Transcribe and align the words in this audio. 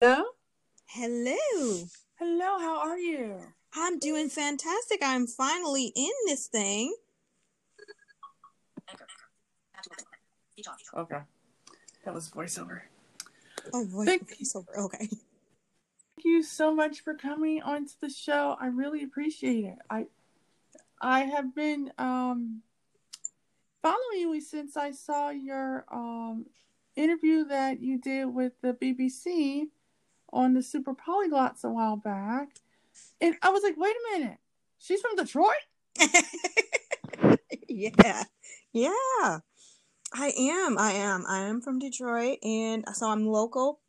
Hello? 0.00 0.24
Hello. 0.86 1.36
Hello, 2.18 2.58
how 2.58 2.80
are 2.86 2.98
you? 2.98 3.36
I'm 3.74 3.98
doing 3.98 4.28
fantastic. 4.28 5.00
I'm 5.02 5.26
finally 5.26 5.92
in 5.96 6.10
this 6.26 6.46
thing. 6.48 6.94
Okay. 10.94 11.18
That 12.04 12.14
was 12.14 12.28
voiceover. 12.30 12.80
Oh, 13.72 13.84
voice 13.84 14.06
Thank- 14.06 14.28
voiceover. 14.38 14.76
Okay. 14.78 15.06
Thank 15.06 16.24
you 16.24 16.42
so 16.42 16.74
much 16.74 17.00
for 17.02 17.14
coming 17.14 17.62
onto 17.62 17.92
the 18.00 18.08
show. 18.10 18.56
I 18.60 18.66
really 18.66 19.02
appreciate 19.02 19.64
it. 19.64 19.78
I 19.90 20.06
I 21.00 21.20
have 21.20 21.54
been 21.54 21.92
um 21.98 22.62
following 23.82 24.32
you 24.34 24.40
since 24.40 24.76
I 24.76 24.92
saw 24.92 25.30
your 25.30 25.84
um 25.92 26.46
interview 26.96 27.44
that 27.44 27.80
you 27.80 27.98
did 27.98 28.26
with 28.26 28.52
the 28.62 28.72
BBC 28.72 29.68
on 30.32 30.54
the 30.54 30.62
Super 30.62 30.94
Polyglots 30.94 31.64
a 31.64 31.70
while 31.70 31.96
back. 31.96 32.48
And 33.20 33.36
I 33.42 33.50
was 33.50 33.62
like, 33.62 33.76
wait 33.76 33.94
a 33.94 34.18
minute. 34.18 34.38
She's 34.78 35.00
from 35.00 35.16
Detroit? 35.16 35.54
yeah. 37.68 38.24
Yeah. 38.72 39.38
I 40.14 40.32
am. 40.38 40.78
I 40.78 40.92
am. 40.92 41.24
I 41.28 41.40
am 41.40 41.60
from 41.60 41.78
Detroit 41.78 42.38
and 42.42 42.84
so 42.94 43.10
I'm 43.10 43.26
local. 43.26 43.80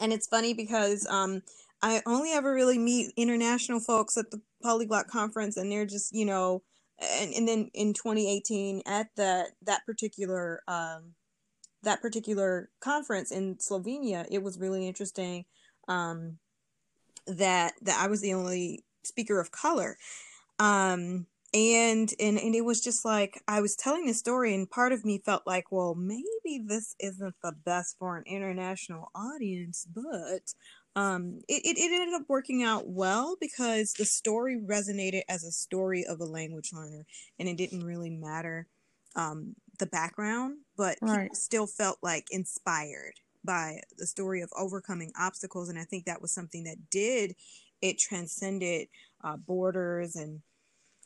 And 0.00 0.12
it's 0.12 0.26
funny 0.26 0.54
because 0.54 1.06
um 1.08 1.42
I 1.82 2.02
only 2.06 2.32
ever 2.32 2.52
really 2.52 2.78
meet 2.78 3.12
international 3.16 3.80
folks 3.80 4.16
at 4.16 4.30
the 4.30 4.40
Polyglot 4.62 5.08
conference 5.08 5.56
and 5.56 5.70
they're 5.70 5.86
just, 5.86 6.14
you 6.14 6.24
know, 6.24 6.62
and, 7.00 7.32
and 7.34 7.48
then 7.48 7.70
in 7.74 7.92
2018 7.92 8.82
at 8.86 9.08
that 9.16 9.48
that 9.62 9.84
particular 9.86 10.62
um 10.68 11.14
that 11.82 12.00
particular 12.00 12.70
conference 12.80 13.32
in 13.32 13.56
Slovenia, 13.56 14.26
it 14.30 14.42
was 14.42 14.58
really 14.58 14.86
interesting 14.86 15.44
um 15.88 16.38
that 17.26 17.74
that 17.82 18.00
I 18.02 18.08
was 18.08 18.20
the 18.20 18.34
only 18.34 18.84
speaker 19.04 19.40
of 19.40 19.50
color. 19.50 19.96
Um 20.58 21.26
and 21.54 22.12
and 22.20 22.38
and 22.38 22.54
it 22.54 22.64
was 22.64 22.80
just 22.80 23.04
like 23.04 23.42
I 23.48 23.60
was 23.60 23.76
telling 23.76 24.06
this 24.06 24.18
story 24.18 24.54
and 24.54 24.70
part 24.70 24.92
of 24.92 25.04
me 25.04 25.18
felt 25.24 25.46
like, 25.46 25.70
well, 25.70 25.94
maybe 25.94 26.62
this 26.66 26.94
isn't 27.00 27.34
the 27.42 27.52
best 27.52 27.96
for 27.98 28.16
an 28.16 28.24
international 28.26 29.10
audience, 29.14 29.86
but 29.92 30.54
um 30.96 31.40
it, 31.48 31.62
it, 31.64 31.78
it 31.78 31.92
ended 31.92 32.14
up 32.14 32.28
working 32.28 32.62
out 32.62 32.88
well 32.88 33.36
because 33.40 33.94
the 33.94 34.04
story 34.04 34.60
resonated 34.60 35.22
as 35.28 35.44
a 35.44 35.52
story 35.52 36.04
of 36.04 36.20
a 36.20 36.24
language 36.24 36.70
learner 36.72 37.06
and 37.38 37.48
it 37.48 37.56
didn't 37.56 37.84
really 37.84 38.10
matter 38.10 38.68
um 39.16 39.54
the 39.78 39.86
background, 39.86 40.58
but 40.76 40.98
Right. 41.00 41.30
people 41.30 41.34
still 41.34 41.66
felt 41.66 41.98
like 42.02 42.26
inspired 42.30 43.14
by 43.44 43.80
the 43.98 44.06
story 44.06 44.42
of 44.42 44.50
overcoming 44.56 45.12
obstacles 45.18 45.68
and 45.68 45.78
I 45.78 45.84
think 45.84 46.04
that 46.04 46.22
was 46.22 46.32
something 46.32 46.64
that 46.64 46.90
did 46.90 47.34
it 47.80 47.98
transcended 47.98 48.88
uh, 49.24 49.36
borders 49.36 50.16
and 50.16 50.40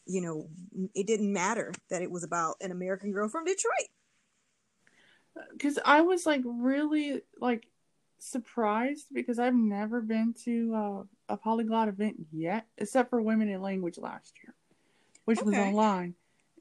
you 0.07 0.21
know 0.21 0.49
it 0.95 1.07
didn't 1.07 1.33
matter 1.33 1.73
that 1.91 2.03
it 2.03 2.11
was 2.11 2.25
about 2.25 2.57
an 2.61 2.71
American 2.71 3.13
girl 3.13 3.29
from 3.29 3.45
Detroit. 3.45 3.89
because 5.53 5.79
I 5.85 6.03
was 6.03 6.27
like 6.27 6.43
really 6.45 7.23
like 7.41 7.67
surprised 8.19 9.07
because 9.13 9.39
I've 9.39 9.55
never 9.55 10.01
been 10.01 10.35
to 10.45 10.75
uh, 10.75 11.35
a 11.35 11.37
polyglot 11.37 11.89
event 11.89 12.17
yet, 12.33 12.67
except 12.79 13.11
for 13.11 13.21
Women 13.21 13.49
in 13.49 13.61
Language 13.61 13.99
last 13.99 14.35
year, 14.43 14.55
which 15.25 15.43
was 15.43 15.55
online, 15.55 16.15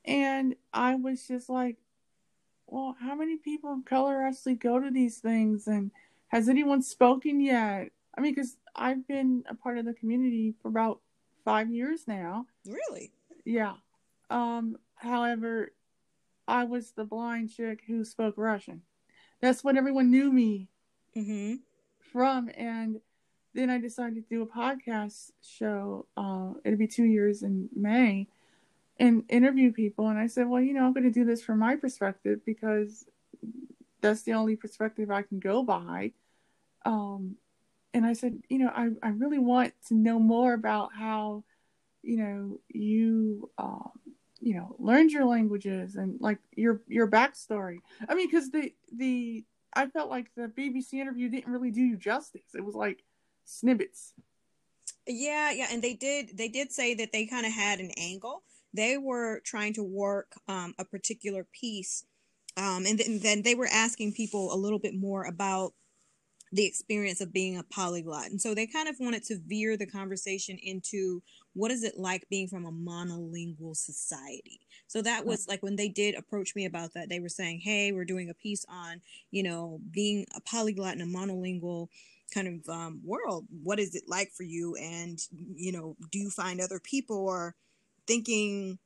and 0.06 0.56
I 0.74 0.96
was 0.96 1.28
just 1.28 1.50
like, 1.50 1.78
well, 2.68 2.96
how 3.00 3.16
many 3.16 3.38
people 3.38 3.74
of 3.74 3.86
color 3.86 4.24
actually 4.24 4.56
go 4.56 4.80
to 4.80 4.90
these 4.92 5.20
things, 5.20 5.68
and 5.68 5.92
has 6.28 6.50
anyone 6.50 6.82
spoken 6.82 7.40
yet? 7.40 7.92
I 8.18 8.22
mean, 8.22 8.34
because 8.34 8.58
I've 8.76 9.08
been 9.08 9.44
a 9.50 9.56
part 9.56 9.78
of 9.78 9.86
the 9.86 9.94
community 9.94 10.54
for 10.62 10.68
about 10.70 11.02
five 11.44 11.70
years 11.70 12.08
now. 12.08 12.48
Really? 12.66 13.12
Yeah. 13.44 13.76
Um, 14.30 14.78
however, 14.96 15.74
I 16.48 16.64
was 16.64 16.92
the 16.92 17.06
blind 17.06 17.52
chick 17.52 17.82
who 17.88 18.04
spoke 18.04 18.36
Russian. 18.38 18.82
That's 19.42 19.64
what 19.64 19.78
everyone 19.78 20.10
knew 20.12 20.32
me 20.32 20.70
Mhm. 21.16 21.60
from. 22.00 22.50
And 22.56 23.02
then 23.54 23.70
I 23.70 23.78
decided 23.78 24.16
to 24.16 24.22
do 24.30 24.42
a 24.42 24.48
podcast 24.48 25.32
show. 25.42 26.08
Uh, 26.18 26.54
it'll 26.64 26.80
be 26.80 26.88
two 26.88 27.06
years 27.06 27.44
in 27.44 27.70
May 27.76 28.28
and 28.98 29.24
interview 29.30 29.72
people. 29.72 30.08
And 30.08 30.18
I 30.18 30.28
said, 30.28 30.48
well, 30.48 30.62
you 30.62 30.74
know, 30.74 30.86
I'm 30.86 30.94
going 30.94 31.04
to 31.04 31.12
do 31.12 31.26
this 31.26 31.44
from 31.44 31.60
my 31.60 31.76
perspective 31.76 32.40
because 32.46 33.06
that's 34.02 34.24
the 34.24 34.34
only 34.34 34.56
perspective 34.56 35.12
I 35.12 35.24
can 35.24 35.40
go 35.40 35.64
by. 35.64 36.12
Um, 36.86 37.36
and 37.94 38.06
I 38.06 38.14
said, 38.14 38.42
you 38.50 38.60
know, 38.60 38.72
I, 38.74 38.90
I 39.02 39.10
really 39.10 39.40
want 39.40 39.74
to 39.88 39.96
know 39.96 40.20
more 40.20 40.54
about 40.54 40.92
how, 40.94 41.44
you 42.04 42.18
know, 42.18 42.60
you, 42.70 43.50
um, 43.58 43.92
you 44.40 44.54
know, 44.54 44.76
learned 44.78 45.12
your 45.12 45.26
languages 45.26 45.96
and 45.96 46.20
like 46.20 46.40
your 46.56 46.82
your 46.88 47.10
backstory. 47.10 47.78
I 48.08 48.14
mean, 48.14 48.28
because 48.28 48.52
the 48.52 48.74
the 48.96 49.44
I 49.74 49.88
felt 49.88 50.10
like 50.10 50.28
the 50.36 50.48
BBC 50.48 50.96
interview 50.96 51.30
didn't 51.30 51.52
really 51.52 51.72
do 51.72 51.82
you 51.82 51.98
justice. 51.98 52.54
It 52.54 52.64
was 52.64 52.76
like 52.76 53.04
snippets. 53.46 54.14
Yeah, 55.08 55.52
yeah, 55.52 55.68
and 55.72 55.82
they 55.82 55.94
did 55.94 56.38
they 56.38 56.48
did 56.48 56.72
say 56.72 56.94
that 56.96 57.12
they 57.12 57.26
kind 57.26 57.46
of 57.46 57.54
had 57.54 57.80
an 57.80 57.92
angle. 57.98 58.44
They 58.76 58.98
were 58.98 59.42
trying 59.46 59.74
to 59.76 59.84
work 59.84 60.34
um, 60.48 60.74
a 60.78 60.86
particular 60.86 61.46
piece, 61.46 62.06
um, 62.58 62.86
and 62.86 63.00
then, 63.00 63.42
they 63.42 63.56
were 63.56 63.70
asking 63.72 64.14
people 64.14 64.54
a 64.54 64.56
little 64.56 64.80
bit 64.80 64.96
more 64.96 65.26
about 65.26 65.74
the 66.52 66.66
experience 66.66 67.20
of 67.20 67.34
being 67.34 67.58
a 67.58 67.64
polyglot, 67.64 68.28
and 68.28 68.42
so 68.42 68.54
they 68.54 68.68
kind 68.68 68.88
of 68.88 68.96
wanted 69.00 69.24
to 69.24 69.40
veer 69.46 69.78
the 69.78 69.86
conversation 69.86 70.58
into 70.62 71.22
what 71.54 71.72
is 71.72 71.84
it 71.84 71.98
like 71.98 72.28
being 72.30 72.48
from 72.48 72.66
a 72.66 72.72
monolingual 72.72 73.76
society. 73.76 74.60
So 74.88 75.02
that 75.02 75.26
was 75.26 75.48
like 75.48 75.64
when 75.64 75.76
they 75.76 75.90
did 75.90 76.16
approach 76.16 76.56
me 76.56 76.66
about 76.66 76.94
that, 76.94 77.10
they 77.10 77.20
were 77.20 77.30
saying, 77.30 77.62
"Hey, 77.62 77.92
we're 77.92 78.06
doing 78.06 78.30
a 78.30 78.34
piece 78.34 78.66
on 78.70 79.02
you 79.32 79.44
know 79.44 79.80
being 79.92 80.26
a 80.36 80.42
polyglot 80.42 80.96
in 80.96 81.02
a 81.02 81.06
monolingual." 81.06 81.88
kind 82.34 82.48
of 82.48 82.70
um, 82.70 83.00
world 83.04 83.46
what 83.64 83.80
is 83.80 83.94
it 83.94 84.04
like 84.08 84.32
for 84.32 84.42
you 84.42 84.76
and 84.78 85.20
you 85.56 85.72
know 85.72 85.96
do 86.12 86.18
you 86.18 86.32
find 86.32 86.60
other 86.60 86.80
people 86.80 87.30
are 87.30 87.54
thinking 88.08 88.80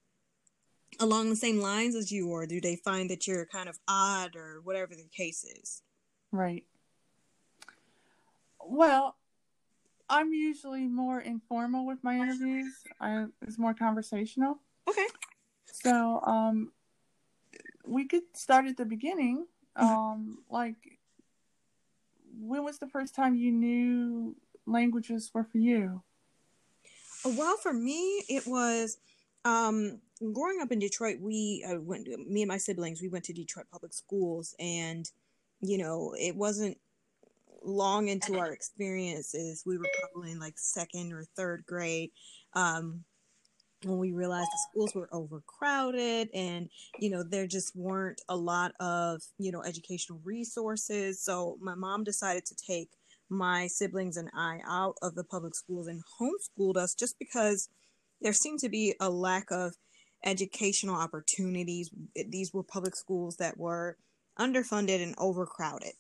along 1.00 1.30
the 1.30 1.36
same 1.36 1.60
lines 1.60 1.96
as 1.96 2.12
you 2.12 2.30
or 2.30 2.46
do 2.46 2.60
they 2.60 2.76
find 2.76 3.10
that 3.10 3.28
you're 3.28 3.46
kind 3.46 3.70
of 3.70 3.78
odd 3.88 4.36
or 4.36 4.60
whatever 4.64 4.96
the 4.96 5.08
case 5.16 5.44
is 5.44 5.82
Right. 6.32 6.64
Well, 8.64 9.16
I'm 10.10 10.34
usually 10.34 10.88
more 10.88 11.20
informal 11.20 11.86
with 11.86 12.04
my 12.04 12.16
interviews. 12.16 12.74
I 13.00 13.26
it's 13.42 13.58
more 13.58 13.74
conversational. 13.74 14.60
okay 14.88 15.08
So, 15.66 16.22
um, 16.22 16.72
we 17.86 18.06
could 18.06 18.24
start 18.34 18.66
at 18.68 18.78
the 18.78 18.86
beginning. 18.86 19.46
Um, 19.76 20.40
like, 20.50 21.00
when 22.40 22.64
was 22.64 22.80
the 22.80 22.88
first 22.88 23.16
time 23.16 23.36
you 23.36 23.52
knew 23.52 24.36
languages 24.66 25.32
were 25.34 25.44
for 25.44 25.58
you? 25.58 26.04
well 27.26 27.58
for 27.58 27.74
me 27.74 28.24
it 28.30 28.48
was 28.48 28.98
um 29.46 30.00
growing 30.34 30.60
up 30.62 30.72
in 30.72 30.80
detroit 30.80 31.18
we 31.22 31.66
uh, 31.70 31.80
went 31.80 32.08
me 32.28 32.42
and 32.42 32.50
my 32.50 32.58
siblings 32.58 33.02
we 33.02 33.08
went 33.08 33.24
to 33.24 33.34
detroit 33.34 33.66
public 33.72 33.94
schools 33.94 34.54
and 34.60 35.12
you 35.62 35.78
know 35.78 36.14
it 36.20 36.36
wasn't 36.36 36.78
long 37.64 38.08
into 38.08 38.38
our 38.38 38.52
experiences. 38.52 39.64
We 39.66 39.78
were 39.78 39.88
probably 40.02 40.32
in 40.32 40.40
like 40.40 40.58
second 40.58 41.14
or 41.14 41.26
third 41.36 41.64
grade 41.66 42.12
um 42.54 43.04
when 43.86 43.98
we 43.98 44.12
realized 44.12 44.50
the 44.52 44.68
schools 44.70 44.94
were 44.94 45.08
overcrowded 45.14 46.30
and 46.34 46.70
you 47.00 47.10
know 47.10 47.24
there 47.24 47.48
just 47.48 47.74
weren't 47.76 48.22
a 48.28 48.36
lot 48.36 48.74
of 48.80 49.22
you 49.38 49.52
know 49.52 49.64
educational 49.64 50.20
resources. 50.24 51.22
So 51.22 51.58
my 51.62 51.76
mom 51.76 52.04
decided 52.04 52.46
to 52.48 52.56
take 52.56 52.90
my 53.32 53.68
siblings 53.68 54.18
and 54.18 54.28
i 54.34 54.60
out 54.68 54.96
of 55.04 55.14
the 55.14 55.24
public 55.24 55.54
schools 55.54 55.86
and 55.86 56.02
homeschooled 56.20 56.78
us 56.78 56.96
just 56.96 57.20
because 57.20 57.70
there 58.22 58.34
seemed 58.34 58.60
to 58.60 58.70
be 58.70 58.96
a 59.00 59.10
lack 59.10 59.52
of 59.52 59.76
educational 60.26 60.96
opportunities. 60.96 61.90
These 62.28 62.54
were 62.54 62.64
public 62.64 62.96
schools 62.96 63.38
that 63.38 63.58
were 63.58 63.98
underfunded 64.38 65.02
and 65.02 65.16
overcrowded. 65.18 65.94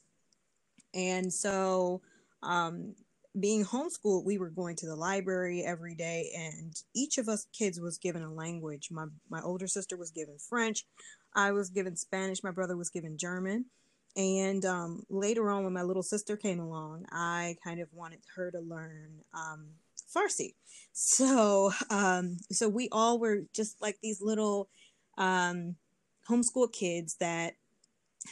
And 0.93 1.31
so 1.33 2.01
um 2.41 2.95
being 3.39 3.63
homeschooled, 3.63 4.25
we 4.25 4.37
were 4.37 4.49
going 4.49 4.75
to 4.77 4.87
the 4.87 4.95
library 4.95 5.63
every 5.63 5.93
day, 5.95 6.31
and 6.35 6.73
each 6.95 7.17
of 7.17 7.29
us 7.29 7.45
kids 7.53 7.79
was 7.79 7.97
given 7.97 8.23
a 8.23 8.33
language. 8.33 8.89
My 8.91 9.05
my 9.29 9.41
older 9.41 9.67
sister 9.67 9.95
was 9.97 10.11
given 10.11 10.37
French, 10.37 10.85
I 11.35 11.51
was 11.51 11.69
given 11.69 11.95
Spanish, 11.95 12.43
my 12.43 12.51
brother 12.51 12.75
was 12.75 12.89
given 12.89 13.17
German, 13.17 13.65
and 14.15 14.65
um, 14.65 15.03
later 15.09 15.49
on, 15.51 15.63
when 15.63 15.73
my 15.73 15.83
little 15.83 16.03
sister 16.03 16.35
came 16.35 16.59
along, 16.59 17.05
I 17.11 17.55
kind 17.63 17.79
of 17.79 17.87
wanted 17.93 18.19
her 18.35 18.51
to 18.51 18.59
learn 18.59 19.21
um, 19.33 19.67
Farsi. 20.15 20.53
So 20.93 21.71
um, 21.89 22.37
so 22.51 22.67
we 22.67 22.89
all 22.91 23.19
were 23.19 23.43
just 23.53 23.81
like 23.81 23.97
these 24.01 24.21
little 24.21 24.69
um, 25.17 25.75
homeschool 26.29 26.71
kids 26.71 27.15
that 27.19 27.53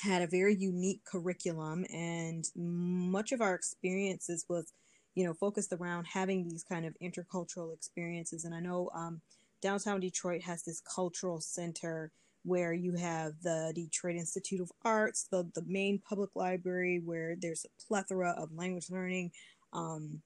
had 0.02 0.22
a 0.22 0.28
very 0.28 0.56
unique 0.56 1.02
curriculum, 1.06 1.86
and 1.94 2.46
much 2.56 3.32
of 3.32 3.42
our 3.42 3.56
experiences 3.56 4.46
was, 4.50 4.74
you 5.16 5.26
know, 5.26 5.34
focused 5.34 5.72
around 5.74 6.06
having 6.06 6.48
these 6.48 6.64
kind 6.64 6.86
of 6.86 6.94
intercultural 7.02 7.74
experiences. 7.74 8.44
And 8.44 8.54
I 8.54 8.60
know 8.60 8.90
um, 8.94 9.22
downtown 9.62 10.00
Detroit 10.00 10.42
has 10.42 10.64
this 10.64 10.82
cultural 10.82 11.40
center 11.40 12.12
where 12.44 12.74
you 12.74 12.94
have 12.96 13.34
the 13.42 13.72
Detroit 13.76 14.16
Institute 14.16 14.62
of 14.62 14.72
Arts, 14.84 15.28
the, 15.32 15.50
the 15.56 15.64
main 15.66 16.00
public 16.08 16.30
library, 16.36 17.02
where 17.04 17.36
there's 17.40 17.66
a 17.66 17.84
plethora 17.88 18.32
of 18.38 18.54
language 18.54 18.90
learning, 18.90 19.32
um, 19.74 20.22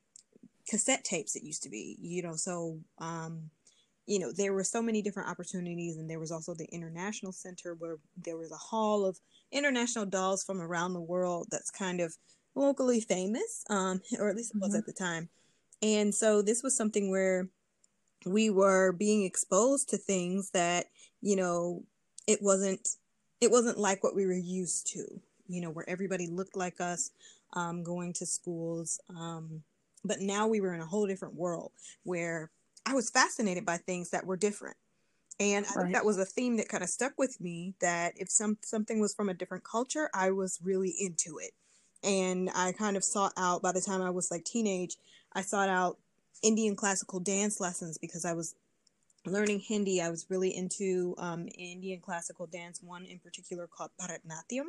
cassette 0.68 1.04
tapes, 1.04 1.36
it 1.36 1.44
used 1.44 1.64
to 1.64 1.70
be, 1.70 1.98
you 2.02 2.22
know, 2.22 2.36
so, 2.36 2.80
um, 3.00 3.50
you 4.08 4.20
know, 4.20 4.32
there 4.32 4.54
were 4.54 4.64
so 4.64 4.82
many 4.82 5.02
different 5.02 5.30
opportunities, 5.30 5.98
and 5.98 6.10
there 6.10 6.20
was 6.20 6.32
also 6.32 6.54
the 6.54 6.68
International 6.72 7.32
Center 7.32 7.76
where 7.76 7.98
there 8.18 8.38
was 8.38 8.52
a 8.52 8.56
hall 8.56 9.06
of 9.06 9.20
international 9.52 10.06
dolls 10.06 10.44
from 10.44 10.62
around 10.62 10.94
the 10.94 11.02
world 11.02 11.48
that's 11.52 11.72
kind 11.72 12.02
of 12.02 12.16
locally 12.56 13.02
famous, 13.02 13.64
um, 13.70 14.02
or 14.20 14.30
at 14.30 14.36
least 14.36 14.56
it 14.56 14.60
was 14.60 14.72
mm-hmm. 14.72 14.80
at 14.80 14.86
the 14.86 14.94
time. 14.94 15.30
And 15.82 16.14
so 16.14 16.42
this 16.42 16.62
was 16.62 16.76
something 16.76 17.10
where 17.10 17.50
we 18.26 18.50
were 18.50 18.92
being 18.92 19.24
exposed 19.24 19.90
to 19.90 19.98
things 19.98 20.52
that, 20.52 20.88
you 21.22 21.36
know, 21.36 21.84
it 22.28 22.40
wasn't 22.42 22.88
it 23.40 23.50
wasn't 23.50 23.78
like 23.78 24.04
what 24.04 24.16
we 24.16 24.26
were 24.26 24.34
used 24.34 24.88
to 24.94 25.04
you 25.48 25.62
know 25.62 25.70
where 25.70 25.90
everybody 25.90 26.28
looked 26.28 26.56
like 26.56 26.80
us 26.80 27.12
um, 27.54 27.84
going 27.84 28.14
to 28.14 28.26
schools 28.26 29.00
um, 29.10 29.62
but 30.04 30.20
now 30.20 30.48
we 30.48 30.62
were 30.62 30.74
in 30.74 30.82
a 30.82 30.86
whole 30.86 31.08
different 31.08 31.36
world 31.36 31.72
where 32.04 32.52
i 32.86 32.94
was 32.94 33.10
fascinated 33.10 33.66
by 33.66 33.78
things 33.78 34.10
that 34.10 34.26
were 34.26 34.38
different 34.38 34.78
and 35.40 35.66
i 35.66 35.70
right. 35.70 35.84
think 35.84 35.94
that 35.94 36.06
was 36.06 36.18
a 36.18 36.26
theme 36.26 36.58
that 36.58 36.70
kind 36.70 36.84
of 36.84 36.90
stuck 36.90 37.14
with 37.18 37.40
me 37.42 37.74
that 37.82 38.14
if 38.18 38.30
some 38.30 38.58
something 38.62 39.00
was 39.00 39.14
from 39.14 39.30
a 39.30 39.34
different 39.34 39.64
culture 39.64 40.10
i 40.14 40.32
was 40.32 40.60
really 40.64 40.94
into 41.00 41.38
it 41.40 41.52
and 42.04 42.50
i 42.56 42.72
kind 42.72 42.98
of 42.98 43.04
sought 43.04 43.34
out 43.38 43.62
by 43.62 43.72
the 43.72 43.82
time 43.82 44.02
i 44.02 44.10
was 44.10 44.32
like 44.32 44.44
teenage 44.44 44.98
i 45.34 45.42
sought 45.42 45.70
out 45.70 45.98
indian 46.42 46.76
classical 46.76 47.20
dance 47.20 47.60
lessons 47.60 47.98
because 47.98 48.26
i 48.26 48.34
was 48.34 48.56
learning 49.26 49.60
Hindi, 49.60 50.02
I 50.02 50.10
was 50.10 50.26
really 50.30 50.56
into 50.56 51.16
um, 51.18 51.48
Indian 51.58 52.00
classical 52.00 52.48
dance, 52.48 52.82
one 52.82 53.06
in 53.06 53.20
particular 53.20 53.68
called 53.68 53.92
Bharatnatyam. 54.00 54.66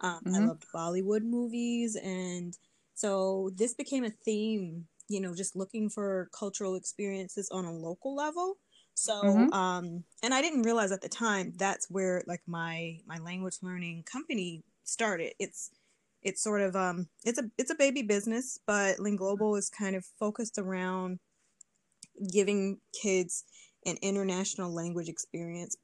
Um, 0.00 0.20
mm-hmm. 0.20 0.34
I 0.34 0.38
loved 0.38 0.66
Bollywood 0.74 1.22
movies. 1.22 1.96
And 1.96 2.56
so 3.00 3.50
this 3.56 3.72
became 3.72 4.04
a 4.04 4.10
theme, 4.10 4.84
you 5.08 5.22
know, 5.22 5.34
just 5.34 5.56
looking 5.56 5.88
for 5.88 6.28
cultural 6.38 6.74
experiences 6.74 7.48
on 7.50 7.64
a 7.64 7.72
local 7.72 8.14
level. 8.14 8.56
So, 8.92 9.22
mm-hmm. 9.22 9.52
um, 9.54 10.04
and 10.22 10.34
I 10.34 10.42
didn't 10.42 10.64
realize 10.64 10.92
at 10.92 11.00
the 11.00 11.08
time 11.08 11.54
that's 11.56 11.86
where 11.88 12.22
like 12.26 12.42
my 12.46 12.98
my 13.06 13.16
language 13.16 13.56
learning 13.62 14.04
company 14.04 14.64
started. 14.84 15.32
It's 15.38 15.70
it's 16.22 16.42
sort 16.42 16.60
of 16.60 16.76
um 16.76 17.08
it's 17.24 17.38
a 17.38 17.44
it's 17.56 17.70
a 17.70 17.74
baby 17.74 18.02
business, 18.02 18.58
but 18.66 19.00
Ling 19.00 19.16
Global 19.16 19.56
is 19.56 19.70
kind 19.70 19.96
of 19.96 20.04
focused 20.18 20.58
around 20.58 21.20
giving 22.30 22.80
kids 23.00 23.44
an 23.86 23.96
international 24.02 24.74
language 24.74 25.08
experience 25.08 25.74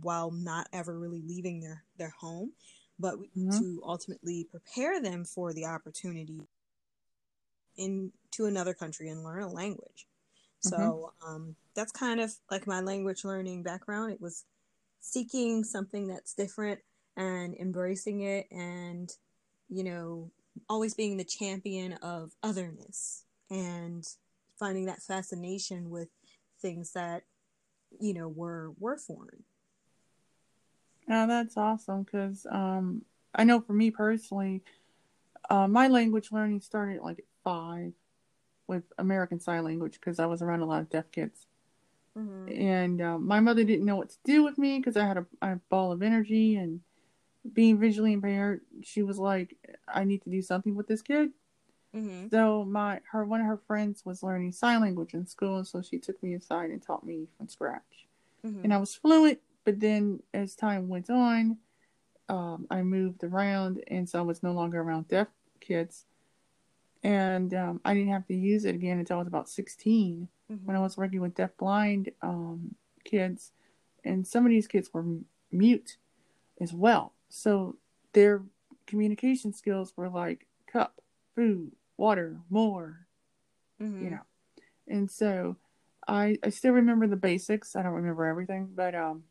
while 0.00 0.30
not 0.30 0.66
ever 0.72 0.98
really 0.98 1.20
leaving 1.26 1.60
their 1.60 1.84
their 1.98 2.14
home 2.18 2.52
but 2.98 3.16
mm-hmm. 3.16 3.50
to 3.50 3.82
ultimately 3.84 4.46
prepare 4.50 5.00
them 5.02 5.24
for 5.24 5.52
the 5.52 5.64
opportunity 5.64 6.40
into 7.76 8.46
another 8.46 8.74
country 8.74 9.08
and 9.08 9.24
learn 9.24 9.42
a 9.42 9.48
language. 9.48 10.06
Mm-hmm. 10.64 10.68
so 10.68 11.12
um, 11.26 11.56
that's 11.74 11.92
kind 11.92 12.20
of 12.20 12.32
like 12.50 12.66
my 12.66 12.80
language 12.80 13.24
learning 13.24 13.62
background. 13.62 14.12
It 14.12 14.20
was 14.20 14.44
seeking 15.00 15.64
something 15.64 16.06
that's 16.06 16.34
different 16.34 16.80
and 17.16 17.54
embracing 17.56 18.22
it 18.22 18.46
and 18.50 19.12
you 19.68 19.84
know 19.84 20.30
always 20.68 20.94
being 20.94 21.16
the 21.16 21.24
champion 21.24 21.92
of 21.94 22.32
otherness 22.42 23.24
and 23.50 24.06
finding 24.58 24.86
that 24.86 25.02
fascination 25.02 25.90
with 25.90 26.08
things 26.60 26.92
that 26.92 27.24
you 28.00 28.14
know 28.14 28.28
were 28.28 28.72
were 28.78 28.96
foreign. 28.96 29.44
Yeah 31.08 31.26
that's 31.26 31.56
awesome 31.56 32.02
because 32.02 32.46
um 32.50 33.02
i 33.34 33.44
know 33.44 33.60
for 33.60 33.74
me 33.74 33.90
personally 33.90 34.62
uh, 35.50 35.68
my 35.68 35.88
language 35.88 36.30
learning 36.32 36.60
started 36.60 37.00
like 37.02 37.18
at 37.18 37.24
five 37.42 37.92
with 38.66 38.84
american 38.98 39.40
sign 39.40 39.64
language 39.64 39.94
because 39.94 40.18
i 40.18 40.26
was 40.26 40.42
around 40.42 40.60
a 40.60 40.66
lot 40.66 40.80
of 40.80 40.90
deaf 40.90 41.10
kids 41.10 41.46
mm-hmm. 42.16 42.48
and 42.48 43.00
uh, 43.00 43.18
my 43.18 43.40
mother 43.40 43.64
didn't 43.64 43.84
know 43.84 43.96
what 43.96 44.10
to 44.10 44.16
do 44.24 44.42
with 44.42 44.58
me 44.58 44.78
because 44.78 44.96
i 44.96 45.06
had 45.06 45.18
a, 45.18 45.26
a 45.42 45.56
ball 45.68 45.92
of 45.92 46.02
energy 46.02 46.56
and 46.56 46.80
being 47.52 47.78
visually 47.78 48.12
impaired 48.12 48.62
she 48.82 49.02
was 49.02 49.18
like 49.18 49.54
i 49.86 50.02
need 50.02 50.22
to 50.22 50.30
do 50.30 50.40
something 50.40 50.74
with 50.74 50.88
this 50.88 51.02
kid 51.02 51.30
Mm-hmm. 51.94 52.28
So 52.30 52.64
my 52.64 53.00
her 53.12 53.24
one 53.24 53.40
of 53.40 53.46
her 53.46 53.60
friends 53.66 54.04
was 54.04 54.22
learning 54.22 54.52
sign 54.52 54.80
language 54.80 55.14
in 55.14 55.26
school, 55.26 55.58
and 55.58 55.66
so 55.66 55.80
she 55.80 55.98
took 55.98 56.20
me 56.22 56.34
aside 56.34 56.70
and 56.70 56.82
taught 56.82 57.06
me 57.06 57.28
from 57.36 57.48
scratch. 57.48 58.06
Mm-hmm. 58.44 58.64
And 58.64 58.74
I 58.74 58.78
was 58.78 58.94
fluent, 58.94 59.38
but 59.64 59.80
then 59.80 60.20
as 60.32 60.54
time 60.54 60.88
went 60.88 61.08
on, 61.08 61.58
um, 62.28 62.66
I 62.70 62.82
moved 62.82 63.24
around, 63.24 63.82
and 63.88 64.08
so 64.08 64.18
I 64.18 64.22
was 64.22 64.42
no 64.42 64.52
longer 64.52 64.80
around 64.80 65.08
deaf 65.08 65.28
kids, 65.60 66.06
and 67.02 67.52
um, 67.54 67.80
I 67.84 67.94
didn't 67.94 68.12
have 68.12 68.26
to 68.28 68.34
use 68.34 68.64
it 68.64 68.74
again 68.74 68.98
until 68.98 69.16
I 69.16 69.18
was 69.20 69.28
about 69.28 69.48
16 69.48 70.28
mm-hmm. 70.50 70.66
when 70.66 70.76
I 70.76 70.80
was 70.80 70.96
working 70.96 71.20
with 71.20 71.34
deaf 71.34 71.50
blind 71.58 72.10
um, 72.22 72.74
kids, 73.04 73.52
and 74.04 74.26
some 74.26 74.44
of 74.44 74.50
these 74.50 74.66
kids 74.66 74.92
were 74.92 75.04
mute 75.52 75.98
as 76.60 76.72
well, 76.72 77.12
so 77.28 77.76
their 78.12 78.42
communication 78.86 79.52
skills 79.52 79.92
were 79.96 80.08
like 80.08 80.46
cup, 80.66 81.00
food, 81.34 81.72
water, 81.96 82.38
more, 82.50 83.06
mm-hmm. 83.80 84.04
you 84.04 84.10
know. 84.10 84.20
And 84.88 85.10
so 85.10 85.56
I 86.06 86.38
I 86.42 86.50
still 86.50 86.72
remember 86.72 87.06
the 87.06 87.16
basics. 87.16 87.76
I 87.76 87.82
don't 87.82 87.92
remember 87.92 88.24
everything, 88.24 88.70
but 88.74 88.94
um, 88.94 89.24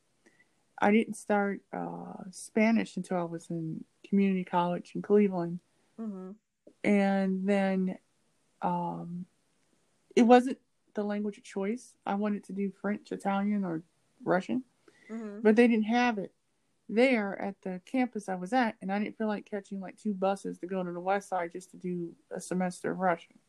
I 0.83 0.91
didn't 0.91 1.13
start 1.13 1.61
uh, 1.71 2.23
Spanish 2.31 2.97
until 2.97 3.15
I 3.15 3.23
was 3.23 3.49
in 3.49 3.85
community 4.05 4.43
college 4.43 4.91
in 4.95 5.01
Cleveland, 5.01 5.59
mm-hmm. 5.97 6.31
and 6.83 7.47
then 7.47 7.97
um, 8.61 9.25
it 10.13 10.23
wasn't 10.23 10.57
the 10.93 11.05
language 11.05 11.37
of 11.37 11.45
choice. 11.45 11.95
I 12.05 12.15
wanted 12.15 12.43
to 12.45 12.53
do 12.53 12.69
French, 12.81 13.13
Italian, 13.13 13.63
or 13.63 13.81
Russian, 14.25 14.63
mm-hmm. 15.09 15.39
but 15.41 15.55
they 15.55 15.69
didn't 15.69 15.85
have 15.85 16.17
it 16.17 16.33
there 16.89 17.41
at 17.41 17.55
the 17.61 17.79
campus 17.85 18.27
I 18.27 18.35
was 18.35 18.51
at, 18.51 18.75
and 18.81 18.91
I 18.91 18.99
didn't 18.99 19.17
feel 19.17 19.27
like 19.27 19.49
catching 19.49 19.79
like 19.79 19.95
two 19.97 20.13
buses 20.13 20.57
to 20.59 20.67
go 20.67 20.83
to 20.83 20.91
the 20.91 20.99
west 20.99 21.29
side 21.29 21.53
just 21.53 21.71
to 21.71 21.77
do 21.77 22.11
a 22.29 22.41
semester 22.41 22.91
of 22.91 22.99
Russian. 22.99 23.39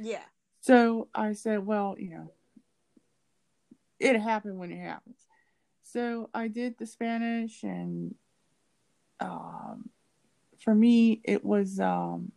Yeah. 0.00 0.22
So 0.60 1.08
I 1.12 1.32
said, 1.32 1.66
well, 1.66 1.96
you 1.98 2.10
know, 2.10 2.32
it 3.98 4.16
happened 4.20 4.58
when 4.58 4.70
it 4.70 4.78
happens. 4.78 5.23
So 5.94 6.28
I 6.34 6.48
did 6.48 6.76
the 6.76 6.86
Spanish, 6.86 7.62
and 7.62 8.16
um, 9.20 9.90
for 10.58 10.74
me, 10.74 11.20
it 11.22 11.44
was 11.44 11.78
um, 11.78 12.32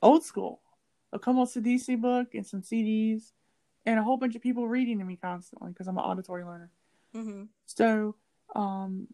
old 0.00 0.24
school 0.24 0.62
a 1.12 1.18
Como 1.18 1.44
Se 1.44 1.60
Dice 1.60 1.94
book 2.00 2.34
and 2.34 2.46
some 2.46 2.62
CDs, 2.62 3.32
and 3.84 3.98
a 3.98 4.02
whole 4.02 4.16
bunch 4.16 4.34
of 4.34 4.40
people 4.40 4.66
reading 4.66 4.98
to 4.98 5.04
me 5.04 5.16
constantly 5.16 5.72
because 5.72 5.88
I'm 5.88 5.98
an 5.98 6.04
auditory 6.04 6.42
learner. 6.42 6.70
Mm-hmm. 7.14 7.42
So 7.66 8.14
um, 8.56 9.08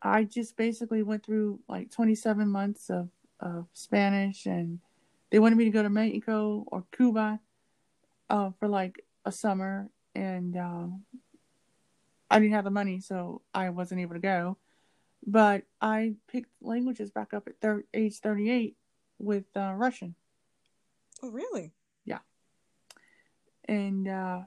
I 0.00 0.24
just 0.24 0.56
basically 0.56 1.02
went 1.02 1.26
through 1.26 1.60
like 1.68 1.90
27 1.90 2.48
months 2.48 2.88
of, 2.88 3.10
of 3.40 3.66
Spanish, 3.74 4.46
and 4.46 4.80
they 5.28 5.38
wanted 5.38 5.56
me 5.56 5.66
to 5.66 5.70
go 5.70 5.82
to 5.82 5.90
Mexico 5.90 6.64
or 6.68 6.86
Cuba 6.96 7.40
uh, 8.30 8.52
for 8.58 8.68
like 8.68 9.04
a 9.26 9.30
summer, 9.30 9.90
and 10.14 10.56
uh, 10.56 10.86
I 12.32 12.38
didn't 12.38 12.54
have 12.54 12.64
the 12.64 12.70
money, 12.70 13.00
so 13.00 13.42
I 13.54 13.70
wasn't 13.70 14.00
able 14.00 14.14
to 14.14 14.20
go. 14.20 14.56
But 15.26 15.64
I 15.80 16.14
picked 16.28 16.50
languages 16.60 17.10
back 17.10 17.32
up 17.32 17.46
at 17.46 17.60
thir- 17.60 17.84
age 17.94 18.18
38 18.18 18.76
with 19.18 19.44
uh, 19.56 19.72
Russian. 19.76 20.14
Oh, 21.22 21.30
really? 21.30 21.72
Yeah. 22.04 22.18
And 23.66 24.08
uh, 24.08 24.40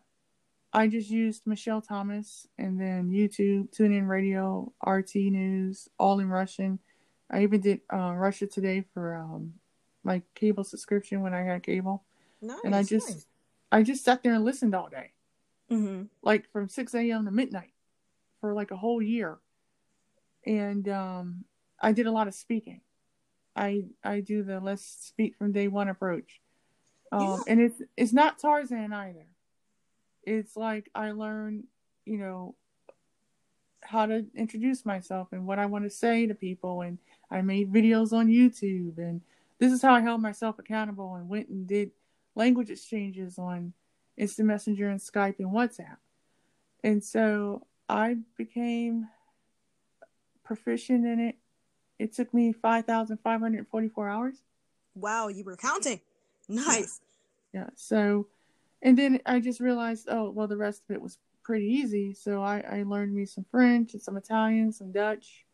I 0.73 0.87
just 0.87 1.09
used 1.09 1.47
Michel 1.47 1.81
Thomas 1.81 2.47
and 2.57 2.79
then 2.79 3.09
YouTube, 3.09 3.73
TuneIn 3.73 4.07
Radio, 4.09 4.73
RT 4.85 5.15
News, 5.15 5.87
all 5.97 6.19
in 6.19 6.29
Russian. 6.29 6.79
I 7.31 7.43
even 7.43 7.61
did 7.61 7.79
uh, 7.91 8.13
Russia 8.13 8.45
Today 8.45 8.83
for 8.93 9.15
um, 9.15 9.53
my 10.03 10.21
cable 10.35 10.65
subscription 10.65 11.21
when 11.21 11.33
I 11.33 11.43
had 11.43 11.63
cable. 11.63 12.03
Nice, 12.41 12.59
and 12.65 12.75
I 12.75 12.83
just, 12.83 13.09
nice. 13.09 13.25
I 13.71 13.83
just 13.83 14.03
sat 14.03 14.21
there 14.21 14.33
and 14.33 14.43
listened 14.43 14.75
all 14.75 14.89
day, 14.89 15.11
mm-hmm. 15.71 16.03
like 16.21 16.51
from 16.51 16.67
six 16.67 16.93
a.m. 16.93 17.23
to 17.25 17.31
midnight, 17.31 17.71
for 18.45 18.53
like 18.53 18.71
a 18.71 18.77
whole 18.77 19.01
year. 19.01 19.37
And 20.45 20.87
um, 20.87 21.45
I 21.81 21.91
did 21.91 22.05
a 22.05 22.11
lot 22.11 22.27
of 22.27 22.35
speaking. 22.35 22.81
I 23.55 23.85
I 24.03 24.19
do 24.19 24.43
the 24.43 24.59
let's 24.59 24.85
speak 24.85 25.37
from 25.37 25.51
day 25.51 25.67
one 25.67 25.87
approach, 25.87 26.41
um, 27.11 27.21
yeah. 27.21 27.37
and 27.47 27.61
it's 27.61 27.81
it's 27.95 28.13
not 28.13 28.37
Tarzan 28.37 28.93
either 28.93 29.25
it's 30.25 30.55
like 30.55 30.89
I 30.93 31.11
learned, 31.11 31.65
you 32.05 32.17
know, 32.17 32.55
how 33.81 34.07
to 34.07 34.25
introduce 34.35 34.85
myself 34.85 35.29
and 35.31 35.45
what 35.45 35.59
I 35.59 35.67
want 35.67 35.85
to 35.85 35.89
say 35.89 36.25
to 36.25 36.33
people. 36.33 36.81
And 36.81 36.97
I 37.29 37.41
made 37.41 37.71
videos 37.71 38.11
on 38.11 38.27
YouTube. 38.27 38.97
And 38.97 39.21
this 39.59 39.71
is 39.71 39.81
how 39.81 39.93
I 39.93 40.01
held 40.01 40.21
myself 40.21 40.57
accountable 40.59 41.15
and 41.15 41.29
went 41.29 41.49
and 41.49 41.67
did 41.67 41.91
language 42.33 42.69
exchanges 42.69 43.37
on 43.37 43.73
Instant 44.17 44.47
Messenger 44.47 44.89
and 44.89 44.99
Skype 44.99 45.39
and 45.39 45.51
WhatsApp. 45.51 45.97
And 46.83 47.03
so 47.03 47.65
I 47.87 48.17
became 48.37 49.07
proficient 50.43 51.05
in 51.05 51.19
it. 51.19 51.35
It 51.99 52.13
took 52.13 52.33
me 52.33 52.51
5,544 52.53 54.09
hours. 54.09 54.41
Wow, 54.95 55.27
you 55.27 55.43
were 55.43 55.55
counting. 55.55 56.01
Nice. 56.47 57.01
Yeah. 57.53 57.61
yeah. 57.61 57.69
So, 57.75 58.27
and 58.81 58.97
then 58.97 59.19
I 59.25 59.39
just 59.39 59.59
realized, 59.59 60.07
oh, 60.09 60.29
well, 60.29 60.47
the 60.47 60.57
rest 60.57 60.83
of 60.87 60.95
it 60.95 61.01
was 61.01 61.17
pretty 61.43 61.67
easy. 61.67 62.13
So 62.13 62.41
I, 62.41 62.63
I 62.69 62.83
learned 62.83 63.13
me 63.13 63.25
some 63.25 63.45
French 63.49 63.93
and 63.93 64.01
some 64.01 64.17
Italian, 64.17 64.71
some 64.71 64.91
Dutch, 64.91 65.45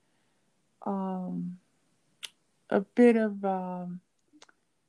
um, 0.86 1.58
a 2.70 2.82
bit 2.82 3.18
of, 3.18 3.44
um, 3.44 4.00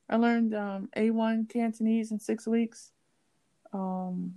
I 0.09 0.17
learned 0.17 0.55
um, 0.55 0.89
A1 0.97 1.49
Cantonese 1.49 2.13
in 2.13 2.19
six 2.19 2.47
weeks 2.47 2.93
um, 3.73 4.35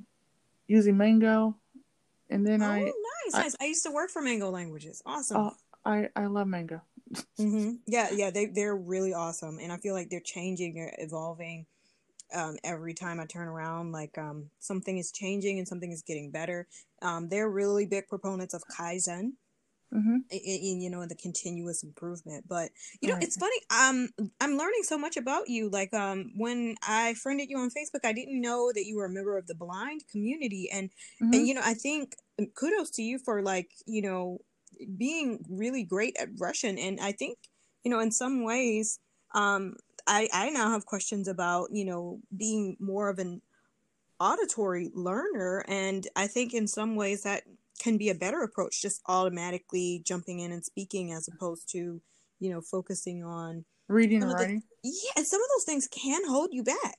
using 0.68 0.98
Mango. 0.98 1.56
And 2.30 2.46
then 2.46 2.62
oh, 2.62 2.66
I. 2.66 2.80
nice, 2.80 2.94
I, 3.34 3.42
nice. 3.42 3.56
I 3.62 3.66
used 3.66 3.84
to 3.84 3.92
work 3.92 4.10
for 4.10 4.22
Mango 4.22 4.50
Languages. 4.50 5.02
Awesome. 5.06 5.38
Uh, 5.38 5.50
I, 5.86 6.10
I 6.16 6.26
love 6.26 6.48
Mango. 6.48 6.82
mm-hmm. 7.40 7.74
Yeah, 7.86 8.10
yeah, 8.12 8.32
they, 8.32 8.48
they're 8.48 8.76
really 8.76 9.14
awesome. 9.14 9.60
And 9.62 9.72
I 9.72 9.78
feel 9.78 9.94
like 9.94 10.10
they're 10.10 10.20
changing, 10.20 10.74
they're 10.74 10.96
evolving 10.98 11.66
um, 12.34 12.58
every 12.64 12.94
time 12.94 13.20
I 13.20 13.26
turn 13.26 13.48
around, 13.48 13.92
like 13.92 14.18
um, 14.18 14.50
something 14.60 14.98
is 14.98 15.12
changing 15.12 15.60
and 15.60 15.68
something 15.68 15.92
is 15.92 16.02
getting 16.02 16.32
better. 16.32 16.68
Um, 17.02 17.30
they're 17.30 17.50
really 17.50 17.86
big 17.86 18.08
proponents 18.08 18.54
of 18.54 18.64
Kaizen. 18.68 19.34
Mm-hmm. 19.94 20.18
In, 20.30 20.40
in, 20.40 20.82
you 20.82 20.90
know 20.90 21.06
the 21.06 21.16
continuous 21.16 21.84
improvement 21.84 22.46
but 22.50 22.72
you 23.02 23.08
know 23.08 23.14
right. 23.14 23.24
it's 23.24 23.38
funny 23.38 23.56
um 23.70 24.10
i'm 24.42 24.58
learning 24.58 24.82
so 24.82 24.98
much 24.98 25.16
about 25.16 25.48
you 25.48 25.70
like 25.70 25.94
um 25.94 26.32
when 26.36 26.76
i 26.86 27.14
friended 27.14 27.50
you 27.50 27.58
on 27.58 27.70
facebook 27.70 28.04
i 28.04 28.12
didn't 28.12 28.42
know 28.42 28.72
that 28.74 28.86
you 28.86 28.98
were 28.98 29.06
a 29.06 29.10
member 29.10 29.38
of 29.38 29.48
the 29.48 29.56
blind 29.56 30.02
community 30.12 30.70
and 30.74 30.90
mm-hmm. 31.22 31.34
and 31.34 31.48
you 31.48 31.54
know 31.54 31.62
i 31.64 31.74
think 31.74 32.16
um, 32.40 32.48
kudos 32.56 32.90
to 32.90 33.04
you 33.04 33.20
for 33.20 33.42
like 33.42 33.70
you 33.86 34.02
know 34.02 34.40
being 34.98 35.46
really 35.50 35.84
great 35.84 36.18
at 36.20 36.30
russian 36.40 36.78
and 36.78 37.00
i 37.00 37.12
think 37.12 37.38
you 37.84 37.92
know 37.92 38.00
in 38.00 38.12
some 38.12 38.44
ways 38.44 39.00
um 39.34 39.76
I, 40.08 40.30
I 40.32 40.50
now 40.50 40.70
have 40.70 40.86
questions 40.86 41.28
about, 41.28 41.70
you 41.72 41.86
know, 41.86 42.20
being 42.36 42.78
more 42.80 43.10
of 43.10 43.20
an 43.20 43.42
auditory 44.20 44.92
learner. 44.94 45.66
And 45.68 46.08
I 46.16 46.28
think 46.28 46.54
in 46.54 46.68
some 46.68 46.96
ways 46.96 47.24
that 47.24 47.44
can 47.80 47.98
be 47.98 48.10
a 48.10 48.16
better 48.16 48.42
approach, 48.42 48.82
just 48.82 49.02
automatically 49.08 50.02
jumping 50.06 50.40
in 50.40 50.52
and 50.52 50.64
speaking 50.64 51.12
as 51.12 51.28
opposed 51.28 51.70
to, 51.72 52.02
you 52.40 52.50
know, 52.50 52.62
focusing 52.62 53.24
on 53.24 53.66
reading 53.88 54.24
and 54.24 54.34
writing. 54.34 54.64
The, 54.84 54.90
yeah, 54.90 55.12
and 55.18 55.28
some 55.28 55.42
of 55.42 55.48
those 55.56 55.66
things 55.66 55.88
can 55.88 56.28
hold 56.28 56.50
you 56.54 56.64
back. 56.64 56.98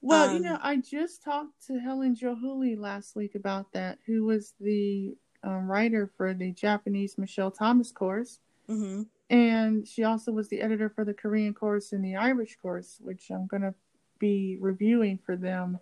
Well, 0.00 0.30
um, 0.30 0.36
you 0.36 0.42
know, 0.42 0.58
I 0.60 0.76
just 0.76 1.22
talked 1.22 1.66
to 1.68 1.78
Helen 1.78 2.16
Gilhooly 2.16 2.76
last 2.76 3.14
week 3.14 3.36
about 3.36 3.72
that, 3.72 3.98
who 4.06 4.24
was 4.24 4.52
the 4.60 5.16
um, 5.44 5.70
writer 5.70 6.10
for 6.16 6.34
the 6.34 6.50
Japanese 6.52 7.16
Michel 7.18 7.50
Thomas 7.50 7.92
course. 7.92 8.40
Mm-hmm. 8.68 9.02
And 9.30 9.86
she 9.86 10.04
also 10.04 10.32
was 10.32 10.48
the 10.48 10.60
editor 10.60 10.90
for 10.90 11.04
the 11.04 11.14
Korean 11.14 11.54
course 11.54 11.92
and 11.92 12.04
the 12.04 12.16
Irish 12.16 12.56
course, 12.60 12.98
which 13.00 13.30
I'm 13.30 13.46
going 13.46 13.62
to 13.62 13.74
be 14.18 14.58
reviewing 14.60 15.18
for 15.24 15.36
them 15.36 15.78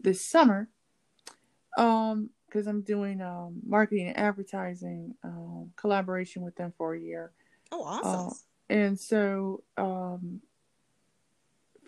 this 0.00 0.24
summer. 0.24 0.68
Um, 1.76 2.30
because 2.48 2.66
I'm 2.66 2.82
doing 2.82 3.20
um, 3.20 3.60
marketing 3.66 4.08
and 4.08 4.18
advertising 4.18 5.14
um, 5.22 5.70
collaboration 5.76 6.42
with 6.42 6.56
them 6.56 6.72
for 6.76 6.94
a 6.94 7.00
year. 7.00 7.32
Oh, 7.70 7.82
awesome! 7.82 8.28
Uh, 8.28 8.74
and 8.74 8.98
so, 8.98 9.62
um, 9.76 10.40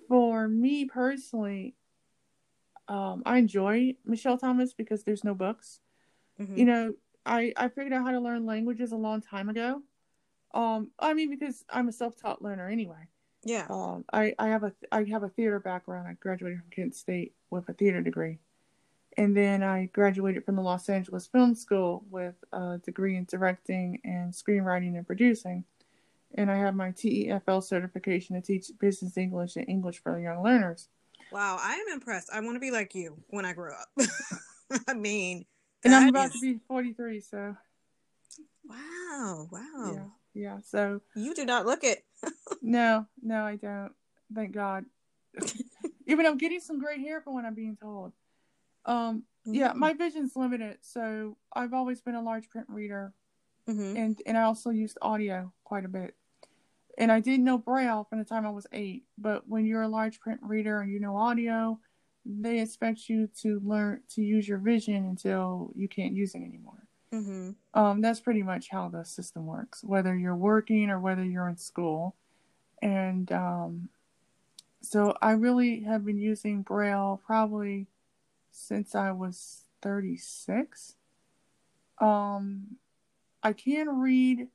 for 0.08 0.48
me 0.48 0.84
personally, 0.84 1.74
um, 2.88 3.22
I 3.24 3.38
enjoy 3.38 3.94
Michel 4.04 4.38
Thomas 4.38 4.72
because 4.72 5.04
there's 5.04 5.24
no 5.24 5.34
books. 5.34 5.80
Mm-hmm. 6.40 6.56
You 6.56 6.64
know, 6.64 6.94
I 7.24 7.52
I 7.56 7.68
figured 7.68 7.92
out 7.92 8.04
how 8.04 8.12
to 8.12 8.20
learn 8.20 8.46
languages 8.46 8.92
a 8.92 8.96
long 8.96 9.20
time 9.20 9.48
ago, 9.48 9.82
um, 10.52 10.90
I 10.98 11.14
mean, 11.14 11.30
because 11.30 11.64
I'm 11.70 11.88
a 11.88 11.92
self-taught 11.92 12.42
learner 12.42 12.68
anyway. 12.68 13.08
Yeah. 13.44 13.66
Um, 13.70 14.04
I, 14.12 14.34
I 14.38 14.48
have 14.48 14.64
a 14.64 14.72
I 14.92 15.04
have 15.04 15.22
a 15.22 15.28
theater 15.28 15.60
background. 15.60 16.08
I 16.08 16.14
graduated 16.14 16.58
from 16.58 16.70
Kent 16.70 16.94
State 16.94 17.34
with 17.50 17.68
a 17.68 17.72
theater 17.72 18.02
degree, 18.02 18.38
and 19.20 19.36
then 19.36 19.62
I 19.62 19.86
graduated 19.86 20.44
from 20.44 20.56
the 20.56 20.62
Los 20.62 20.88
Angeles 20.88 21.26
Film 21.26 21.54
School 21.54 22.04
with 22.10 22.34
a 22.52 22.78
degree 22.78 23.16
in 23.16 23.24
directing 23.24 24.00
and 24.04 24.32
screenwriting 24.32 24.96
and 24.96 25.06
producing. 25.06 25.64
And 26.34 26.50
I 26.50 26.56
have 26.56 26.74
my 26.74 26.90
TEFL 26.90 27.62
certification 27.62 28.36
to 28.36 28.42
teach 28.42 28.70
business 28.78 29.16
English 29.16 29.56
and 29.56 29.68
English 29.68 30.02
for 30.02 30.18
young 30.18 30.42
learners. 30.42 30.88
Wow, 31.32 31.58
I 31.60 31.74
am 31.74 31.92
impressed. 31.92 32.30
I 32.32 32.40
want 32.40 32.56
to 32.56 32.60
be 32.60 32.70
like 32.70 32.94
you 32.94 33.16
when 33.28 33.44
I 33.44 33.52
grow 33.52 33.72
up. 33.74 33.88
I 34.88 34.94
mean, 34.94 35.44
and 35.84 35.94
I'm 35.94 36.08
about 36.08 36.26
is... 36.26 36.32
to 36.34 36.40
be 36.40 36.60
43, 36.68 37.20
so. 37.20 37.56
Wow! 38.64 39.48
Wow! 39.50 39.92
Yeah 39.94 40.04
yeah. 40.34 40.58
So 40.64 41.00
you 41.14 41.34
do 41.34 41.44
not 41.44 41.66
look 41.66 41.84
it. 41.84 42.04
no, 42.62 43.06
no, 43.22 43.44
I 43.44 43.56
don't. 43.56 43.92
Thank 44.34 44.52
God. 44.52 44.84
Even 46.06 46.26
I'm 46.26 46.38
getting 46.38 46.60
some 46.60 46.78
gray 46.78 47.00
hair 47.00 47.20
from 47.20 47.34
what 47.34 47.44
I'm 47.44 47.54
being 47.54 47.76
told. 47.76 48.12
Um, 48.87 49.25
mm-hmm. 49.46 49.54
yeah, 49.54 49.72
my 49.75 49.92
vision's 49.92 50.37
limited, 50.37 50.78
so 50.80 51.37
I've 51.52 51.75
always 51.75 52.00
been 52.00 52.14
a 52.14 52.22
large 52.22 52.49
print 52.49 52.66
reader, 52.68 53.12
mm-hmm. 53.68 53.96
and 53.96 54.22
and 54.26 54.38
I 54.38 54.42
also 54.42 54.70
used 54.70 54.99
audio 55.02 55.52
quite 55.64 55.84
a 55.84 55.88
bit. 55.88 56.14
And 56.99 57.10
I 57.10 57.20
did 57.20 57.40
know 57.40 57.56
Braille 57.56 58.04
from 58.08 58.18
the 58.18 58.25
time 58.25 58.46
I 58.46 58.50
was 58.50 58.66
eight, 58.72 59.04
but 59.16 59.49
when 59.49 59.64
you're 59.64 59.82
a 59.82 59.88
large 59.88 60.20
print 60.20 60.40
reader 60.42 60.80
and 60.80 60.92
you 60.92 61.00
know 61.00 61.16
audio, 61.16 61.78
they 62.26 62.60
expect 62.60 63.08
you 63.08 63.28
to 63.40 63.60
learn 63.64 64.02
to 64.10 64.22
use 64.22 64.46
your 64.46 64.58
vision 64.58 65.06
until 65.06 65.72
you 65.75 65.88
can't 65.88 66.14
use 66.14 66.34
it 66.34 66.42
anymore. 66.42 66.87
Mm-hmm. 67.12 67.50
Um, 67.75 68.00
that's 68.00 68.20
pretty 68.20 68.42
much 68.42 68.68
how 68.70 68.88
the 68.88 69.04
system 69.04 69.46
works, 69.46 69.82
whether 69.82 70.14
you're 70.14 70.37
working 70.37 70.90
or 70.90 71.00
whether 71.00 71.25
you're 71.25 71.49
in 71.49 71.56
school. 71.56 72.14
And 72.82 73.30
um, 73.32 73.88
so 74.82 75.14
I 75.20 75.32
really 75.32 75.80
have 75.80 76.04
been 76.04 76.18
using 76.18 76.62
Braille 76.62 77.20
probably 77.25 77.87
since 78.50 78.95
I 78.95 79.12
was 79.12 79.64
36. 79.83 80.95
Um, 82.00 82.76
I 83.42 83.52
can 83.52 84.00
read 84.00 84.49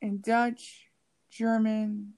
in 0.00 0.20
Dutch, 0.20 0.88
German, 1.30 2.14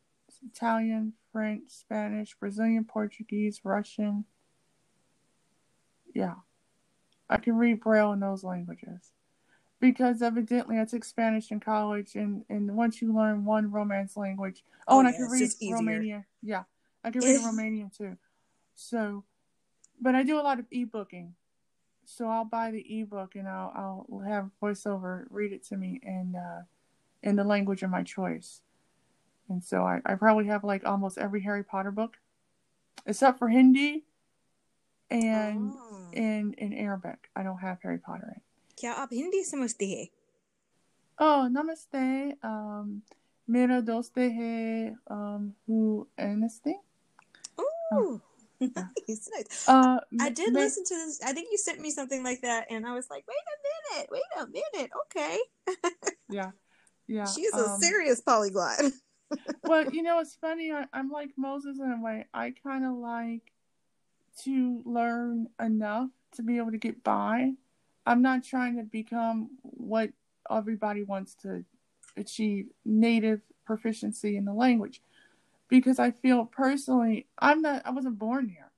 Italian, 0.53 1.14
French, 1.33 1.71
Spanish, 1.71 2.35
Brazilian, 2.35 2.85
Portuguese, 2.85 3.61
Russian. 3.64 4.25
Yeah. 6.14 6.35
I 7.29 7.38
can 7.38 7.57
read 7.57 7.81
Braille 7.81 8.12
in 8.12 8.21
those 8.21 8.45
languages 8.45 9.12
because 9.81 10.23
evidently 10.23 10.81
I 10.81 10.85
took 10.85 11.05
Spanish 11.05 11.50
in 11.50 11.61
college, 11.61 12.14
and 12.14 12.45
and 12.49 12.75
once 12.76 13.03
you 13.03 13.14
learn 13.14 13.45
one 13.45 13.71
Romance 13.71 14.17
language, 14.17 14.64
oh, 14.88 14.97
oh 14.97 15.00
and 15.00 15.09
yeah, 15.09 15.14
I 15.14 15.17
can 15.17 15.31
read 15.31 15.50
Romanian. 15.62 16.25
Yeah, 16.43 16.62
I 17.03 17.11
can 17.11 17.21
read 17.23 17.41
Romanian 17.41 17.97
too. 17.97 18.17
So, 18.75 19.25
but 20.03 20.15
I 20.15 20.24
do 20.24 20.39
a 20.39 20.43
lot 20.43 20.60
of 20.60 20.65
e-booking, 20.72 21.36
so 22.05 22.27
I'll 22.27 22.46
buy 22.46 22.72
the 22.72 23.01
ebook 23.01 23.36
and 23.36 23.48
I'll 23.48 24.05
I'll 24.10 24.19
have 24.22 24.50
voiceover 24.62 25.25
read 25.29 25.51
it 25.53 25.63
to 25.67 25.77
me 25.77 26.00
in 26.03 26.36
uh, 26.36 26.63
in 27.22 27.36
the 27.36 27.43
language 27.43 27.84
of 27.84 27.89
my 27.89 28.03
choice. 28.03 28.62
And 29.50 29.63
so 29.63 29.84
I, 29.84 30.00
I 30.05 30.15
probably 30.15 30.46
have 30.48 30.63
like 30.63 30.86
almost 30.86 31.17
every 31.17 31.41
Harry 31.41 31.63
Potter 31.63 31.91
book, 31.91 32.17
except 33.05 33.39
for 33.39 33.48
Hindi 33.50 34.05
and 35.10 35.74
oh. 35.75 36.08
in 36.13 36.53
in 36.58 36.74
Arabic. 36.74 37.29
I 37.36 37.43
don't 37.43 37.60
have 37.60 37.79
Harry 37.84 38.00
Potter 38.00 38.34
in. 38.36 38.41
क्या 38.79 38.93
आप 38.93 39.10
हिंदी 39.13 39.43
समझते 39.43 39.86
हैं 39.88 40.08
oh 41.22 41.50
namaste 41.51 42.34
um 42.43 43.01
मेरा 43.50 43.79
दोस्त 43.81 44.17
है 44.17 44.96
um 45.12 45.53
who 45.67 46.08
Ernestine 46.17 46.79
oh 47.93 48.22
nice, 48.76 49.28
nice. 49.34 49.68
Uh, 49.68 49.99
I 50.20 50.30
did 50.30 50.52
ma- 50.52 50.61
listen 50.61 50.84
to 50.84 50.94
this. 50.94 51.20
I 51.25 51.32
think 51.32 51.49
you 51.50 51.58
sent 51.58 51.80
me 51.80 51.90
something 51.90 52.23
like 52.23 52.42
that, 52.42 52.66
and 52.70 52.87
I 52.87 52.94
was 52.94 53.08
like, 53.11 53.25
"Wait 53.28 53.37
a 53.37 53.96
minute, 53.96 54.08
wait 54.11 54.23
a 54.38 54.46
minute, 54.46 54.90
okay." 55.06 55.38
yeah, 56.28 56.50
yeah. 57.06 57.26
She's 57.26 57.54
a 57.54 57.66
um, 57.66 57.80
serious 57.80 58.20
polyglot. 58.20 58.80
well, 59.64 59.90
you 59.90 60.02
know, 60.02 60.20
it's 60.20 60.37
funny. 60.37 60.73
I, 60.73 60.87
I'm 60.92 61.11
like 61.11 61.30
Moses 61.37 61.78
in 61.78 61.90
a 61.90 62.02
way. 62.02 62.26
I 62.32 62.54
kind 62.62 62.84
of 62.84 62.94
like 62.94 63.52
to 64.42 64.82
learn 64.84 65.49
enough 65.61 66.11
to 66.34 66.42
be 66.42 66.58
able 66.58 66.73
to 66.73 66.78
get 66.78 67.02
by, 67.04 67.52
I'm 68.06 68.23
not 68.23 68.44
trying 68.44 68.76
to 68.76 68.82
become 68.82 69.50
what 69.62 70.11
everybody 70.50 71.02
wants 71.02 71.34
to 71.37 71.64
achieve 72.16 72.66
native 72.84 73.40
proficiency 73.64 74.37
in 74.37 74.44
the 74.44 74.52
language 74.52 75.00
because 75.68 75.99
I 75.99 76.11
feel 76.11 76.44
personally 76.44 77.26
I'm 77.38 77.62
not 77.62 77.83
I 77.85 77.90
wasn't 77.90 78.18
born 78.18 78.49
here. 78.49 78.71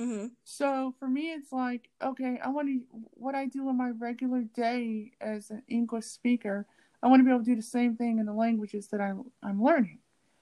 Mm-hmm. 0.00 0.26
So 0.42 0.94
for 0.98 1.06
me, 1.06 1.32
it's 1.32 1.52
like, 1.52 1.88
okay, 2.02 2.40
I 2.44 2.48
want 2.48 2.68
to, 2.68 2.80
what 3.12 3.34
I 3.34 3.46
do 3.46 3.68
in 3.68 3.78
my 3.78 3.90
regular 3.90 4.42
day 4.42 5.12
as 5.20 5.50
an 5.50 5.62
English 5.68 6.06
speaker, 6.06 6.66
I 7.02 7.06
want 7.06 7.20
to 7.20 7.24
be 7.24 7.30
able 7.30 7.44
to 7.44 7.44
do 7.44 7.54
the 7.54 7.62
same 7.62 7.96
thing 7.96 8.18
in 8.18 8.26
the 8.26 8.32
languages 8.32 8.88
that 8.88 9.00
I'm, 9.00 9.30
I'm 9.42 9.62
learning. 9.62 10.00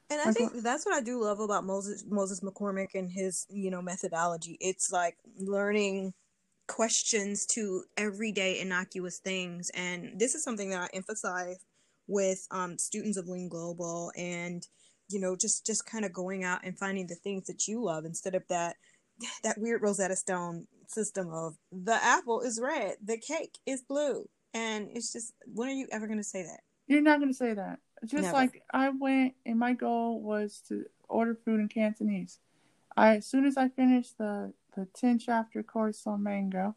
And 0.09 0.21
I 0.21 0.33
think 0.33 0.53
that's 0.63 0.85
what 0.85 0.95
I 0.95 1.01
do 1.01 1.23
love 1.23 1.41
about 1.41 1.65
Moses 1.65 2.05
Moses 2.07 2.41
McCormick 2.41 2.95
and 2.95 3.11
his, 3.11 3.47
you 3.51 3.71
know, 3.71 3.81
methodology. 3.81 4.59
It's 4.61 4.93
like 4.93 5.17
learning 5.39 6.13
questions 6.67 7.47
to 7.47 7.85
everyday 7.97 8.61
innocuous 8.61 9.19
things. 9.19 9.71
And 9.75 10.19
this 10.19 10.35
is 10.35 10.45
something 10.45 10.71
that 10.71 10.81
I 10.83 10.97
emphasize 10.97 11.65
with 12.09 12.47
um, 12.51 12.77
students 12.77 13.17
of 13.17 13.27
Ling 13.29 13.49
Global 13.49 14.13
and, 14.17 14.67
you 15.13 15.21
know, 15.21 15.37
just 15.37 15.67
just 15.67 15.87
kind 15.87 16.05
of 16.05 16.13
going 16.13 16.45
out 16.45 16.61
and 16.65 16.79
finding 16.79 17.07
the 17.07 17.15
things 17.15 17.47
that 17.47 17.67
you 17.69 17.83
love 17.83 18.05
instead 18.05 18.35
of 18.35 18.47
that 18.49 18.77
that 19.45 19.59
weird 19.59 19.83
Rosetta 19.83 20.17
Stone 20.17 20.67
system 20.89 21.33
of 21.33 21.57
the 21.71 21.95
apple 21.95 22.41
is 22.41 22.61
red, 22.61 22.97
the 23.03 23.17
cake 23.19 23.59
is 23.67 23.83
blue. 23.83 24.29
And 24.55 24.89
it's 24.93 25.13
just 25.13 25.33
when 25.47 25.69
are 25.69 25.73
you 25.73 25.87
ever 25.93 26.07
gonna 26.07 26.25
say 26.25 26.43
that? 26.43 26.61
You're 26.87 27.01
not 27.03 27.21
gonna 27.21 27.33
say 27.35 27.55
that. 27.55 27.79
Just 28.05 28.25
Never. 28.25 28.37
like 28.37 28.63
I 28.73 28.91
went 28.91 29.35
and 29.47 29.59
my 29.59 29.73
goal 29.75 30.21
was 30.21 30.61
to 30.69 30.85
order 31.09 31.35
food 31.45 31.61
in 31.61 31.69
Cantonese. 31.69 32.39
I 32.97 33.17
as 33.17 33.27
soon 33.27 33.47
as 33.47 33.57
I 33.57 33.69
finished 33.69 34.19
the 34.19 34.53
the 34.75 34.87
ten 34.95 35.19
chapter 35.19 35.63
course 35.63 36.07
on 36.07 36.23
mango, 36.23 36.75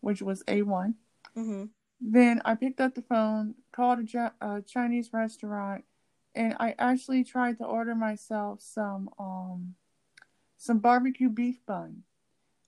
which 0.00 0.20
was 0.22 0.42
A 0.48 0.62
one, 0.62 0.96
Mm-hmm. 1.36 1.64
then 2.00 2.40
I 2.44 2.54
picked 2.54 2.80
up 2.80 2.94
the 2.94 3.02
phone, 3.02 3.54
called 3.72 4.00
a, 4.14 4.32
a 4.40 4.62
Chinese 4.62 5.10
restaurant, 5.12 5.84
and 6.34 6.56
I 6.58 6.74
actually 6.78 7.24
tried 7.24 7.58
to 7.58 7.64
order 7.64 7.94
myself 7.94 8.60
some 8.60 9.08
um 9.18 9.74
some 10.56 10.78
barbecue 10.78 11.28
beef 11.28 11.64
bun. 11.66 12.02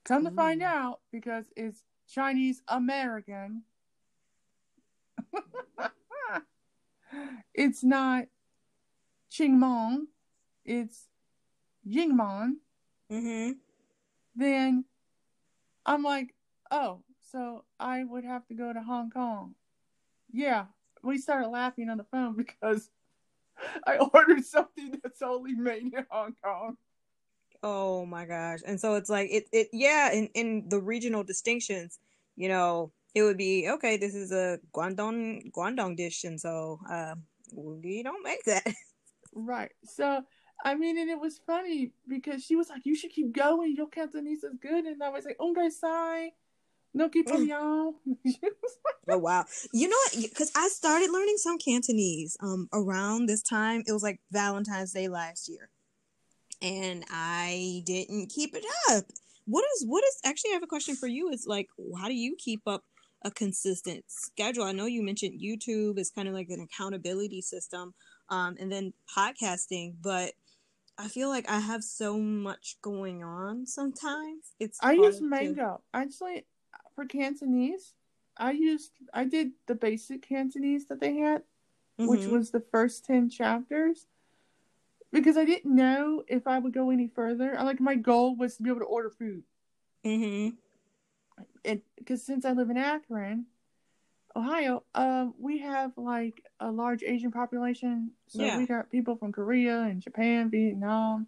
Come 0.04 0.24
to 0.24 0.30
find 0.30 0.62
out, 0.62 1.00
because 1.10 1.46
it's 1.56 1.82
Chinese 2.08 2.62
American, 2.68 3.62
it's 7.54 7.82
not 7.82 8.26
Qingmong, 9.32 10.02
it's 10.64 11.08
Yingmong. 11.88 12.56
Mm-hmm. 13.10 13.52
Then 14.36 14.84
I'm 15.84 16.02
like, 16.02 16.34
oh, 16.70 17.02
so 17.32 17.64
I 17.80 18.04
would 18.04 18.24
have 18.24 18.46
to 18.46 18.54
go 18.54 18.72
to 18.72 18.82
Hong 18.82 19.10
Kong. 19.10 19.54
Yeah, 20.30 20.66
we 21.02 21.18
started 21.18 21.48
laughing 21.48 21.88
on 21.88 21.98
the 21.98 22.04
phone 22.04 22.36
because 22.36 22.90
I 23.86 23.98
ordered 23.98 24.44
something 24.44 24.98
that's 25.02 25.22
only 25.22 25.54
made 25.54 25.94
in 25.94 26.06
Hong 26.10 26.34
Kong. 26.42 26.76
Oh 27.62 28.06
my 28.06 28.26
gosh. 28.26 28.60
And 28.66 28.80
so 28.80 28.94
it's 28.94 29.10
like 29.10 29.28
it 29.30 29.48
it 29.52 29.68
yeah, 29.72 30.12
in, 30.12 30.28
in 30.34 30.68
the 30.68 30.80
regional 30.80 31.24
distinctions, 31.24 31.98
you 32.36 32.48
know, 32.48 32.92
it 33.14 33.22
would 33.22 33.38
be 33.38 33.68
okay, 33.68 33.96
this 33.96 34.14
is 34.14 34.32
a 34.32 34.58
Guangdong 34.74 35.50
Guangdong 35.52 35.96
dish 35.96 36.24
and 36.24 36.40
so 36.40 36.78
uh 36.90 37.14
we 37.54 38.02
don't 38.02 38.22
make 38.22 38.44
that. 38.44 38.66
Right. 39.38 39.70
So, 39.84 40.22
I 40.64 40.74
mean, 40.76 40.96
and 40.96 41.10
it 41.10 41.20
was 41.20 41.38
funny 41.46 41.92
because 42.08 42.42
she 42.42 42.56
was 42.56 42.70
like, 42.70 42.86
you 42.86 42.94
should 42.94 43.10
keep 43.10 43.32
going. 43.32 43.76
Your 43.76 43.86
Cantonese 43.86 44.42
is 44.44 44.56
good. 44.58 44.86
And 44.86 45.02
I 45.02 45.10
was 45.10 45.26
like, 45.26 45.36
Ungai 45.38 45.70
sai. 45.70 46.30
No 46.96 47.10
keep 47.10 47.26
Mm. 47.26 47.92
Oh 49.08 49.18
wow. 49.18 49.44
You 49.72 49.88
know 49.88 49.96
what? 49.96 50.34
Cuz 50.34 50.50
I 50.56 50.68
started 50.68 51.10
learning 51.10 51.36
some 51.36 51.58
Cantonese 51.58 52.36
um 52.40 52.68
around 52.72 53.26
this 53.26 53.42
time. 53.42 53.84
It 53.86 53.92
was 53.92 54.02
like 54.02 54.20
Valentine's 54.32 54.92
Day 54.92 55.06
last 55.08 55.48
year. 55.48 55.68
And 56.62 57.04
I 57.10 57.82
didn't 57.84 58.28
keep 58.30 58.56
it 58.56 58.64
up. 58.90 59.04
What 59.44 59.64
is 59.76 59.84
what 59.86 60.02
is 60.04 60.18
actually 60.24 60.52
I 60.52 60.54
have 60.54 60.62
a 60.62 60.66
question 60.66 60.96
for 60.96 61.06
you. 61.06 61.28
Is 61.28 61.46
like 61.46 61.68
how 62.00 62.08
do 62.08 62.14
you 62.14 62.34
keep 62.36 62.62
up 62.66 62.82
a 63.22 63.30
consistent 63.30 64.04
schedule? 64.08 64.64
I 64.64 64.72
know 64.72 64.86
you 64.86 65.02
mentioned 65.02 65.40
YouTube 65.40 65.98
is 65.98 66.10
kind 66.10 66.28
of 66.28 66.34
like 66.34 66.48
an 66.48 66.60
accountability 66.60 67.42
system 67.42 67.94
um 68.30 68.56
and 68.58 68.72
then 68.72 68.94
podcasting, 69.14 69.96
but 70.00 70.32
I 70.98 71.08
feel 71.08 71.28
like 71.28 71.48
I 71.48 71.60
have 71.60 71.84
so 71.84 72.18
much 72.18 72.78
going 72.80 73.22
on 73.22 73.66
sometimes. 73.66 74.54
It's 74.58 74.78
I 74.82 74.92
use 74.94 75.18
to- 75.18 75.24
Mango. 75.26 75.82
Actually, 75.92 76.46
for 76.96 77.04
Cantonese, 77.04 77.94
I 78.36 78.50
used, 78.52 78.92
I 79.14 79.24
did 79.24 79.52
the 79.66 79.74
basic 79.76 80.22
Cantonese 80.22 80.86
that 80.86 80.98
they 80.98 81.16
had, 81.18 81.44
which 81.98 82.22
Mhm. 82.22 82.32
was 82.32 82.50
the 82.50 82.60
first 82.60 83.04
10 83.04 83.28
chapters. 83.30 84.08
Because 85.12 85.36
I 85.36 85.44
didn't 85.44 85.72
know 85.72 86.24
if 86.26 86.46
I 86.48 86.58
would 86.58 86.72
go 86.72 86.90
any 86.90 87.06
further. 87.06 87.56
I 87.56 87.62
Like, 87.62 87.80
my 87.80 87.94
goal 87.94 88.34
was 88.34 88.56
to 88.56 88.62
be 88.62 88.70
able 88.70 88.80
to 88.80 88.86
order 88.86 89.10
food. 89.10 89.44
Mhm. 90.04 90.56
and 91.64 91.82
because 91.96 92.22
since 92.22 92.44
I 92.44 92.52
live 92.52 92.70
in 92.70 92.76
Akron, 92.78 93.46
Ohio, 94.34 94.84
um, 94.94 95.34
we 95.38 95.58
have 95.58 95.96
like 95.98 96.44
a 96.60 96.70
large 96.70 97.02
Asian 97.02 97.30
population. 97.32 98.12
So 98.28 98.44
Yeah. 98.44 98.56
we 98.56 98.66
got 98.66 98.90
people 98.90 99.16
from 99.16 99.32
Korea 99.32 99.82
and 99.82 100.00
Japan, 100.00 100.48
Vietnam, 100.48 101.26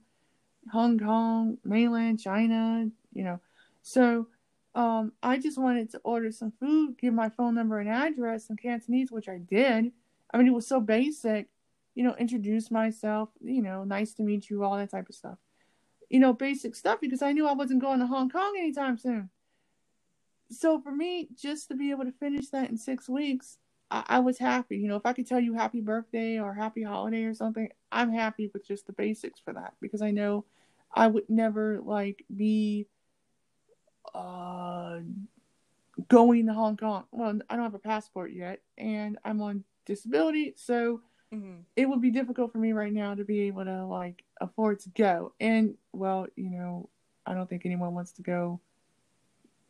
Hong 0.71 0.99
Kong, 0.99 1.59
mainland 1.65 2.21
China, 2.21 2.89
you 3.13 3.25
know. 3.25 3.41
So 3.83 4.29
um, 4.75 5.13
I 5.23 5.39
just 5.39 5.59
wanted 5.59 5.91
to 5.91 6.01
order 6.05 6.31
some 6.31 6.53
food, 6.61 6.99
give 6.99 7.15
my 7.15 7.29
phone 7.31 7.55
number 7.55 7.81
and 7.81 7.89
address 7.89 8.51
in 8.51 8.57
Cantonese, 8.57 9.11
which 9.11 9.29
I 9.29 9.39
did. 9.39 9.93
I 10.33 10.39
mean, 10.39 10.47
it 10.47 10.55
was 10.55 10.67
so 10.69 10.81
basic, 10.81 11.49
you 11.95 12.05
know, 12.05 12.15
introduce 12.19 12.71
myself, 12.71 13.31
you 13.43 13.63
know, 13.63 13.85
nice 13.85 14.15
to 14.15 14.23
meet 14.23 14.51
you, 14.51 14.65
all 14.65 14.77
that 14.77 14.91
type 14.91 15.09
of 15.09 15.15
stuff. 15.15 15.39
You 16.11 16.21
know, 16.21 16.33
basic 16.33 16.75
stuff 16.77 17.01
because 17.01 17.23
I 17.23 17.33
knew 17.33 17.47
I 17.49 17.53
wasn't 17.53 17.83
going 17.83 18.01
to 18.01 18.07
Hong 18.07 18.31
Kong 18.31 18.55
anytime 18.59 18.99
soon 18.99 19.31
so 20.51 20.81
for 20.81 20.93
me, 20.93 21.29
just 21.37 21.69
to 21.69 21.75
be 21.75 21.91
able 21.91 22.05
to 22.05 22.13
finish 22.13 22.49
that 22.51 22.71
in 22.71 22.77
six 22.77 23.09
weeks, 23.09 23.59
I, 23.91 24.05
I 24.09 24.19
was 24.21 24.39
happy. 24.39 24.79
You 24.79 24.89
know, 24.89 24.97
if 24.97 25.07
I 25.07 25.13
could 25.13 25.27
tell 25.27 25.41
you 25.41 25.55
happy 25.55 25.81
birthday 25.81 26.39
or 26.39 26.55
happy 26.55 26.83
holiday 26.83 27.25
or 27.25 27.35
something, 27.35 27.69
I'm 27.93 28.13
happy 28.13 28.51
with 28.53 28.67
just 28.67 28.87
the 28.87 28.93
basics 28.93 29.41
for 29.41 29.53
that 29.55 29.75
because 29.81 30.03
I 30.03 30.11
know 30.11 30.45
I 30.95 31.09
would 31.09 31.29
never 31.29 31.81
like 31.83 32.25
be 32.35 32.87
uh 34.19 35.01
going 36.09 36.47
to 36.47 36.53
Hong 36.55 36.77
Kong. 36.77 37.05
Well, 37.11 37.39
I 37.51 37.55
don't 37.57 37.65
have 37.65 37.75
a 37.75 37.79
passport 37.79 38.33
yet 38.33 38.61
and 38.77 39.19
I'm 39.25 39.41
on 39.41 39.65
disability, 39.85 40.55
so 40.57 41.01
Mhm. 41.33 41.65
it 41.77 41.89
would 41.89 42.01
be 42.01 42.11
difficult 42.11 42.53
for 42.53 42.59
me 42.59 42.73
right 42.73 42.93
now 42.93 43.15
to 43.15 43.25
be 43.25 43.41
able 43.43 43.65
to 43.65 43.85
like 43.87 44.25
afford 44.41 44.81
to 44.81 44.91
go. 44.91 45.33
And 45.41 45.77
well, 45.93 46.27
you 46.37 46.51
know, 46.51 46.89
I 47.27 47.35
don't 47.35 47.49
think 47.49 47.67
anyone 47.67 47.95
wants 47.95 48.13
to 48.13 48.23
go. 48.23 48.61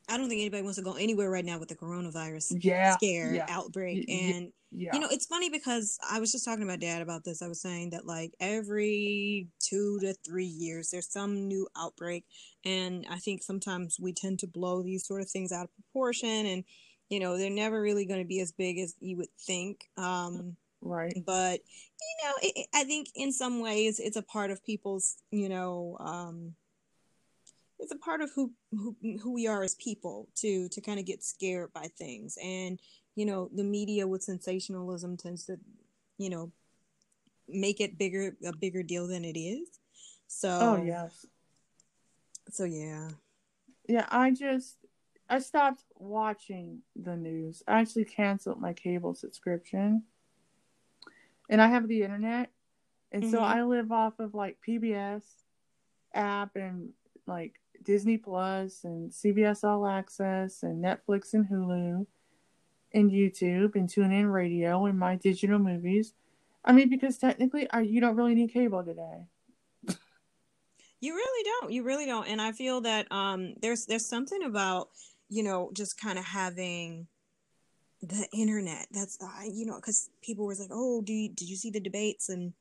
I 0.09 0.17
don't 0.17 0.29
think 0.29 0.41
anybody 0.41 0.63
wants 0.63 0.79
to 0.79 0.85
go 0.85 0.95
anywhere 0.95 1.31
right 1.31 1.45
now 1.45 1.59
with 1.59 1.69
the 1.69 1.77
coronavirus 1.77 2.57
Yeah, 2.61 2.95
scare 2.97 3.35
yeah, 3.35 3.47
outbreak. 3.49 4.09
And 4.09 4.53
yeah. 4.71 4.95
you 4.95 5.01
know, 5.01 5.09
it's 5.11 5.27
funny 5.27 5.51
because 5.51 5.99
I 6.09 6.19
was 6.21 6.33
just 6.33 6.45
talking 6.45 6.61
to 6.61 6.67
my 6.67 6.77
dad 6.77 7.03
about 7.03 7.25
this. 7.25 7.43
I 7.43 7.49
was 7.49 7.61
saying 7.61 7.91
that 7.91 8.07
like 8.07 8.33
every 8.41 9.49
two 9.61 9.99
to 10.01 10.15
three 10.27 10.47
years 10.47 10.91
there's 10.91 11.11
some 11.11 11.47
new 11.47 11.69
outbreak, 11.77 12.25
and 12.65 13.07
I 13.11 13.17
think 13.19 13.43
sometimes 13.43 13.99
we 14.01 14.13
tend 14.13 14.39
to 14.41 14.47
blow 14.47 14.83
these 14.83 15.07
sort 15.07 15.21
of 15.21 15.31
things 15.31 15.53
out 15.53 15.65
of 15.65 15.75
proportion, 15.75 16.47
and 16.47 16.65
you 17.11 17.21
know 17.21 17.37
they're 17.37 17.51
never 17.51 17.81
really 17.81 18.07
going 18.07 18.21
to 18.21 18.27
be 18.29 18.41
as 18.41 18.53
big 18.53 18.79
as 18.79 18.95
you 19.01 19.17
would 19.19 19.35
think. 19.41 19.89
Um, 19.97 20.57
right. 20.81 21.15
but 21.27 21.61
you 22.01 22.25
know, 22.29 22.33
it- 22.43 22.67
I 22.75 22.85
think 22.85 23.09
in 23.15 23.33
some 23.33 23.61
ways 23.61 23.99
it's 24.01 24.17
a 24.17 24.23
part 24.23 24.51
of 24.51 24.65
people's, 24.65 25.17
you 25.31 25.49
know, 25.49 25.97
um, 26.01 26.55
it's 27.79 27.93
a 27.93 27.97
part 27.99 28.21
of 28.21 28.31
who 28.35 28.53
who 28.73 28.97
who 29.23 29.33
we 29.33 29.47
are 29.47 29.63
as 29.63 29.75
people 29.77 30.29
to 30.37 30.69
to 30.69 30.81
kind 30.81 30.99
of 30.99 31.07
get 31.07 31.23
scared 31.23 31.73
by 31.73 31.89
things, 31.99 32.37
and 32.43 32.81
you 33.15 33.27
know, 33.27 33.51
the 33.53 33.65
media 33.65 34.07
with 34.07 34.23
sensationalism 34.23 35.17
tends 35.17 35.45
to, 35.47 35.59
you 36.19 36.31
know, 36.31 36.53
make 37.49 37.81
it 37.81 37.99
bigger 37.99 38.37
a 38.45 38.53
bigger 38.57 38.83
deal 38.83 39.09
than 39.09 39.25
it 39.25 39.39
is. 39.39 39.81
So, 40.29 40.49
Oh 40.61 40.77
yes. 40.77 41.27
so 42.51 42.65
yeah, 42.65 43.09
Yeah, 43.89 44.07
I 44.11 44.31
just 44.31 44.77
I 45.29 45.41
stopped 45.41 45.85
watching 45.97 46.83
the 46.97 47.17
news. 47.17 47.63
I 47.67 47.81
actually 47.81 48.05
canceled 48.05 48.61
my 48.61 48.73
cable 48.73 49.15
subscription. 49.15 50.05
And 51.51 51.61
I 51.63 51.69
have 51.69 51.89
the 51.89 52.03
internet. 52.03 52.51
And 53.13 53.25
so 53.25 53.39
Mhm. 53.39 53.43
I 53.43 53.63
live 53.63 53.91
off 53.91 54.19
of 54.21 54.35
like 54.35 54.59
PBS 54.61 55.23
app 56.15 56.57
and 56.57 56.91
like 57.27 57.55
Disney 57.89 58.19
Plus 58.19 58.85
and 58.85 59.11
CBS 59.11 59.65
All 59.65 59.87
Access 59.87 60.63
and 60.63 60.85
Netflix 60.85 61.33
and 61.33 61.49
Hulu 61.49 62.07
and 62.93 63.11
YouTube 63.11 63.77
and 63.77 63.89
TuneIn 63.89 64.31
Radio 64.31 64.85
and 64.85 64.99
my 64.99 65.17
digital 65.17 65.59
movies. 65.59 66.13
I 66.63 66.73
mean, 66.73 66.91
because 66.91 67.17
technically, 67.17 67.67
I, 67.71 67.81
you 67.81 68.03
don't 68.03 68.15
really 68.15 68.35
need 68.35 68.53
cable 68.53 68.85
today. 68.85 69.25
You 71.01 71.15
really 71.15 71.45
don't. 71.45 71.73
You 71.73 71.83
really 71.83 72.05
don't. 72.05 72.29
And 72.29 72.43
I 72.43 72.53
feel 72.53 72.83
that 72.83 73.11
um 73.11 73.55
there's 73.63 73.87
there's 73.87 74.05
something 74.05 74.43
about, 74.43 74.91
you 75.31 75.43
know, 75.43 75.71
just 75.73 75.99
kind 75.99 76.19
of 76.19 76.27
having 76.27 77.07
the 78.03 78.27
internet. 78.35 78.89
That's 78.91 79.17
uh, 79.23 79.45
you 79.51 79.65
know, 79.65 79.81
cuz 79.81 80.11
people 80.21 80.45
were 80.45 80.57
like, 80.57 80.71
"Oh, 80.73 81.01
do 81.01 81.13
you, 81.13 81.29
did 81.31 81.49
you 81.49 81.57
see 81.57 81.71
the 81.71 81.81
debates 81.81 82.29
and 82.29 82.53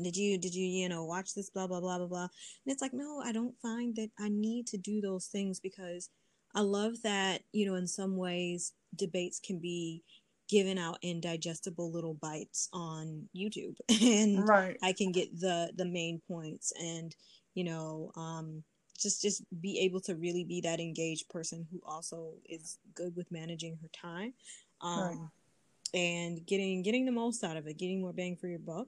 did 0.00 0.16
you 0.16 0.38
did 0.38 0.54
you 0.54 0.64
you 0.66 0.88
know 0.88 1.04
watch 1.04 1.34
this 1.34 1.50
blah 1.50 1.66
blah 1.66 1.80
blah 1.80 1.98
blah 1.98 2.06
blah 2.06 2.22
and 2.22 2.72
it's 2.72 2.82
like 2.82 2.92
no 2.94 3.20
i 3.24 3.32
don't 3.32 3.58
find 3.60 3.96
that 3.96 4.10
i 4.18 4.28
need 4.28 4.66
to 4.66 4.76
do 4.78 5.00
those 5.00 5.26
things 5.26 5.60
because 5.60 6.08
i 6.54 6.60
love 6.60 6.94
that 7.02 7.42
you 7.52 7.66
know 7.66 7.74
in 7.74 7.86
some 7.86 8.16
ways 8.16 8.72
debates 8.96 9.40
can 9.40 9.58
be 9.58 10.02
given 10.48 10.78
out 10.78 10.98
in 11.02 11.20
digestible 11.20 11.90
little 11.90 12.14
bites 12.14 12.68
on 12.72 13.28
youtube 13.36 13.76
and 14.02 14.48
right. 14.48 14.76
i 14.82 14.92
can 14.92 15.12
get 15.12 15.38
the 15.40 15.70
the 15.76 15.84
main 15.84 16.20
points 16.28 16.72
and 16.80 17.16
you 17.54 17.64
know 17.64 18.10
um 18.16 18.62
just 19.00 19.22
just 19.22 19.42
be 19.60 19.80
able 19.80 20.00
to 20.00 20.14
really 20.14 20.44
be 20.44 20.60
that 20.60 20.80
engaged 20.80 21.28
person 21.28 21.66
who 21.70 21.80
also 21.86 22.34
is 22.46 22.78
good 22.94 23.16
with 23.16 23.30
managing 23.32 23.78
her 23.82 23.88
time 23.92 24.32
um 24.82 25.00
Right. 25.00 25.18
and 25.94 26.46
getting 26.46 26.82
getting 26.82 27.04
the 27.06 27.12
most 27.12 27.42
out 27.44 27.56
of 27.56 27.66
it 27.66 27.78
getting 27.78 28.00
more 28.00 28.12
bang 28.12 28.36
for 28.36 28.48
your 28.48 28.58
buck 28.58 28.86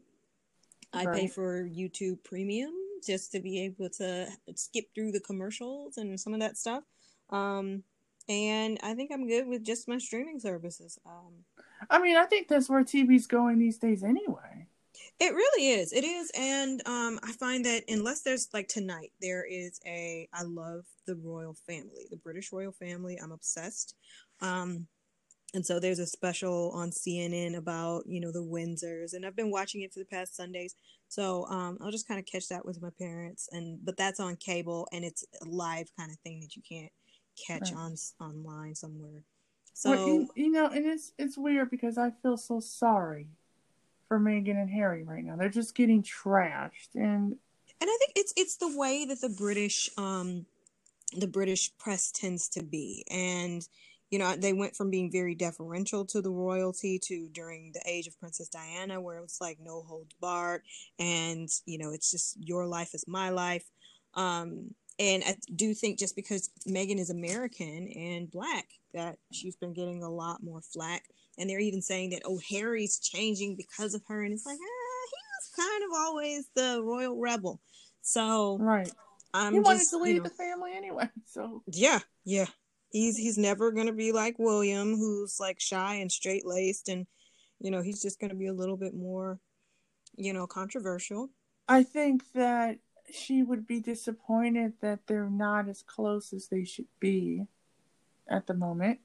I 0.95 1.07
pay 1.07 1.27
for 1.27 1.65
YouTube 1.65 2.23
Premium 2.25 2.73
just 3.05 3.33
to 3.33 3.41
be 3.41 3.65
able 3.65 3.91
to 3.91 4.29
skip 4.55 4.87
through 4.95 5.13
the 5.13 5.21
commercials 5.21 5.99
and 5.99 6.19
some 6.19 6.35
of 6.35 6.41
that 6.41 6.57
stuff. 6.57 6.85
Um, 7.31 7.83
and 8.29 8.79
I 8.83 8.95
think 8.95 9.11
I'm 9.13 9.29
good 9.29 9.47
with 9.47 9.65
just 9.65 9.89
my 9.89 9.99
streaming 9.99 10.41
services. 10.41 10.99
Um, 11.05 11.45
I 11.91 12.01
mean, 12.01 12.17
I 12.17 12.25
think 12.25 12.49
that's 12.49 12.71
where 12.71 12.83
TV's 12.83 13.27
going 13.27 13.59
these 13.59 13.79
days 13.79 14.03
anyway. 14.03 14.67
it 15.21 15.35
really 15.35 15.69
is. 15.69 15.93
It 15.93 16.05
is. 16.05 16.31
And 16.37 16.81
um, 16.87 17.21
I 17.23 17.33
find 17.33 17.65
that 17.67 17.85
unless 17.89 18.23
there's 18.23 18.49
like 18.55 18.69
tonight, 18.69 19.13
there 19.21 19.45
is 19.45 19.81
a. 19.87 20.29
I 20.33 20.43
love 20.43 20.85
the 21.07 21.17
royal 21.17 21.55
family, 21.67 22.07
the 22.11 22.17
British 22.17 22.53
royal 22.53 22.73
family. 22.73 23.19
I'm 23.23 23.33
obsessed. 23.33 23.95
Um, 24.41 24.87
and 25.55 25.65
so 25.65 25.81
there's 25.81 25.99
a 26.01 26.07
special 26.07 26.71
on 26.73 26.91
CNN 26.91 27.57
about 27.57 28.05
you 28.07 28.21
know 28.21 28.33
the 28.33 28.43
Windsors, 28.45 29.15
and 29.15 29.25
I've 29.25 29.37
been 29.37 29.51
watching 29.51 29.83
it 29.83 29.93
for 29.93 30.01
the 30.01 30.05
past 30.07 30.37
Sundays. 30.37 30.75
So 31.09 31.47
um, 31.47 31.79
I'll 31.81 31.91
just 31.93 32.09
kind 32.09 32.21
of 32.21 32.27
catch 32.27 32.49
that 32.49 32.67
with 32.67 32.83
my 32.83 32.91
parents, 32.99 33.49
and 33.53 33.79
but 33.85 33.97
that's 33.97 34.21
on 34.21 34.37
cable, 34.37 34.89
and 34.93 35.05
it's 35.05 35.25
a 35.43 35.45
live 35.47 35.89
kind 35.99 36.11
of 36.11 36.19
thing 36.21 36.41
that 36.41 36.57
you 36.57 36.63
can't 36.69 36.93
catch 37.47 37.73
Right. 37.73 37.79
on 37.79 37.95
online 38.21 38.75
somewhere. 38.75 39.23
So 39.73 39.91
Well, 39.91 40.07
you, 40.07 40.29
you 40.35 40.51
know, 40.51 40.67
and 40.67 40.87
it's 40.87 41.13
it's 41.19 41.39
weird 41.39 41.71
because 41.71 41.99
I 41.99 42.11
feel 42.23 42.37
so 42.37 42.61
sorry 42.61 43.29
for 44.09 44.19
Meghan 44.21 44.61
and 44.61 44.71
Harry 44.71 45.03
right 45.05 45.25
now. 45.25 45.37
They're 45.37 45.49
just 45.49 45.75
getting 45.75 46.03
trashed, 46.03 46.95
and 46.95 47.37
and 47.81 47.91
I 47.91 47.97
think 47.99 48.13
it's 48.17 48.33
it's 48.37 48.57
the 48.57 48.77
way 48.77 49.05
that 49.07 49.21
the 49.21 49.29
British 49.29 49.91
um 49.99 50.47
the 51.17 51.29
British 51.29 51.71
press 51.79 52.11
tends 52.11 52.49
to 52.51 52.63
be 52.63 53.05
and 53.11 53.67
you 54.11 54.19
know 54.19 54.35
they 54.37 54.53
went 54.53 54.77
from 54.77 54.91
being 54.91 55.11
very 55.11 55.35
deferential 55.35 56.05
to 56.07 56.21
the 56.21 56.31
royalty 56.31 56.99
to 57.05 57.29
during 57.33 57.73
the 57.73 57.83
age 57.87 58.07
of 58.07 58.19
Princess 58.19 58.49
Diana 58.49 59.01
where 59.01 59.19
it's 59.19 59.41
like 59.41 59.59
no 59.61 59.83
holds 59.83 60.15
barred 60.21 60.63
and 60.99 61.49
you 61.67 61.79
know 61.79 61.91
it's 61.91 62.11
just 62.11 62.37
your 62.39 62.67
life 62.67 62.95
is 62.95 63.05
my 63.09 63.31
life. 63.31 63.65
Um 64.15 64.75
and 64.99 65.25
I 65.27 65.37
do 65.55 65.75
think 65.75 65.99
just 65.99 66.15
because 66.15 66.51
Meghan 66.69 67.01
is 67.01 67.11
American 67.11 67.89
and 67.89 68.31
black 68.31 68.69
that 68.93 69.19
she's 69.33 69.57
been 69.57 69.73
getting 69.73 70.05
a 70.05 70.11
lot 70.11 70.41
more 70.41 70.61
flack. 70.61 71.03
And 71.37 71.51
they're 71.51 71.59
even 71.59 71.83
saying 71.83 72.11
that 72.11 72.23
oh 72.25 72.41
Harry's 72.51 72.99
changing 72.99 73.57
because 73.57 73.95
of 73.95 74.03
her 74.07 74.23
and 74.23 74.33
it's 74.33 74.47
like 74.47 74.59
ah, 74.61 75.07
he 75.11 75.17
was 75.41 75.69
kind 75.69 75.85
of 75.85 75.91
always 75.99 76.47
the 76.55 76.83
royal 76.85 77.19
rebel. 77.19 77.61
So 78.03 78.59
right, 78.59 78.91
I'm 79.33 79.55
he 79.55 79.61
wanted 79.61 79.79
just 79.79 79.91
to 79.91 79.97
you 79.97 80.03
leave 80.05 80.17
know, 80.19 80.29
the 80.29 80.31
family 80.31 80.73
anyway. 80.75 81.09
So. 81.27 81.63
Yeah, 81.67 81.99
yeah. 82.25 82.47
He's 82.95 83.17
he's 83.17 83.37
never 83.37 83.73
gonna 83.73 83.93
be 83.93 84.13
like 84.13 84.39
William, 84.39 84.97
who's 84.97 85.41
like 85.41 85.59
shy 85.59 85.97
and 85.97 86.13
straight 86.13 86.47
laced, 86.47 86.89
and 86.89 87.09
you 87.59 87.73
know 87.73 87.83
he's 87.83 88.01
just 88.01 88.21
gonna 88.21 88.37
be 88.37 88.47
a 88.47 88.53
little 88.53 88.77
bit 88.77 88.95
more, 88.95 89.41
you 90.15 90.33
know, 90.33 90.47
controversial. 90.47 91.29
I 91.69 91.83
think 91.83 92.23
that 92.35 92.79
she 93.13 93.43
would 93.43 93.67
be 93.67 93.81
disappointed 93.81 94.75
that 94.81 95.01
they're 95.09 95.29
not 95.29 95.69
as 95.69 95.83
close 95.83 96.33
as 96.33 96.47
they 96.47 96.65
should 96.65 96.87
be 97.01 97.49
at 98.29 98.47
the 98.47 98.55
moment. 98.55 99.01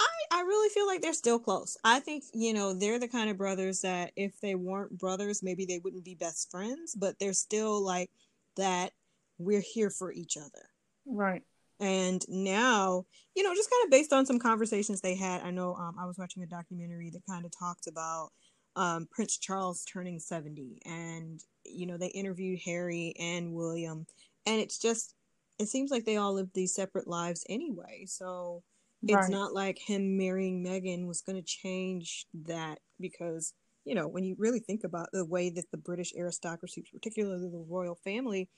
I 0.00 0.08
I 0.32 0.40
really 0.40 0.70
feel 0.70 0.88
like 0.88 1.00
they're 1.00 1.12
still 1.12 1.38
close. 1.38 1.76
I 1.84 2.00
think 2.00 2.24
you 2.34 2.52
know 2.52 2.74
they're 2.74 2.98
the 2.98 3.06
kind 3.06 3.30
of 3.30 3.38
brothers 3.38 3.82
that 3.82 4.10
if 4.16 4.40
they 4.40 4.56
weren't 4.56 4.98
brothers, 4.98 5.44
maybe 5.44 5.64
they 5.64 5.78
wouldn't 5.78 6.04
be 6.04 6.16
best 6.16 6.50
friends, 6.50 6.96
but 6.96 7.20
they're 7.20 7.32
still 7.32 7.80
like 7.84 8.10
that. 8.56 8.94
We're 9.38 9.60
here 9.60 9.90
for 9.90 10.10
each 10.10 10.36
other. 10.36 10.70
Right. 11.06 11.44
And 11.80 12.24
now, 12.28 13.04
you 13.34 13.42
know, 13.42 13.54
just 13.54 13.70
kind 13.70 13.84
of 13.84 13.90
based 13.90 14.12
on 14.12 14.26
some 14.26 14.38
conversations 14.38 15.00
they 15.00 15.14
had, 15.14 15.42
I 15.42 15.50
know 15.50 15.74
um, 15.74 15.96
I 15.98 16.06
was 16.06 16.18
watching 16.18 16.42
a 16.42 16.46
documentary 16.46 17.10
that 17.10 17.22
kind 17.28 17.44
of 17.44 17.52
talked 17.56 17.86
about 17.86 18.30
um, 18.74 19.06
Prince 19.10 19.38
Charles 19.38 19.84
turning 19.84 20.18
70. 20.18 20.80
And, 20.84 21.40
you 21.64 21.86
know, 21.86 21.96
they 21.96 22.08
interviewed 22.08 22.60
Harry 22.64 23.14
and 23.18 23.52
William. 23.52 24.06
And 24.46 24.60
it's 24.60 24.78
just, 24.78 25.14
it 25.58 25.68
seems 25.68 25.90
like 25.90 26.04
they 26.04 26.16
all 26.16 26.34
live 26.34 26.48
these 26.52 26.74
separate 26.74 27.06
lives 27.06 27.44
anyway. 27.48 28.04
So 28.06 28.62
it's 29.02 29.14
right. 29.14 29.30
not 29.30 29.52
like 29.52 29.78
him 29.78 30.16
marrying 30.16 30.64
Meghan 30.64 31.06
was 31.06 31.20
going 31.20 31.36
to 31.36 31.42
change 31.42 32.26
that 32.46 32.80
because, 32.98 33.52
you 33.84 33.94
know, 33.94 34.08
when 34.08 34.24
you 34.24 34.34
really 34.38 34.60
think 34.60 34.82
about 34.82 35.08
the 35.12 35.24
way 35.24 35.50
that 35.50 35.70
the 35.70 35.78
British 35.78 36.12
aristocracy, 36.16 36.84
particularly 36.92 37.48
the 37.48 37.64
royal 37.68 37.94
family, 37.94 38.48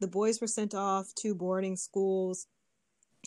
the 0.00 0.08
boys 0.08 0.40
were 0.40 0.48
sent 0.48 0.74
off 0.74 1.14
to 1.16 1.34
boarding 1.34 1.76
schools 1.76 2.48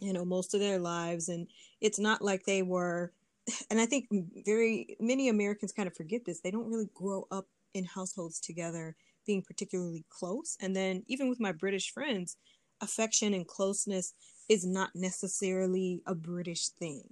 you 0.02 0.14
know 0.14 0.26
most 0.26 0.54
of 0.54 0.60
their 0.60 0.80
lives 0.80 1.30
and 1.30 1.48
it's 1.82 2.00
not 2.00 2.22
like 2.22 2.44
they 2.46 2.62
were 2.62 3.12
and 3.70 3.80
i 3.80 3.86
think 3.86 4.08
very 4.46 4.96
many 5.00 5.30
americans 5.30 5.72
kind 5.72 5.88
of 5.88 5.96
forget 5.96 6.22
this 6.26 6.42
they 6.42 6.52
don't 6.52 6.70
really 6.70 6.90
grow 6.94 7.28
up 7.32 7.48
in 7.74 7.86
households 7.86 8.40
together 8.40 8.96
being 9.26 9.42
particularly 9.42 10.06
close 10.10 10.58
and 10.62 10.76
then 10.76 11.04
even 11.08 11.30
with 11.30 11.40
my 11.40 11.52
british 11.52 11.92
friends 11.94 12.38
affection 12.82 13.34
and 13.34 13.48
closeness 13.48 14.14
is 14.50 14.66
not 14.66 14.92
necessarily 14.96 16.02
a 16.06 16.16
british 16.16 16.70
thing 16.70 17.04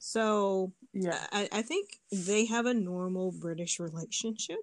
so 0.00 0.72
Yeah. 0.94 1.26
I, 1.30 1.48
I 1.52 1.62
think 1.62 2.00
they 2.10 2.46
have 2.46 2.64
a 2.66 2.74
normal 2.74 3.32
British 3.32 3.78
relationship, 3.78 4.58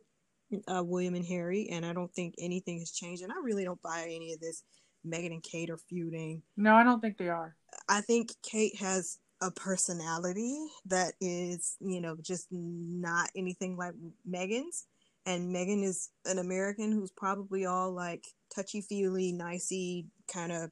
uh, 0.67 0.83
William 0.83 1.13
and 1.13 1.25
Harry, 1.25 1.69
and 1.69 1.85
I 1.85 1.93
don't 1.93 2.11
think 2.13 2.33
anything 2.39 2.79
has 2.79 2.91
changed. 2.91 3.21
And 3.21 3.31
I 3.31 3.35
really 3.43 3.63
don't 3.63 3.81
buy 3.81 4.09
any 4.09 4.33
of 4.33 4.39
this 4.39 4.63
Meghan 5.11 5.31
and 5.33 5.43
Kate 5.43 5.69
are 5.69 5.77
feuding. 5.77 6.41
No, 6.55 6.75
I 6.75 6.83
don't 6.83 6.99
think 7.01 7.17
they 7.17 7.29
are. 7.29 7.55
I 7.89 8.01
think 8.01 8.31
Kate 8.43 8.75
has 8.77 9.19
a 9.41 9.51
personality 9.51 10.57
that 10.87 11.13
is, 11.21 11.77
you 11.79 12.01
know, 12.01 12.15
just 12.21 12.47
not 12.51 13.29
anything 13.35 13.77
like 13.77 13.93
Meghan's. 14.29 14.85
And 15.25 15.53
Meghan 15.53 15.83
is 15.83 16.09
an 16.25 16.39
American 16.39 16.91
who's 16.91 17.11
probably 17.11 17.65
all 17.65 17.91
like 17.91 18.25
touchy 18.55 18.81
feely, 18.81 19.31
nicey 19.33 20.07
kind 20.31 20.51
of, 20.51 20.71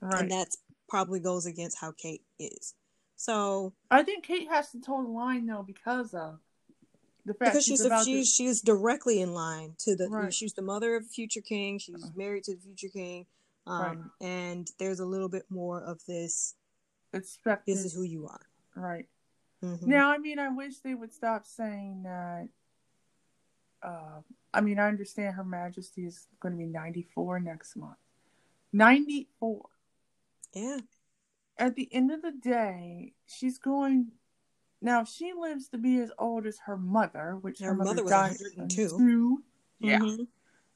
Right. 0.00 0.22
and 0.22 0.30
that's 0.30 0.58
probably 0.88 1.20
goes 1.20 1.46
against 1.46 1.78
how 1.80 1.92
Kate 1.92 2.22
is. 2.38 2.74
So 3.16 3.72
I 3.90 4.02
think 4.02 4.24
Kate 4.24 4.48
has 4.48 4.70
to 4.72 4.80
toe 4.80 5.02
the 5.02 5.08
line 5.08 5.46
though 5.46 5.62
because 5.62 6.12
of 6.14 6.40
the 7.26 7.32
fact 7.32 7.52
because 7.52 7.64
she's, 7.64 7.80
she's 7.82 8.04
she's 8.04 8.34
she's 8.34 8.60
directly 8.60 9.20
in 9.22 9.32
line 9.32 9.74
to 9.78 9.96
the 9.96 10.08
Right. 10.08 10.34
she's 10.34 10.52
the 10.54 10.62
mother 10.62 10.94
of 10.96 11.06
future 11.06 11.40
king 11.40 11.78
she's 11.78 11.94
Uh-huh. 12.02 12.12
married 12.16 12.44
to 12.44 12.54
the 12.54 12.60
future 12.60 12.88
king 12.92 13.26
um 13.66 13.80
Right. 13.80 13.98
and 14.20 14.70
there's 14.78 15.00
a 15.00 15.06
little 15.06 15.28
bit 15.28 15.44
more 15.50 15.80
of 15.82 16.04
this 16.06 16.54
to 17.12 17.18
expect 17.18 17.66
this 17.66 17.84
is 17.84 17.94
who 17.94 18.02
you 18.02 18.26
are 18.26 18.46
right. 18.76 19.08
Mhm. 19.62 19.86
Now, 19.86 20.10
I 20.10 20.18
mean, 20.18 20.38
I 20.38 20.48
wish 20.48 20.80
they 20.80 20.94
would 20.94 21.12
stop 21.12 21.46
saying 21.46 22.02
that. 22.02 22.48
Uh, 23.82 24.20
I 24.52 24.60
mean, 24.60 24.78
I 24.78 24.88
understand 24.88 25.34
Her 25.36 25.44
Majesty 25.44 26.04
is 26.04 26.26
going 26.40 26.52
to 26.52 26.58
be 26.58 26.66
94 26.66 27.40
next 27.40 27.76
month. 27.76 27.96
94. 28.72 29.70
yeah 30.52 30.78
At 31.56 31.76
the 31.76 31.88
end 31.94 32.10
of 32.10 32.20
the 32.22 32.32
day, 32.32 33.14
she's 33.26 33.58
going. 33.58 34.12
Now, 34.82 35.02
if 35.02 35.08
she 35.08 35.32
lives 35.32 35.68
to 35.68 35.78
be 35.78 35.98
as 36.00 36.10
old 36.18 36.46
as 36.46 36.58
her 36.66 36.76
mother, 36.76 37.36
which 37.40 37.60
her, 37.60 37.68
Her 37.68 37.74
mother, 37.74 37.90
mother 37.90 38.02
was 38.02 38.10
died 38.10 38.32
at 38.32 38.40
102. 38.56 38.96
102, 38.96 39.44
Yeah. 39.78 39.98
Mhm. 40.00 40.28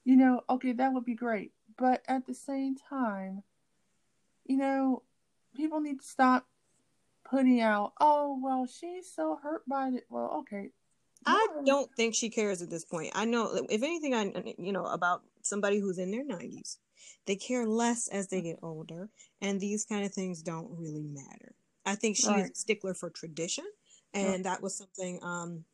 you 0.05 0.17
know, 0.17 0.43
okay, 0.49 0.73
that 0.73 0.93
would 0.95 1.05
be 1.05 1.15
great. 1.15 1.53
But 1.79 2.03
at 2.09 2.27
the 2.27 2.35
same 2.35 2.75
time, 2.77 3.45
you 4.45 4.57
know, 4.57 5.03
people 5.57 5.81
need 5.81 6.01
to 6.01 6.07
stop 6.07 6.47
putting 7.29 7.61
out, 7.61 7.93
oh, 8.01 8.39
well, 8.43 8.67
she's 8.67 9.11
so 9.11 9.39
hurt 9.43 9.63
by 9.69 9.89
it. 9.89 10.05
Well, 10.11 10.39
okay. 10.41 10.71
i 11.27 11.47
don't 11.67 11.91
think 11.97 12.15
she 12.15 12.31
cares 12.31 12.63
at 12.63 12.71
this 12.71 12.85
point 12.85 13.11
i 13.15 13.25
know 13.25 13.67
if 13.69 13.83
anything 13.83 14.15
i 14.15 14.33
you 14.57 14.73
know 14.73 14.87
about 14.87 15.23
somebody 15.43 15.79
who's 15.81 15.99
in 15.99 16.11
their 16.13 16.25
90s 16.25 16.77
they 17.27 17.35
care 17.35 17.67
less 17.67 18.09
as 18.09 18.29
they 18.29 18.41
get 18.41 18.59
older 18.63 19.11
and 19.43 19.61
these 19.61 19.85
kind 19.85 20.05
of 20.07 20.13
things 20.13 20.43
don't 20.43 20.71
really 20.71 21.03
matter 21.03 21.55
i 21.85 21.97
think 21.97 22.17
she's 22.17 22.29
Right. 22.29 22.51
a 22.51 22.55
stickler 22.55 22.95
for 22.95 23.11
tradition 23.11 23.65
and 24.15 24.45
that 24.45 24.63
was 24.63 24.77
something 24.77 25.19
um 25.23 25.65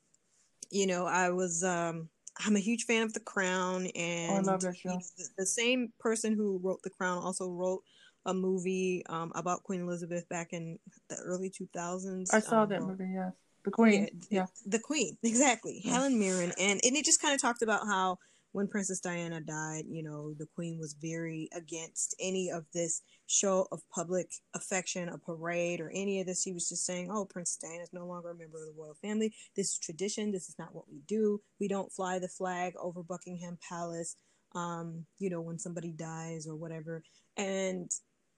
you 0.71 0.87
know 0.87 1.05
i 1.05 1.29
was 1.29 1.63
um 1.63 2.09
i'm 2.45 2.57
a 2.57 2.61
huge 2.61 2.85
fan 2.85 3.03
of 3.03 3.13
the 3.13 3.21
crown 3.21 3.87
and 3.95 4.47
Oh, 4.47 4.51
love 4.51 4.61
that 4.63 4.75
you 4.85 4.91
know, 4.91 4.99
show. 4.99 5.07
the, 5.17 5.29
the 5.39 5.47
same 5.47 5.93
person 5.99 6.35
who 6.35 6.61
wrote 6.63 6.81
the 6.83 6.91
crown 6.91 7.19
also 7.19 7.51
wrote 7.51 7.83
a 8.27 8.35
movie 8.35 9.03
um 9.09 9.33
about 9.35 9.63
queen 9.63 9.81
elizabeth 9.83 10.29
back 10.29 10.49
in 10.53 10.79
the 11.09 11.17
early 11.17 11.51
2000s 11.51 12.33
I 12.33 12.41
saw 12.41 12.63
um, 12.63 12.69
that 12.71 12.83
movie, 12.83 13.11
yes. 13.15 13.33
The 13.65 13.71
Queen. 13.71 14.09
yeah, 14.31 14.39
Yeah. 14.41 14.47
the 14.67 14.79
queen 14.79 15.17
exactly 15.23 15.81
Yeah. 15.85 15.93
helen 15.95 16.19
mirren 16.19 16.53
and, 16.59 16.81
and 16.85 16.97
it 16.97 17.05
just 17.05 17.21
kind 17.21 17.35
of 17.35 17.41
talked 17.41 17.63
about 17.63 17.87
how 17.87 18.19
when 18.55 18.69
Princess 18.69 19.01
Diana 19.01 19.41
died, 19.41 19.83
you 19.91 20.05
know, 20.05 20.33
the 20.39 20.47
Queen 20.55 20.79
was 20.79 20.95
very 21.03 21.49
against 21.57 22.15
any 22.21 22.53
of 22.53 22.65
this 22.73 23.03
show 23.27 23.67
of 23.73 23.83
public 23.93 24.31
affection, 24.55 25.09
a 25.09 25.19
parade, 25.19 25.81
or 25.81 25.91
any 25.93 26.21
of 26.21 26.27
this. 26.29 26.45
She 26.45 26.53
was 26.53 26.69
just 26.69 26.87
saying, 26.87 27.11
oh, 27.11 27.25
Princess 27.25 27.57
Diana 27.57 27.83
is 27.83 27.93
no 27.93 28.07
longer 28.07 28.31
a 28.31 28.35
member 28.37 28.59
of 28.59 28.67
the 28.67 28.81
royal 28.81 28.95
family. 29.03 29.35
This 29.57 29.71
is 29.71 29.79
tradition. 29.79 30.31
This 30.31 30.49
is 30.49 30.55
not 30.57 30.73
what 30.73 30.89
we 30.89 31.01
do. 31.09 31.41
We 31.59 31.67
don't 31.67 31.93
fly 31.93 32.21
the 32.21 32.29
flag 32.29 32.75
over 32.81 33.03
Buckingham 33.03 33.59
Palace, 33.69 34.15
um, 34.55 35.05
you 35.19 35.31
know, 35.31 35.41
when 35.41 35.59
somebody 35.59 35.91
dies 35.91 36.47
or 36.47 36.55
whatever. 36.55 37.03
And, 37.37 37.91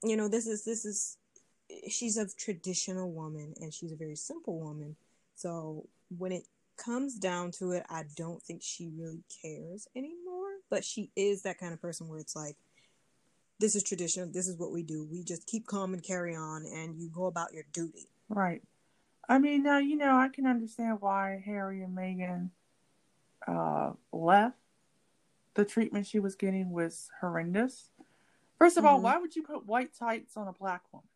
you 0.03 0.17
know, 0.17 0.29
this 0.29 0.47
is, 0.47 0.65
this 0.65 0.87
is, 0.87 1.19
she's 1.91 2.17
a 2.17 2.27
traditional 2.39 3.13
woman 3.13 3.53
and 3.61 3.71
she's 3.71 3.93
a 3.93 3.97
very 3.97 4.17
simple 4.17 4.61
woman. 4.61 4.97
So 5.35 5.87
when 6.17 6.33
it 6.33 6.45
comes 6.77 7.17
down 7.17 7.51
to 7.53 7.73
it, 7.73 7.85
I 7.89 8.05
don't 8.17 8.43
think 8.43 8.63
she 8.63 8.89
really 8.97 9.23
cares 9.43 9.89
anymore. 9.97 10.51
But 10.71 10.85
she 10.85 11.11
is 11.17 11.43
that 11.43 11.59
kind 11.59 11.73
of 11.73 11.81
person 11.81 12.09
where 12.09 12.19
it's 12.19 12.37
like, 12.37 12.57
this 13.59 13.75
is 13.75 13.83
tradition. 13.83 14.33
This 14.33 14.49
is 14.49 14.59
what 14.59 14.73
we 14.73 14.83
do. 14.83 15.07
We 15.11 15.23
just 15.23 15.47
keep 15.47 15.67
calm 15.67 15.95
and 15.95 16.03
carry 16.03 16.37
on, 16.37 16.67
and 16.67 17.01
you 17.01 17.09
go 17.09 17.27
about 17.27 17.55
your 17.55 17.65
duty. 17.73 18.09
Right. 18.29 18.63
I 19.29 19.39
mean, 19.39 19.63
now 19.63 19.79
you 19.79 19.97
know 19.97 20.17
I 20.17 20.29
can 20.29 20.47
understand 20.47 20.99
why 21.01 21.43
Harry 21.45 21.83
and 21.83 21.97
Meghan 21.97 22.51
uh, 23.47 23.93
left. 24.13 24.59
The 25.55 25.65
treatment 25.65 26.07
she 26.07 26.21
was 26.21 26.35
getting 26.35 26.71
was 26.71 27.09
horrendous. 27.21 27.89
First 28.59 28.77
of 28.77 28.85
mm-hmm. 28.85 28.95
all, 28.95 29.01
why 29.01 29.19
would 29.19 29.35
you 29.35 29.43
put 29.43 29.67
white 29.67 29.91
tights 29.99 30.37
on 30.37 30.49
a 30.49 30.53
black 30.53 30.83
woman? 30.93 31.09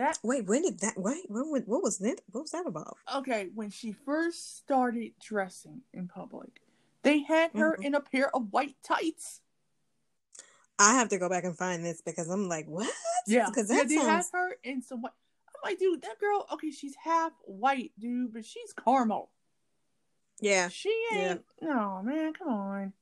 That 0.00 0.18
wait, 0.22 0.46
when 0.46 0.62
did 0.62 0.80
that? 0.80 0.94
Wait, 0.96 1.24
when, 1.28 1.50
when, 1.50 1.62
what 1.64 1.82
was 1.82 1.98
that? 1.98 2.22
What 2.30 2.40
was 2.40 2.52
that 2.52 2.66
about? 2.66 2.96
Okay, 3.16 3.48
when 3.54 3.68
she 3.68 3.92
first 3.92 4.56
started 4.56 5.12
dressing 5.22 5.82
in 5.92 6.08
public, 6.08 6.62
they 7.02 7.22
had 7.22 7.50
her 7.52 7.74
mm-hmm. 7.74 7.82
in 7.82 7.94
a 7.94 8.00
pair 8.00 8.34
of 8.34 8.50
white 8.50 8.76
tights. 8.82 9.42
I 10.78 10.94
have 10.94 11.10
to 11.10 11.18
go 11.18 11.28
back 11.28 11.44
and 11.44 11.54
find 11.54 11.84
this 11.84 12.00
because 12.00 12.30
I'm 12.30 12.48
like, 12.48 12.64
what? 12.66 12.90
Yeah, 13.26 13.44
because 13.48 13.68
that 13.68 13.74
yeah, 13.74 13.84
they 13.84 13.96
sounds... 13.96 14.30
had 14.32 14.38
her 14.38 14.56
in 14.64 14.80
some 14.80 15.02
white. 15.02 15.12
I'm 15.48 15.70
like, 15.70 15.78
dude, 15.78 16.00
that 16.00 16.18
girl. 16.18 16.46
Okay, 16.54 16.70
she's 16.70 16.94
half 17.04 17.32
white, 17.44 17.92
dude, 17.98 18.32
but 18.32 18.46
she's 18.46 18.72
caramel. 18.72 19.30
Yeah, 20.40 20.68
she 20.68 20.88
ain't. 21.12 21.42
Yeah. 21.60 21.68
No, 21.74 22.00
man, 22.02 22.32
come 22.32 22.48
on. 22.48 22.92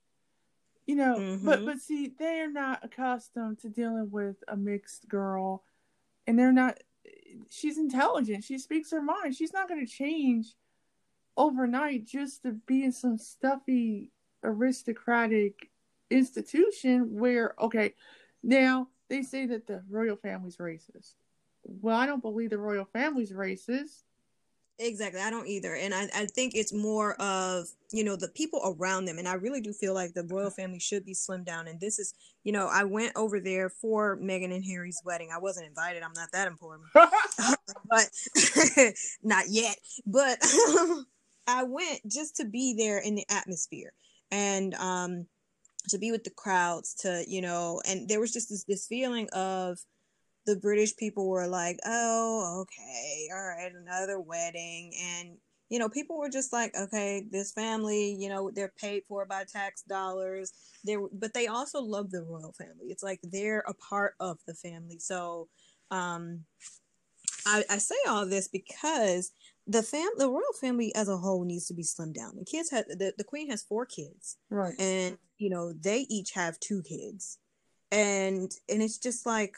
You 0.85 0.97
know, 0.97 1.17
mm-hmm. 1.17 1.47
but 1.47 1.65
but 1.65 1.79
see, 1.79 2.13
they're 2.19 2.51
not 2.51 2.81
accustomed 2.83 3.61
to 3.61 3.69
dealing 3.69 4.11
with 4.11 4.43
a 4.49 4.57
mixed 4.57 5.09
girl, 5.09 5.63
and 6.27 6.37
they're 6.37 6.51
not 6.51 6.79
she's 7.51 7.79
intelligent. 7.79 8.45
She 8.45 8.59
speaks 8.59 8.91
her 8.91 9.03
mind. 9.03 9.37
She's 9.37 9.53
not 9.53 9.69
going 9.69 9.85
to 9.85 9.91
change 9.91 10.55
overnight 11.37 12.05
just 12.05 12.43
to 12.43 12.53
be 12.53 12.85
in 12.85 12.93
some 12.93 13.17
stuffy 13.17 14.11
aristocratic 14.43 15.71
institution 16.11 17.19
where 17.19 17.55
okay, 17.61 17.95
now 18.43 18.89
they 19.09 19.23
say 19.23 19.47
that 19.47 19.67
the 19.67 19.83
royal 19.89 20.17
family's 20.17 20.57
racist. 20.57 21.15
Well, 21.65 21.97
I 21.97 22.07
don't 22.07 22.23
believe 22.23 22.51
the 22.51 22.59
royal 22.59 22.87
family's 22.87 23.33
racist. 23.33 24.03
Exactly. 24.81 25.21
I 25.21 25.31
don't 25.31 25.49
either. 25.49 25.75
And 25.75 25.93
I, 25.93 26.09
I 26.15 26.27
think 26.27 26.55
it's 26.55 26.73
more 26.73 27.15
of, 27.21 27.67
you 27.91 28.05
know, 28.05 28.15
the 28.15 28.29
people 28.29 28.61
around 28.65 29.07
them. 29.07 29.19
And 29.19 29.27
I 29.27 29.35
really 29.35 29.61
do 29.61 29.73
feel 29.73 29.93
like 29.93 30.15
the 30.15 30.23
royal 30.23 30.51
family 30.51 30.79
should 30.79 31.05
be 31.05 31.15
slimmed 31.15 31.47
down. 31.47 31.67
And 31.67 31.81
this 31.81 31.99
is, 31.99 32.15
you 32.45 32.53
know, 32.53 32.69
I 32.71 32.85
went 32.85 33.13
over 33.17 33.41
there 33.41 33.71
for 33.71 34.17
Meghan 34.19 34.55
and 34.55 34.65
Harry's 34.65 35.03
wedding. 35.05 35.31
I 35.35 35.39
wasn't 35.39 35.67
invited. 35.67 36.05
I'm 36.05 36.13
not 36.15 36.31
that 36.33 36.47
important. 36.47 36.87
but 36.95 38.09
not 39.25 39.47
yet. 39.49 39.77
But 40.07 40.39
I 41.49 41.65
went 41.65 42.01
just 42.07 42.37
to 42.37 42.45
be 42.45 42.75
there 42.79 42.99
in 42.99 43.17
the 43.17 43.25
atmosphere 43.31 43.93
and 44.31 44.75
um 44.75 45.27
to 45.89 45.99
be 45.99 46.11
with 46.13 46.25
the 46.25 46.31
crowds 46.31 46.95
to, 46.95 47.25
you 47.27 47.41
know, 47.41 47.81
and 47.89 48.09
there 48.09 48.21
was 48.21 48.33
just 48.33 48.51
this 48.51 48.65
this 48.65 48.87
feeling 48.87 49.29
of 49.33 49.79
the 50.49 50.57
British 50.57 50.97
people 50.97 51.29
were 51.29 51.47
like, 51.47 51.79
oh, 51.85 52.63
okay, 52.63 53.29
all 53.31 53.43
right, 53.43 53.71
another 53.71 54.19
wedding. 54.19 54.95
And, 54.99 55.37
you 55.69 55.79
know, 55.79 55.91
people 55.91 56.19
were 56.19 56.31
just 56.31 56.55
like, 56.55 56.75
okay, 56.75 57.27
this 57.31 57.53
family, 57.53 58.17
you 58.19 58.31
know, 58.31 58.51
they're 58.51 58.73
paid 58.81 59.03
for 59.07 59.27
by 59.27 59.45
tax 59.45 59.83
dollars. 59.83 60.55
They 60.87 60.97
but 61.13 61.35
they 61.35 61.49
also 61.49 61.83
love 61.83 62.11
the 62.11 62.23
royal 62.23 62.55
family. 62.55 62.87
It's 62.87 63.03
like 63.03 63.21
they're 63.23 63.63
a 63.69 63.75
part 63.75 64.15
of 64.21 64.39
the 64.47 64.55
family. 64.55 64.99
So, 64.99 65.49
um, 65.91 66.45
I, 67.45 67.63
I 67.69 67.77
say 67.77 67.97
all 68.09 68.25
this 68.25 68.49
because 68.49 69.31
the 69.67 69.83
fam 69.83 70.09
the 70.17 70.31
royal 70.31 70.55
family 70.59 70.95
as 70.95 71.11
a 71.11 71.19
whole 71.19 71.45
needs 71.45 71.67
to 71.67 71.75
be 71.75 71.83
slimmed 71.83 72.15
down. 72.15 72.37
The 72.39 72.47
kids 72.47 72.71
have 72.71 72.87
the, 72.89 73.13
the 73.19 73.25
queen 73.25 73.51
has 73.51 73.63
four 73.63 73.85
kids. 73.85 74.39
Right. 74.49 74.75
And 74.81 75.19
you 75.37 75.51
know, 75.51 75.75
they 75.75 76.07
each 76.09 76.33
have 76.33 76.59
two 76.59 76.83
kids. 76.85 77.37
And 77.93 78.51
and 78.71 78.83
it's 78.83 78.97
just 78.97 79.27
like 79.27 79.55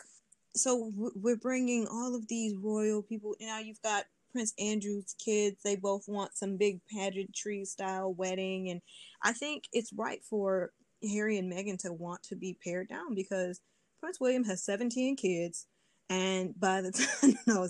so 0.54 0.92
we're 0.94 1.36
bringing 1.36 1.86
all 1.88 2.14
of 2.14 2.26
these 2.28 2.54
royal 2.56 3.02
people. 3.02 3.34
Now 3.40 3.58
you've 3.58 3.82
got 3.82 4.04
Prince 4.32 4.52
Andrew's 4.58 5.14
kids. 5.24 5.58
They 5.62 5.76
both 5.76 6.04
want 6.08 6.36
some 6.36 6.56
big 6.56 6.80
pageantry 6.92 7.64
style 7.64 8.12
wedding, 8.12 8.70
and 8.70 8.80
I 9.22 9.32
think 9.32 9.64
it's 9.72 9.92
right 9.92 10.22
for 10.28 10.72
Harry 11.08 11.38
and 11.38 11.52
Meghan 11.52 11.78
to 11.80 11.92
want 11.92 12.22
to 12.24 12.36
be 12.36 12.58
pared 12.62 12.88
down 12.88 13.14
because 13.14 13.60
Prince 14.00 14.20
William 14.20 14.44
has 14.44 14.64
17 14.64 15.16
kids, 15.16 15.66
and 16.08 16.58
by 16.58 16.80
the 16.80 16.92
time 17.22 17.38
no, 17.46 17.68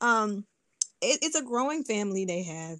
um, 0.00 0.44
it, 1.00 1.18
it's 1.22 1.36
a 1.36 1.44
growing 1.44 1.84
family 1.84 2.24
they 2.24 2.42
have, 2.44 2.78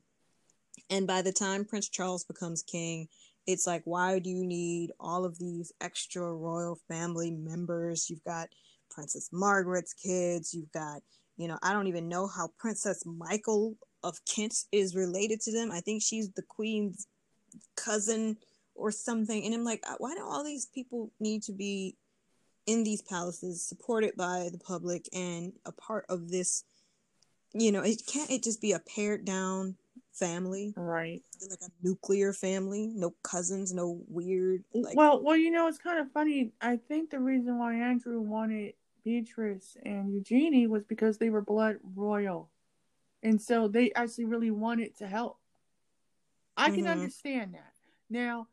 and 0.90 1.06
by 1.06 1.22
the 1.22 1.32
time 1.32 1.64
Prince 1.64 1.88
Charles 1.88 2.24
becomes 2.24 2.62
king, 2.62 3.08
it's 3.46 3.66
like 3.66 3.82
why 3.84 4.18
do 4.18 4.30
you 4.30 4.46
need 4.46 4.92
all 5.00 5.24
of 5.24 5.38
these 5.38 5.72
extra 5.80 6.32
royal 6.32 6.78
family 6.88 7.30
members? 7.30 8.08
You've 8.08 8.24
got 8.24 8.48
Princess 8.94 9.30
Margaret's 9.32 9.94
kids. 9.94 10.54
You've 10.54 10.72
got, 10.72 11.02
you 11.36 11.48
know, 11.48 11.58
I 11.62 11.72
don't 11.72 11.88
even 11.88 12.08
know 12.08 12.26
how 12.26 12.50
Princess 12.58 13.04
Michael 13.06 13.74
of 14.02 14.18
Kent 14.24 14.54
is 14.72 14.94
related 14.94 15.40
to 15.42 15.52
them. 15.52 15.70
I 15.70 15.80
think 15.80 16.02
she's 16.02 16.30
the 16.30 16.42
queen's 16.42 17.06
cousin 17.76 18.36
or 18.74 18.90
something. 18.90 19.44
And 19.44 19.54
I'm 19.54 19.64
like, 19.64 19.82
uh, 19.88 19.96
why 19.98 20.14
do 20.14 20.24
all 20.24 20.44
these 20.44 20.66
people 20.66 21.10
need 21.20 21.42
to 21.44 21.52
be 21.52 21.96
in 22.66 22.84
these 22.84 23.02
palaces, 23.02 23.66
supported 23.66 24.16
by 24.16 24.48
the 24.52 24.58
public 24.58 25.08
and 25.12 25.52
a 25.66 25.72
part 25.72 26.06
of 26.08 26.30
this? 26.30 26.64
You 27.54 27.72
know, 27.72 27.82
it 27.82 28.02
can't 28.06 28.30
it 28.30 28.42
just 28.42 28.60
be 28.60 28.72
a 28.72 28.78
pared 28.78 29.24
down 29.24 29.76
family, 30.12 30.72
right? 30.76 31.22
Like 31.48 31.60
a 31.60 31.70
nuclear 31.82 32.32
family, 32.32 32.90
no 32.94 33.14
cousins, 33.22 33.72
no 33.72 34.00
weird. 34.08 34.64
Like... 34.72 34.96
Well, 34.96 35.22
well, 35.22 35.36
you 35.36 35.50
know, 35.50 35.68
it's 35.68 35.78
kind 35.78 35.98
of 35.98 36.10
funny. 36.12 36.52
I 36.60 36.76
think 36.76 37.10
the 37.10 37.20
reason 37.20 37.58
why 37.58 37.74
Andrew 37.74 38.20
wanted 38.20 38.74
Beatrice 39.04 39.76
and 39.84 40.12
Eugenie 40.12 40.66
was 40.66 40.84
because 40.84 41.18
they 41.18 41.30
were 41.30 41.42
blood 41.42 41.76
royal. 41.94 42.50
And 43.22 43.40
so 43.40 43.68
they 43.68 43.92
actually 43.92 44.24
really 44.24 44.50
wanted 44.50 44.96
to 44.98 45.06
help. 45.06 45.38
I 46.56 46.70
can 46.70 46.80
mm-hmm. 46.80 46.88
understand 46.88 47.54
that. 47.54 47.72
Now, 48.10 48.48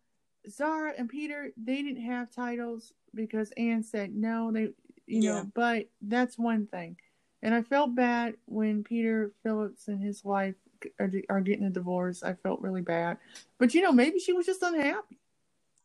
Zara 0.49 0.93
and 0.97 1.09
Peter, 1.09 1.51
they 1.57 1.81
didn't 1.81 2.03
have 2.03 2.31
titles 2.31 2.93
because 3.13 3.51
Anne 3.57 3.83
said 3.83 4.15
no, 4.15 4.51
they 4.51 4.69
you 5.05 5.23
yeah. 5.23 5.33
know, 5.33 5.51
but 5.53 5.89
that's 6.01 6.37
one 6.37 6.67
thing. 6.67 6.97
And 7.41 7.53
I 7.53 7.63
felt 7.63 7.95
bad 7.95 8.35
when 8.45 8.83
Peter 8.83 9.31
Phillips 9.43 9.87
and 9.87 10.01
his 10.01 10.23
wife 10.23 10.55
are, 10.99 11.11
are 11.29 11.41
getting 11.41 11.65
a 11.65 11.69
divorce. 11.69 12.21
I 12.21 12.33
felt 12.33 12.61
really 12.61 12.81
bad. 12.81 13.17
But 13.57 13.73
you 13.73 13.81
know, 13.81 13.91
maybe 13.91 14.19
she 14.19 14.33
was 14.33 14.45
just 14.45 14.61
unhappy. 14.61 15.19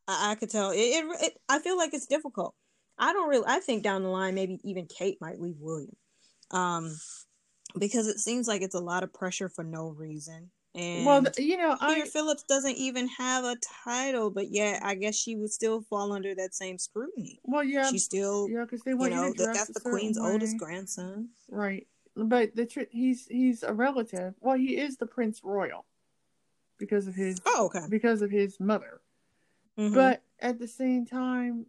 I, 0.07 0.33
I 0.33 0.35
could 0.35 0.51
tell. 0.51 0.71
It, 0.71 0.79
it, 0.79 1.05
it 1.23 1.41
I 1.49 1.59
feel 1.59 1.77
like 1.77 1.95
it's 1.95 2.07
difficult 2.07 2.55
I 2.99 3.13
don't 3.13 3.29
really. 3.29 3.45
I 3.47 3.61
think 3.61 3.83
down 3.83 4.03
the 4.03 4.09
line, 4.09 4.35
maybe 4.35 4.61
even 4.65 4.87
Kate 4.87 5.19
might 5.21 5.41
leave 5.41 5.57
William, 5.59 5.97
um, 6.51 6.97
because 7.79 8.07
it 8.07 8.19
seems 8.19 8.47
like 8.47 8.63
it's 8.63 8.75
a 8.75 8.81
lot 8.81 9.03
of 9.03 9.13
pressure 9.13 9.49
for 9.49 9.65
no 9.65 9.89
reason. 9.89 10.51
And 10.75 11.07
well, 11.07 11.25
you 11.39 11.57
know, 11.57 11.77
Peter 11.77 12.03
I, 12.03 12.09
Phillips 12.09 12.43
doesn't 12.49 12.77
even 12.77 13.07
have 13.09 13.45
a 13.45 13.57
title, 13.85 14.31
but 14.31 14.51
yet 14.51 14.83
I 14.83 14.97
guess 14.97 15.15
she 15.15 15.37
would 15.37 15.53
still 15.53 15.83
fall 15.83 16.13
under 16.13 16.35
that 16.35 16.55
same 16.55 16.79
scrutiny. 16.79 17.41
Well, 17.45 17.63
yeah, 17.63 17.91
she 17.91 17.99
still, 17.99 18.49
yeah, 18.49 18.65
because 18.65 18.83
they 18.83 18.95
want 18.95 19.13
you 19.13 19.19
know 19.19 19.27
you 19.27 19.35
that's 19.35 19.69
the 19.69 19.81
queen's 19.81 20.19
way. 20.19 20.33
oldest 20.33 20.59
grandson, 20.59 21.29
right? 21.49 21.87
But 22.17 22.57
the 22.57 22.67
tr- 22.67 22.91
he's 22.91 23.27
he's 23.27 23.63
a 23.63 23.73
relative. 23.73 24.35
Well, 24.41 24.57
he 24.57 24.77
is 24.77 24.97
the 24.97 25.07
prince 25.07 25.41
royal 25.45 25.87
because 26.79 27.07
of 27.07 27.15
his 27.15 27.41
oh 27.47 27.67
okay 27.67 27.87
because 27.89 28.23
of 28.23 28.31
his 28.31 28.59
mother. 28.59 29.01
Mm-hmm. 29.79 29.95
But 29.95 30.23
at 30.41 30.59
the 30.59 30.69
same 30.69 31.07
time, 31.07 31.67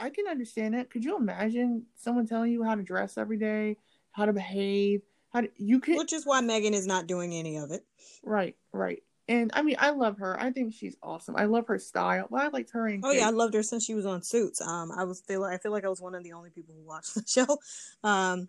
I 0.00 0.10
can 0.10 0.26
understand 0.26 0.74
that. 0.74 0.90
Could 0.90 1.04
you 1.04 1.16
imagine 1.16 1.84
someone 1.94 2.26
telling 2.26 2.52
you 2.52 2.62
how 2.64 2.74
to 2.74 2.82
dress 2.82 3.18
every 3.18 3.36
day, 3.36 3.76
how 4.12 4.24
to 4.24 4.32
behave, 4.32 5.02
how 5.32 5.42
to 5.42 5.50
you 5.56 5.80
can 5.80 5.96
Which 5.96 6.12
is 6.12 6.26
why 6.26 6.40
Meghan 6.40 6.72
is 6.72 6.86
not 6.86 7.06
doing 7.06 7.32
any 7.34 7.56
of 7.56 7.70
it. 7.70 7.84
Right, 8.24 8.56
right. 8.72 9.02
And 9.28 9.52
I 9.54 9.62
mean, 9.62 9.76
I 9.78 9.90
love 9.90 10.18
her. 10.18 10.40
I 10.40 10.50
think 10.50 10.74
she's 10.74 10.96
awesome. 11.02 11.36
I 11.36 11.44
love 11.44 11.68
her 11.68 11.78
style. 11.78 12.26
Well, 12.30 12.42
I 12.42 12.48
liked 12.48 12.70
her. 12.72 12.90
oh 13.04 13.12
yeah, 13.12 13.28
I 13.28 13.30
loved 13.30 13.54
her 13.54 13.62
since 13.62 13.84
she 13.84 13.94
was 13.94 14.04
on 14.04 14.22
Suits. 14.22 14.60
Um, 14.60 14.90
I 14.90 15.04
was 15.04 15.20
feel 15.20 15.44
I 15.44 15.58
feel 15.58 15.70
like 15.70 15.84
I 15.84 15.88
was 15.88 16.00
one 16.00 16.16
of 16.16 16.24
the 16.24 16.32
only 16.32 16.50
people 16.50 16.74
who 16.74 16.84
watched 16.84 17.14
the 17.16 17.24
show. 17.26 17.58
Um, 18.02 18.48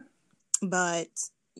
but 0.64 1.10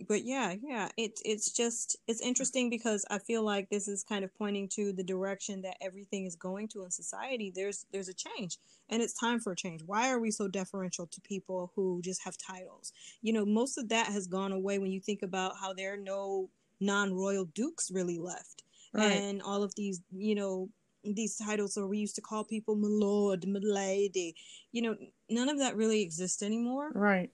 but 0.08 0.24
yeah, 0.24 0.56
yeah, 0.62 0.90
it's 0.98 1.22
it's 1.26 1.52
just 1.52 1.98
it's 2.08 2.22
interesting 2.22 2.70
because 2.70 3.06
I 3.10 3.20
feel 3.20 3.44
like 3.44 3.70
this 3.70 3.88
is 3.88 4.04
kind 4.04 4.24
of 4.24 4.34
pointing 4.38 4.70
to 4.70 4.94
the 4.94 5.04
direction 5.04 5.62
that 5.64 5.78
everything 5.82 6.26
is 6.26 6.36
going 6.36 6.70
to 6.70 6.84
in 6.84 6.92
society. 6.92 7.52
There's 7.54 7.86
there's 7.92 8.08
a 8.08 8.14
change, 8.14 8.58
and 8.90 9.02
it's 9.02 9.20
time 9.20 9.40
for 9.40 9.52
a 9.52 9.56
change. 9.56 9.82
Why 9.86 10.10
are 10.10 10.20
we 10.20 10.32
so 10.32 10.48
deferential 10.48 11.08
to 11.08 11.22
people 11.22 11.72
who 11.76 12.02
just 12.04 12.24
have 12.24 12.38
titles? 12.38 12.94
You 13.22 13.34
know, 13.34 13.46
most 13.46 13.78
of 13.78 13.90
that 13.90 14.08
has 14.08 14.28
gone 14.28 14.54
away 14.54 14.80
when 14.80 14.92
you 14.92 15.02
think 15.02 15.24
about 15.24 15.58
how 15.60 15.74
there 15.74 15.94
are 15.94 15.98
no 15.98 16.50
non-royal 16.80 17.46
dukes 17.46 17.92
really 17.92 18.18
left, 18.18 18.64
right. 18.94 19.12
and 19.12 19.42
all 19.42 19.62
of 19.62 19.76
these, 19.76 20.02
you 20.12 20.36
know, 20.36 20.70
these 21.04 21.36
titles 21.36 21.78
or 21.78 21.88
we 21.88 21.98
used 21.98 22.16
to 22.16 22.22
call 22.22 22.46
people 22.46 22.76
my 22.76 22.88
lord, 22.90 23.46
my 23.46 23.60
lady. 23.62 24.36
You 24.72 24.84
know, 24.84 24.96
none 25.30 25.50
of 25.50 25.60
that 25.60 25.76
really 25.76 26.02
exists 26.02 26.42
anymore. 26.42 26.92
Right 26.94 27.30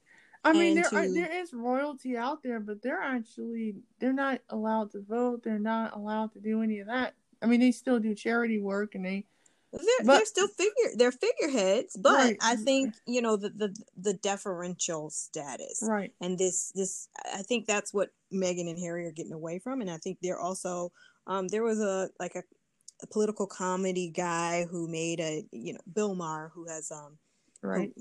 I 0.49 0.53
mean, 0.53 0.75
there 0.75 0.83
to... 0.85 0.95
are, 0.97 1.07
there 1.07 1.41
is 1.41 1.53
royalty 1.53 2.17
out 2.17 2.43
there, 2.43 2.59
but 2.59 2.81
they're 2.81 3.01
actually 3.01 3.75
they're 3.99 4.13
not 4.13 4.41
allowed 4.49 4.91
to 4.91 5.01
vote. 5.01 5.43
They're 5.43 5.59
not 5.59 5.95
allowed 5.95 6.33
to 6.33 6.39
do 6.39 6.61
any 6.61 6.79
of 6.79 6.87
that. 6.87 7.15
I 7.41 7.45
mean, 7.45 7.59
they 7.59 7.71
still 7.71 7.99
do 7.99 8.15
charity 8.15 8.59
work, 8.59 8.95
and 8.95 9.05
they 9.05 9.25
they're, 9.71 9.81
but, 10.05 10.17
they're 10.17 10.25
still 10.25 10.47
figure 10.47 10.95
they're 10.95 11.11
figureheads. 11.11 11.97
But 11.97 12.13
right. 12.13 12.37
I 12.41 12.55
think 12.55 12.95
you 13.05 13.21
know 13.21 13.35
the, 13.35 13.49
the 13.49 13.75
the 13.97 14.13
deferential 14.13 15.09
status, 15.09 15.79
right? 15.81 16.11
And 16.21 16.37
this 16.37 16.71
this 16.73 17.09
I 17.33 17.41
think 17.41 17.65
that's 17.65 17.93
what 17.93 18.09
Meghan 18.33 18.69
and 18.69 18.79
Harry 18.79 19.05
are 19.05 19.11
getting 19.11 19.33
away 19.33 19.59
from, 19.59 19.81
and 19.81 19.91
I 19.91 19.97
think 19.97 20.19
they're 20.21 20.39
also 20.39 20.91
um 21.27 21.47
there 21.49 21.63
was 21.63 21.79
a 21.81 22.09
like 22.19 22.35
a, 22.35 22.43
a 23.03 23.07
political 23.07 23.45
comedy 23.45 24.09
guy 24.09 24.65
who 24.69 24.87
made 24.87 25.19
a 25.19 25.45
you 25.51 25.73
know 25.73 25.81
Bill 25.91 26.15
Maher 26.15 26.51
who 26.53 26.67
has 26.67 26.89
um 26.89 27.17
right 27.61 27.91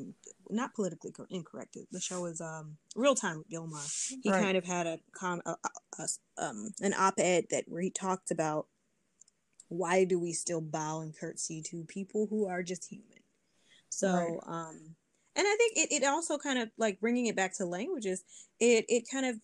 not 0.50 0.74
politically 0.74 1.12
incorrect. 1.30 1.76
The 1.90 2.00
show 2.00 2.26
is 2.26 2.40
um, 2.40 2.76
Real 2.94 3.14
Time 3.14 3.38
with 3.38 3.48
Bill 3.48 3.66
Maher. 3.66 3.82
He 4.22 4.30
right. 4.30 4.42
kind 4.42 4.56
of 4.56 4.64
had 4.64 4.86
a, 4.86 4.98
com- 5.12 5.42
a, 5.44 5.56
a, 5.98 6.06
um, 6.38 6.70
an 6.80 6.94
op-ed 6.94 7.46
that 7.50 7.64
where 7.66 7.82
he 7.82 7.90
talked 7.90 8.30
about 8.30 8.66
why 9.68 10.04
do 10.04 10.18
we 10.18 10.32
still 10.32 10.60
bow 10.60 11.00
and 11.00 11.16
curtsy 11.18 11.62
to 11.70 11.84
people 11.84 12.26
who 12.30 12.46
are 12.46 12.62
just 12.62 12.88
human. 12.88 13.18
So, 13.88 14.08
right. 14.08 14.38
um, 14.46 14.94
and 15.34 15.46
I 15.46 15.56
think 15.56 15.76
it, 15.76 16.02
it 16.02 16.04
also 16.04 16.38
kind 16.38 16.58
of 16.58 16.70
like 16.78 17.00
bringing 17.00 17.26
it 17.26 17.36
back 17.36 17.56
to 17.56 17.64
languages. 17.66 18.22
It 18.60 18.84
it 18.88 19.04
kind 19.10 19.26
of 19.26 19.36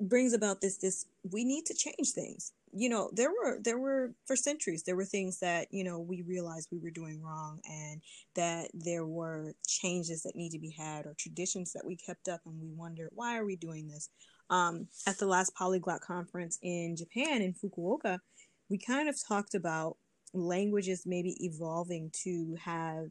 brings 0.00 0.32
about 0.32 0.60
this 0.60 0.78
this 0.78 1.06
we 1.30 1.44
need 1.44 1.66
to 1.66 1.74
change 1.74 2.12
things 2.12 2.52
you 2.72 2.88
know 2.88 3.10
there 3.12 3.30
were 3.30 3.58
there 3.62 3.78
were 3.78 4.12
for 4.26 4.36
centuries 4.36 4.82
there 4.84 4.96
were 4.96 5.04
things 5.04 5.38
that 5.40 5.66
you 5.70 5.82
know 5.82 5.98
we 5.98 6.22
realized 6.22 6.68
we 6.70 6.78
were 6.78 6.90
doing 6.90 7.20
wrong 7.22 7.60
and 7.68 8.00
that 8.34 8.68
there 8.74 9.06
were 9.06 9.52
changes 9.66 10.22
that 10.22 10.36
need 10.36 10.50
to 10.50 10.58
be 10.58 10.70
had 10.70 11.06
or 11.06 11.14
traditions 11.18 11.72
that 11.72 11.84
we 11.84 11.96
kept 11.96 12.28
up 12.28 12.40
and 12.46 12.60
we 12.60 12.70
wonder 12.70 13.08
why 13.12 13.36
are 13.36 13.44
we 13.44 13.56
doing 13.56 13.88
this? 13.88 14.08
Um, 14.50 14.88
at 15.06 15.18
the 15.18 15.26
last 15.26 15.54
polyglot 15.54 16.00
conference 16.00 16.58
in 16.62 16.96
japan 16.96 17.40
in 17.40 17.54
fukuoka 17.54 18.18
we 18.68 18.78
kind 18.78 19.08
of 19.08 19.16
talked 19.28 19.54
about 19.54 19.96
languages 20.34 21.04
maybe 21.06 21.36
evolving 21.44 22.10
to 22.24 22.56
have 22.64 23.06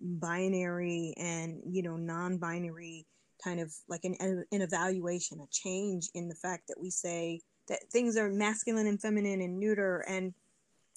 binary 0.00 1.14
and 1.18 1.60
you 1.66 1.82
know 1.82 1.96
non-binary 1.96 3.06
kind 3.42 3.60
of 3.60 3.72
like 3.88 4.04
an, 4.04 4.16
an 4.20 4.62
evaluation 4.62 5.40
a 5.40 5.46
change 5.50 6.08
in 6.14 6.28
the 6.28 6.34
fact 6.34 6.68
that 6.68 6.80
we 6.80 6.90
say 6.90 7.40
that 7.68 7.90
things 7.90 8.16
are 8.16 8.28
masculine 8.28 8.86
and 8.86 9.00
feminine 9.00 9.40
and 9.40 9.58
neuter 9.58 10.04
and 10.08 10.34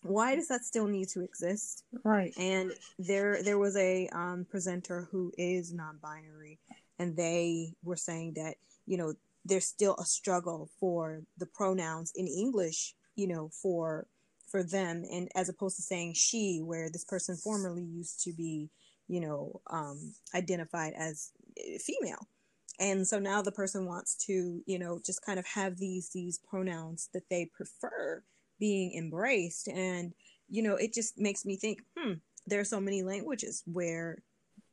why 0.04 0.36
does 0.36 0.48
that 0.48 0.66
still 0.66 0.88
need 0.88 1.10
to 1.10 1.22
exist? 1.22 1.84
Right. 2.04 2.34
And 2.36 2.72
there 2.98 3.44
there 3.44 3.60
was 3.60 3.78
a 3.78 4.08
um, 4.08 4.48
presenter 4.50 5.08
who 5.12 5.32
is 5.38 5.72
non-binary 5.72 6.58
and 7.02 7.18
they 7.18 7.74
were 7.84 7.96
saying 7.96 8.34
that 8.36 8.56
you 8.86 8.98
know 8.98 9.14
there's 9.44 9.66
still 9.66 9.96
a 9.96 10.06
struggle 10.06 10.70
for 10.80 11.22
the 11.38 11.48
pronouns 11.48 12.14
in 12.16 12.28
english 12.28 12.94
you 13.16 13.28
know 13.28 13.50
for 13.50 14.06
for 14.48 14.64
them 14.64 15.04
and 15.12 15.28
as 15.36 15.50
opposed 15.50 15.76
to 15.78 15.82
saying 15.82 16.14
she 16.14 16.62
where 16.64 16.90
this 16.90 17.06
person 17.06 17.36
formerly 17.36 17.84
used 17.84 18.24
to 18.24 18.32
be 18.34 18.70
you 19.08 19.20
know 19.20 19.62
um, 19.70 20.14
identified 20.36 20.94
as 20.96 21.32
eh, 21.58 21.78
female 21.80 22.28
and 22.82 23.08
so 23.08 23.20
now 23.20 23.42
the 23.42 23.52
person 23.52 23.86
wants 23.86 24.16
to 24.26 24.62
you 24.66 24.80
know 24.80 25.00
just 25.06 25.24
kind 25.24 25.40
of 25.40 25.46
have 25.46 25.78
these 25.78 26.10
these 26.10 26.40
pronouns 26.40 27.10
that 27.14 27.30
they 27.30 27.46
prefer 27.46 28.24
being 28.60 28.94
embraced. 28.98 29.68
And 29.70 30.14
you 30.50 30.64
know 30.64 30.76
it 30.76 30.94
just 30.94 31.18
makes 31.18 31.46
me 31.46 31.56
think 31.56 31.82
hmm 31.98 32.14
there 32.48 32.60
are 32.60 32.66
so 32.66 32.82
many 32.82 33.04
languages 33.04 33.64
where 33.72 34.18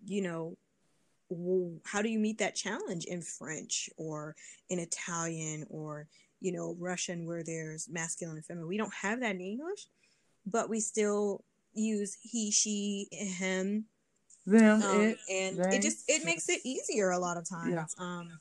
you 0.06 0.22
know 0.22 0.56
how 1.84 2.00
do 2.00 2.08
you 2.08 2.18
meet 2.18 2.38
that 2.38 2.54
challenge 2.54 3.04
in 3.04 3.20
french 3.20 3.90
or 3.98 4.34
in 4.70 4.78
italian 4.78 5.66
or 5.68 6.08
you 6.40 6.50
know 6.50 6.74
russian 6.78 7.26
where 7.26 7.44
there's 7.44 7.86
masculine 7.90 8.36
and 8.36 8.46
feminine? 8.46 8.66
We 8.66 8.78
don't 8.78 8.94
have 8.94 9.20
that 9.20 9.34
in 9.34 9.42
english 9.42 9.86
but 10.46 10.70
we 10.70 10.80
still 10.80 11.44
use 11.74 12.16
he 12.22 12.50
she 12.50 13.08
him 13.10 13.84
them 14.48 14.82
um, 14.82 15.00
it, 15.00 15.18
and 15.30 15.58
they, 15.58 15.76
it 15.76 15.82
just 15.82 16.04
it 16.08 16.24
makes 16.24 16.48
it 16.48 16.60
easier 16.64 17.10
a 17.10 17.18
lot 17.18 17.36
of 17.36 17.48
times 17.48 17.72
yeah. 17.72 17.84
um 17.98 18.38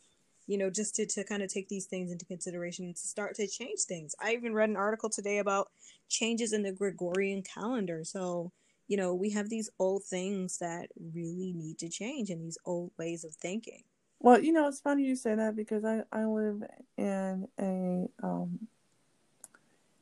you 0.47 0.57
know 0.57 0.69
just 0.69 0.95
to, 0.95 1.05
to 1.05 1.23
kind 1.23 1.43
of 1.43 1.51
take 1.51 1.67
these 1.69 1.85
things 1.85 2.11
into 2.11 2.25
consideration 2.25 2.85
and 2.85 2.95
to 2.95 3.07
start 3.07 3.35
to 3.35 3.47
change 3.47 3.81
things. 3.81 4.15
I 4.21 4.33
even 4.33 4.53
read 4.53 4.69
an 4.69 4.77
article 4.77 5.09
today 5.09 5.37
about 5.37 5.69
changes 6.09 6.53
in 6.53 6.63
the 6.63 6.71
gregorian 6.71 7.43
calendar. 7.43 8.03
So 8.03 8.51
you 8.87 8.97
know 8.97 9.13
we 9.13 9.29
have 9.31 9.49
these 9.49 9.69
old 9.77 10.03
things 10.03 10.57
that 10.59 10.87
really 11.13 11.53
need 11.53 11.77
to 11.79 11.89
change 11.89 12.29
and 12.29 12.41
these 12.41 12.57
old 12.65 12.91
ways 12.97 13.23
of 13.23 13.35
thinking. 13.35 13.83
Well 14.19 14.41
you 14.41 14.53
know 14.53 14.67
it's 14.67 14.79
funny 14.79 15.03
you 15.03 15.15
say 15.15 15.35
that 15.35 15.55
because 15.55 15.85
i 15.85 16.01
i 16.11 16.23
live 16.23 16.63
in 16.97 17.47
a 17.59 18.09
um 18.25 18.67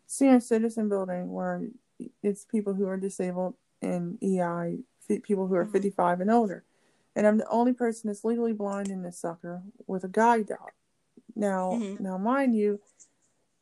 senior 0.08 0.40
citizen 0.40 0.88
building 0.88 1.32
where 1.32 1.64
it's 2.24 2.46
people 2.46 2.74
who 2.74 2.88
are 2.88 2.98
disabled 2.98 3.56
and 3.82 4.18
ei 4.22 4.80
people 5.24 5.48
who 5.48 5.56
are 5.56 5.64
mm-hmm. 5.64 5.74
55 5.74 6.22
and 6.22 6.32
older. 6.32 6.64
And 7.16 7.26
I'm 7.26 7.38
the 7.38 7.48
only 7.50 7.74
person 7.74 8.10
that's 8.10 8.26
legally 8.26 8.54
blind 8.54 8.90
in 8.90 9.02
this 9.02 9.18
sucker 9.18 9.62
with 9.88 10.04
a 10.04 10.10
guide 10.10 10.48
dog. 10.48 10.72
Now, 11.36 11.72
mm-hmm. 11.72 12.04
now, 12.04 12.18
mind 12.18 12.56
you, 12.56 12.80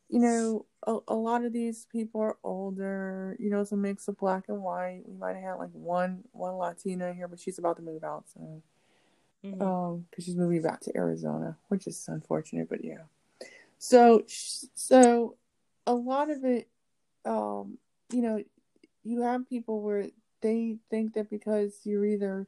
you 0.08 0.20
know, 0.20 0.66
a, 0.86 0.98
a, 1.08 1.14
lot 1.14 1.44
of 1.44 1.52
these 1.52 1.86
people 1.90 2.20
are 2.20 2.36
older. 2.44 3.36
You 3.38 3.50
know, 3.50 3.60
it's 3.60 3.72
a 3.72 3.76
mix 3.76 4.08
of 4.08 4.18
black 4.18 4.44
and 4.48 4.62
white. 4.62 5.02
We 5.06 5.16
might 5.16 5.34
have 5.34 5.42
had 5.42 5.54
like 5.54 5.70
one 5.72 6.24
one 6.32 6.54
Latina 6.54 7.12
here, 7.14 7.28
but 7.28 7.40
she's 7.40 7.58
about 7.58 7.76
to 7.76 7.82
move 7.82 8.04
out 8.04 8.24
soon. 8.32 8.62
Mm-hmm. 9.44 9.62
Um, 9.62 10.06
because 10.10 10.24
she's 10.24 10.36
moving 10.36 10.62
back 10.62 10.80
to 10.82 10.96
Arizona, 10.96 11.56
which 11.68 11.86
is 11.86 12.04
unfortunate, 12.08 12.68
but 12.68 12.84
yeah. 12.84 13.02
So, 13.78 14.22
so 14.26 15.36
a 15.86 15.92
lot 15.92 16.30
of 16.30 16.44
it, 16.44 16.68
um, 17.26 17.78
you 18.10 18.22
know, 18.22 18.42
you 19.02 19.22
have 19.22 19.48
people 19.48 19.82
where 19.82 20.08
they 20.44 20.76
think 20.90 21.14
that 21.14 21.30
because 21.30 21.80
you're 21.84 22.04
either 22.04 22.46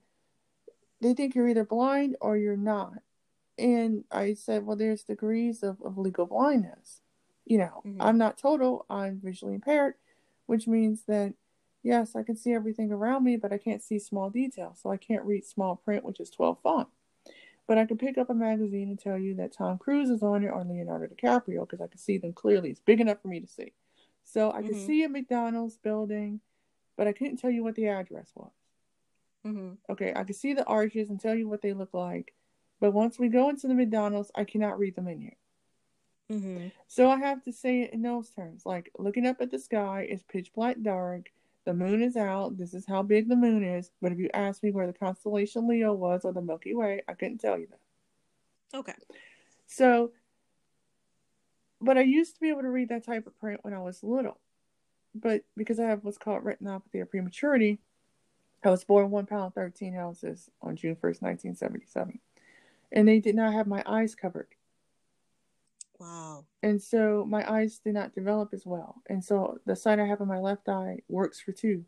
they 1.00 1.14
think 1.14 1.34
you're 1.34 1.48
either 1.48 1.64
blind 1.64 2.16
or 2.20 2.36
you're 2.36 2.56
not. 2.56 2.98
And 3.58 4.04
I 4.10 4.34
said, 4.34 4.64
well, 4.64 4.76
there's 4.76 5.02
degrees 5.02 5.62
of, 5.62 5.80
of 5.82 5.98
legal 5.98 6.26
blindness. 6.26 7.00
You 7.44 7.58
know, 7.58 7.82
mm-hmm. 7.86 8.00
I'm 8.00 8.18
not 8.18 8.38
total, 8.38 8.86
I'm 8.90 9.20
visually 9.22 9.54
impaired, 9.54 9.94
which 10.46 10.66
means 10.66 11.02
that, 11.06 11.34
yes, 11.82 12.16
I 12.16 12.22
can 12.22 12.36
see 12.36 12.52
everything 12.52 12.92
around 12.92 13.24
me, 13.24 13.36
but 13.36 13.52
I 13.52 13.58
can't 13.58 13.82
see 13.82 13.98
small 13.98 14.30
details. 14.30 14.80
So 14.82 14.90
I 14.90 14.96
can't 14.96 15.24
read 15.24 15.44
small 15.44 15.76
print, 15.76 16.04
which 16.04 16.20
is 16.20 16.30
12 16.30 16.58
font. 16.62 16.88
But 17.66 17.78
I 17.78 17.86
can 17.86 17.98
pick 17.98 18.18
up 18.18 18.30
a 18.30 18.34
magazine 18.34 18.88
and 18.88 18.98
tell 18.98 19.18
you 19.18 19.34
that 19.36 19.52
Tom 19.56 19.78
Cruise 19.78 20.10
is 20.10 20.22
on 20.22 20.44
it 20.44 20.48
or 20.48 20.64
Leonardo 20.64 21.06
DiCaprio 21.06 21.60
because 21.60 21.80
I 21.80 21.88
can 21.88 21.98
see 21.98 22.18
them 22.18 22.32
clearly. 22.32 22.70
It's 22.70 22.80
big 22.80 23.00
enough 23.00 23.20
for 23.22 23.28
me 23.28 23.40
to 23.40 23.46
see. 23.46 23.72
So 24.24 24.50
I 24.50 24.58
mm-hmm. 24.58 24.68
can 24.68 24.86
see 24.86 25.04
a 25.04 25.08
McDonald's 25.08 25.76
building 25.76 26.40
but 26.96 27.06
I 27.06 27.12
couldn't 27.12 27.36
tell 27.36 27.50
you 27.50 27.62
what 27.62 27.74
the 27.74 27.88
address 27.88 28.30
was. 28.34 28.52
Mm-hmm. 29.46 29.74
Okay, 29.90 30.12
I 30.14 30.24
could 30.24 30.36
see 30.36 30.54
the 30.54 30.64
arches 30.64 31.10
and 31.10 31.20
tell 31.20 31.34
you 31.34 31.48
what 31.48 31.62
they 31.62 31.72
look 31.72 31.94
like, 31.94 32.34
but 32.80 32.92
once 32.92 33.18
we 33.18 33.28
go 33.28 33.48
into 33.48 33.68
the 33.68 33.74
McDonald's, 33.74 34.30
I 34.34 34.44
cannot 34.44 34.78
read 34.78 34.96
the 34.96 35.02
menu. 35.02 35.30
Mm-hmm. 36.30 36.68
So 36.88 37.08
I 37.08 37.18
have 37.18 37.42
to 37.44 37.52
say 37.52 37.82
it 37.82 37.92
in 37.92 38.02
those 38.02 38.30
terms, 38.30 38.66
like 38.66 38.90
looking 38.98 39.26
up 39.26 39.40
at 39.40 39.50
the 39.50 39.58
sky 39.58 40.06
is 40.08 40.24
pitch 40.24 40.52
black 40.54 40.76
dark. 40.82 41.30
The 41.64 41.74
moon 41.74 42.00
is 42.00 42.16
out. 42.16 42.56
This 42.56 42.74
is 42.74 42.86
how 42.86 43.02
big 43.02 43.28
the 43.28 43.34
moon 43.34 43.64
is. 43.64 43.90
But 44.00 44.12
if 44.12 44.18
you 44.18 44.30
ask 44.32 44.62
me 44.62 44.70
where 44.70 44.86
the 44.86 44.92
constellation 44.92 45.66
Leo 45.66 45.92
was 45.92 46.24
or 46.24 46.32
the 46.32 46.40
Milky 46.40 46.74
Way, 46.74 47.02
I 47.08 47.14
couldn't 47.14 47.38
tell 47.38 47.58
you 47.58 47.66
that. 47.66 48.78
Okay. 48.78 48.94
So, 49.66 50.12
but 51.80 51.98
I 51.98 52.02
used 52.02 52.34
to 52.34 52.40
be 52.40 52.50
able 52.50 52.62
to 52.62 52.70
read 52.70 52.90
that 52.90 53.04
type 53.04 53.26
of 53.26 53.36
print 53.40 53.60
when 53.62 53.74
I 53.74 53.80
was 53.80 54.04
little 54.04 54.38
but 55.20 55.42
because 55.56 55.80
I 55.80 55.84
have 55.86 56.04
what's 56.04 56.18
called 56.18 56.44
retinopathy 56.44 57.02
of 57.02 57.10
prematurity, 57.10 57.78
I 58.64 58.70
was 58.70 58.84
born 58.84 59.10
one 59.10 59.26
pound 59.26 59.54
thirteen 59.54 59.96
ounces 59.96 60.50
on 60.62 60.76
June 60.76 60.96
first, 60.96 61.22
nineteen 61.22 61.54
seventy 61.54 61.86
seven, 61.86 62.20
and 62.92 63.06
they 63.06 63.20
did 63.20 63.34
not 63.34 63.52
have 63.52 63.66
my 63.66 63.82
eyes 63.86 64.14
covered. 64.14 64.48
Wow. 65.98 66.44
And 66.62 66.82
so 66.82 67.24
my 67.26 67.50
eyes 67.50 67.78
did 67.78 67.94
not 67.94 68.14
develop 68.14 68.50
as 68.52 68.66
well, 68.66 69.02
and 69.08 69.24
so 69.24 69.58
the 69.66 69.76
sight 69.76 69.98
I 69.98 70.06
have 70.06 70.20
in 70.20 70.28
my 70.28 70.38
left 70.38 70.68
eye 70.68 70.98
works 71.08 71.40
for 71.40 71.52
two. 71.52 71.84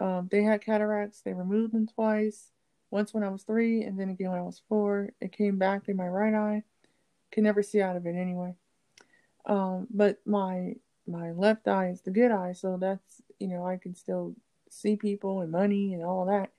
Um, 0.00 0.28
they 0.30 0.42
had 0.42 0.60
cataracts. 0.64 1.20
They 1.20 1.32
removed 1.32 1.72
them 1.72 1.86
twice. 1.86 2.50
Once 2.90 3.12
when 3.12 3.24
I 3.24 3.28
was 3.28 3.42
three, 3.42 3.82
and 3.82 3.98
then 3.98 4.08
again 4.10 4.30
when 4.30 4.38
I 4.38 4.42
was 4.42 4.62
four. 4.68 5.10
It 5.20 5.32
came 5.32 5.58
back 5.58 5.88
in 5.88 5.96
my 5.96 6.08
right 6.08 6.34
eye. 6.34 6.62
can 7.32 7.42
never 7.42 7.62
see 7.62 7.82
out 7.82 7.96
of 7.96 8.06
it 8.06 8.14
anyway. 8.14 8.54
Um, 9.46 9.88
but 9.90 10.18
my 10.24 10.76
my 11.06 11.32
left 11.32 11.68
eye 11.68 11.88
is 11.88 12.00
the 12.02 12.10
good 12.10 12.30
eye, 12.30 12.52
so 12.52 12.76
that's 12.80 13.22
you 13.38 13.48
know 13.48 13.66
I 13.66 13.76
can 13.76 13.94
still 13.94 14.34
see 14.70 14.96
people 14.96 15.40
and 15.40 15.50
money 15.50 15.94
and 15.94 16.02
all 16.04 16.26
that, 16.26 16.50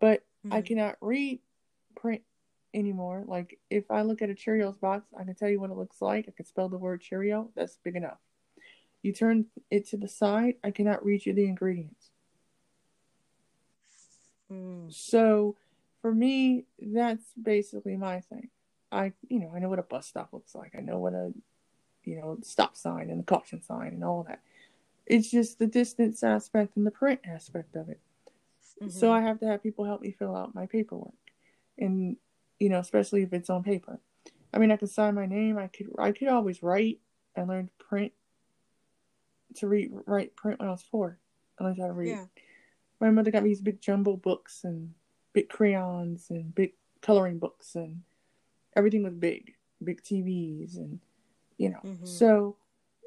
but 0.00 0.20
mm-hmm. 0.44 0.54
I 0.54 0.62
cannot 0.62 0.96
read 1.00 1.40
print 1.94 2.22
anymore. 2.74 3.24
Like 3.26 3.58
if 3.70 3.90
I 3.90 4.02
look 4.02 4.22
at 4.22 4.30
a 4.30 4.34
Cheerios 4.34 4.78
box, 4.78 5.06
I 5.18 5.24
can 5.24 5.34
tell 5.34 5.48
you 5.48 5.60
what 5.60 5.70
it 5.70 5.76
looks 5.76 6.00
like. 6.00 6.26
I 6.28 6.32
can 6.32 6.46
spell 6.46 6.68
the 6.68 6.78
word 6.78 7.00
Cheerio. 7.00 7.50
That's 7.56 7.78
big 7.82 7.96
enough. 7.96 8.18
You 9.02 9.12
turn 9.12 9.46
it 9.70 9.88
to 9.88 9.96
the 9.96 10.08
side, 10.08 10.54
I 10.64 10.70
cannot 10.70 11.04
read 11.04 11.26
you 11.26 11.32
the 11.32 11.44
ingredients. 11.44 12.10
Mm. 14.52 14.92
So 14.92 15.56
for 16.02 16.14
me, 16.14 16.64
that's 16.80 17.24
basically 17.40 17.96
my 17.96 18.20
thing. 18.20 18.50
I, 18.92 19.12
you 19.28 19.40
know, 19.40 19.52
I 19.54 19.58
know 19.58 19.68
what 19.68 19.78
a 19.78 19.82
bus 19.82 20.06
stop 20.06 20.32
looks 20.32 20.54
like. 20.54 20.74
I 20.76 20.80
know 20.80 20.98
what 20.98 21.12
a, 21.14 21.32
you 22.06 22.16
know, 22.16 22.38
stop 22.42 22.76
sign 22.76 23.10
and 23.10 23.20
the 23.20 23.24
caution 23.24 23.62
sign 23.62 23.88
and 23.88 24.04
all 24.04 24.24
that. 24.28 24.40
It's 25.06 25.30
just 25.30 25.58
the 25.58 25.66
distance 25.66 26.22
aspect 26.22 26.76
and 26.76 26.86
the 26.86 26.90
print 26.90 27.20
aspect 27.26 27.76
of 27.76 27.88
it. 27.88 28.00
Mm-hmm. 28.80 28.90
So 28.90 29.12
I 29.12 29.20
have 29.20 29.40
to 29.40 29.46
have 29.46 29.62
people 29.62 29.84
help 29.84 30.00
me 30.00 30.12
fill 30.12 30.34
out 30.34 30.54
my 30.54 30.66
paperwork, 30.66 31.12
and 31.78 32.16
you 32.58 32.68
know, 32.68 32.78
especially 32.78 33.22
if 33.22 33.32
it's 33.32 33.50
on 33.50 33.62
paper. 33.62 33.98
I 34.54 34.58
mean, 34.58 34.70
I 34.70 34.76
could 34.76 34.90
sign 34.90 35.14
my 35.14 35.26
name. 35.26 35.58
I 35.58 35.66
could, 35.66 35.88
I 35.98 36.12
could 36.12 36.28
always 36.28 36.62
write. 36.62 37.00
I 37.36 37.42
learned 37.42 37.68
to 37.78 37.84
print 37.84 38.12
to 39.56 39.68
read, 39.68 39.90
write, 40.06 40.36
print 40.36 40.60
when 40.60 40.68
I 40.68 40.72
was 40.72 40.82
four. 40.82 41.18
I 41.58 41.64
learned 41.64 41.78
how 41.80 41.86
to 41.86 41.92
read. 41.92 42.10
Yeah. 42.10 42.24
My 43.00 43.10
mother 43.10 43.30
got 43.30 43.42
me 43.42 43.50
these 43.50 43.60
big 43.60 43.80
jumbo 43.80 44.16
books 44.16 44.64
and 44.64 44.94
big 45.32 45.48
crayons 45.48 46.30
and 46.30 46.54
big 46.54 46.72
coloring 47.02 47.38
books 47.38 47.74
and 47.74 48.02
everything 48.74 49.02
was 49.02 49.14
big, 49.14 49.54
big 49.82 50.02
TVs 50.02 50.76
and 50.76 51.00
you 51.58 51.70
know. 51.70 51.80
Mm-hmm. 51.84 52.06
So, 52.06 52.56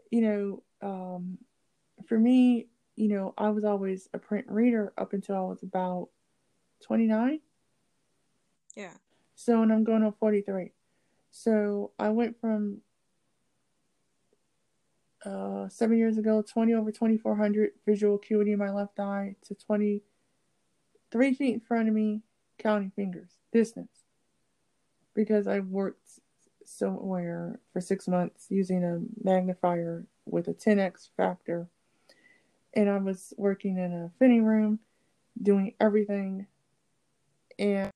you 0.10 0.22
know, 0.22 0.64
um, 0.82 1.38
for 2.08 2.18
me, 2.18 2.68
you 2.96 3.08
know, 3.08 3.34
I 3.38 3.50
was 3.50 3.64
always 3.64 4.10
a 4.14 4.20
print 4.20 4.46
reader 4.50 4.94
up 4.98 5.14
until 5.14 5.36
I 5.36 5.42
was 5.42 5.64
about 5.64 6.10
29. 6.84 7.40
Yeah. 8.76 8.94
So, 9.36 9.62
and 9.62 9.72
I'm 9.72 9.84
going 9.84 10.04
on 10.04 10.14
43. 10.20 10.72
So 11.32 11.92
I 12.00 12.10
went 12.10 12.40
from 12.42 12.82
uh, 15.26 15.70
seven 15.70 15.98
years 15.98 16.18
ago, 16.18 16.42
20 16.42 16.74
over 16.74 16.92
2400 16.92 17.72
visual 17.86 18.16
acuity 18.16 18.54
in 18.54 18.60
my 18.60 18.72
left 18.72 19.00
eye 19.00 19.36
to 19.46 19.56
20, 19.56 20.02
three 21.12 21.34
feet 21.34 21.54
in 21.54 21.60
front 21.60 21.88
of 21.88 21.94
me, 21.94 22.22
counting 22.58 22.92
fingers, 22.96 23.38
distance. 23.52 24.04
Because 25.14 25.48
I 25.48 25.60
worked 25.60 26.20
somewhere 26.70 27.60
for 27.74 27.82
six 27.82 28.08
months 28.08 28.48
using 28.50 28.84
a 28.84 29.00
magnifier 29.24 30.06
with 30.26 30.48
a 30.48 30.54
10x 30.54 31.10
factor. 31.18 31.68
And 32.74 32.90
I 32.90 32.98
was 32.98 33.34
working 33.38 33.78
in 33.78 33.92
a 33.92 34.12
fitting 34.20 34.44
room, 34.44 34.80
doing 35.42 35.74
everything. 35.80 36.46
And 37.58 37.92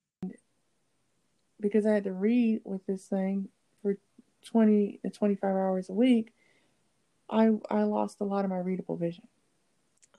because 1.60 1.86
I 1.86 1.94
had 1.94 2.04
to 2.06 2.12
read 2.12 2.62
with 2.64 2.86
this 2.86 3.06
thing 3.06 3.50
for 3.82 3.98
20 4.46 5.00
to 5.04 5.10
25 5.10 5.50
hours 5.50 5.90
a 5.90 5.94
week, 5.94 6.34
I 7.30 7.52
I 7.70 7.84
lost 7.84 8.18
a 8.20 8.26
lot 8.26 8.44
of 8.44 8.52
my 8.52 8.60
readable 8.60 8.98
vision. 8.98 9.28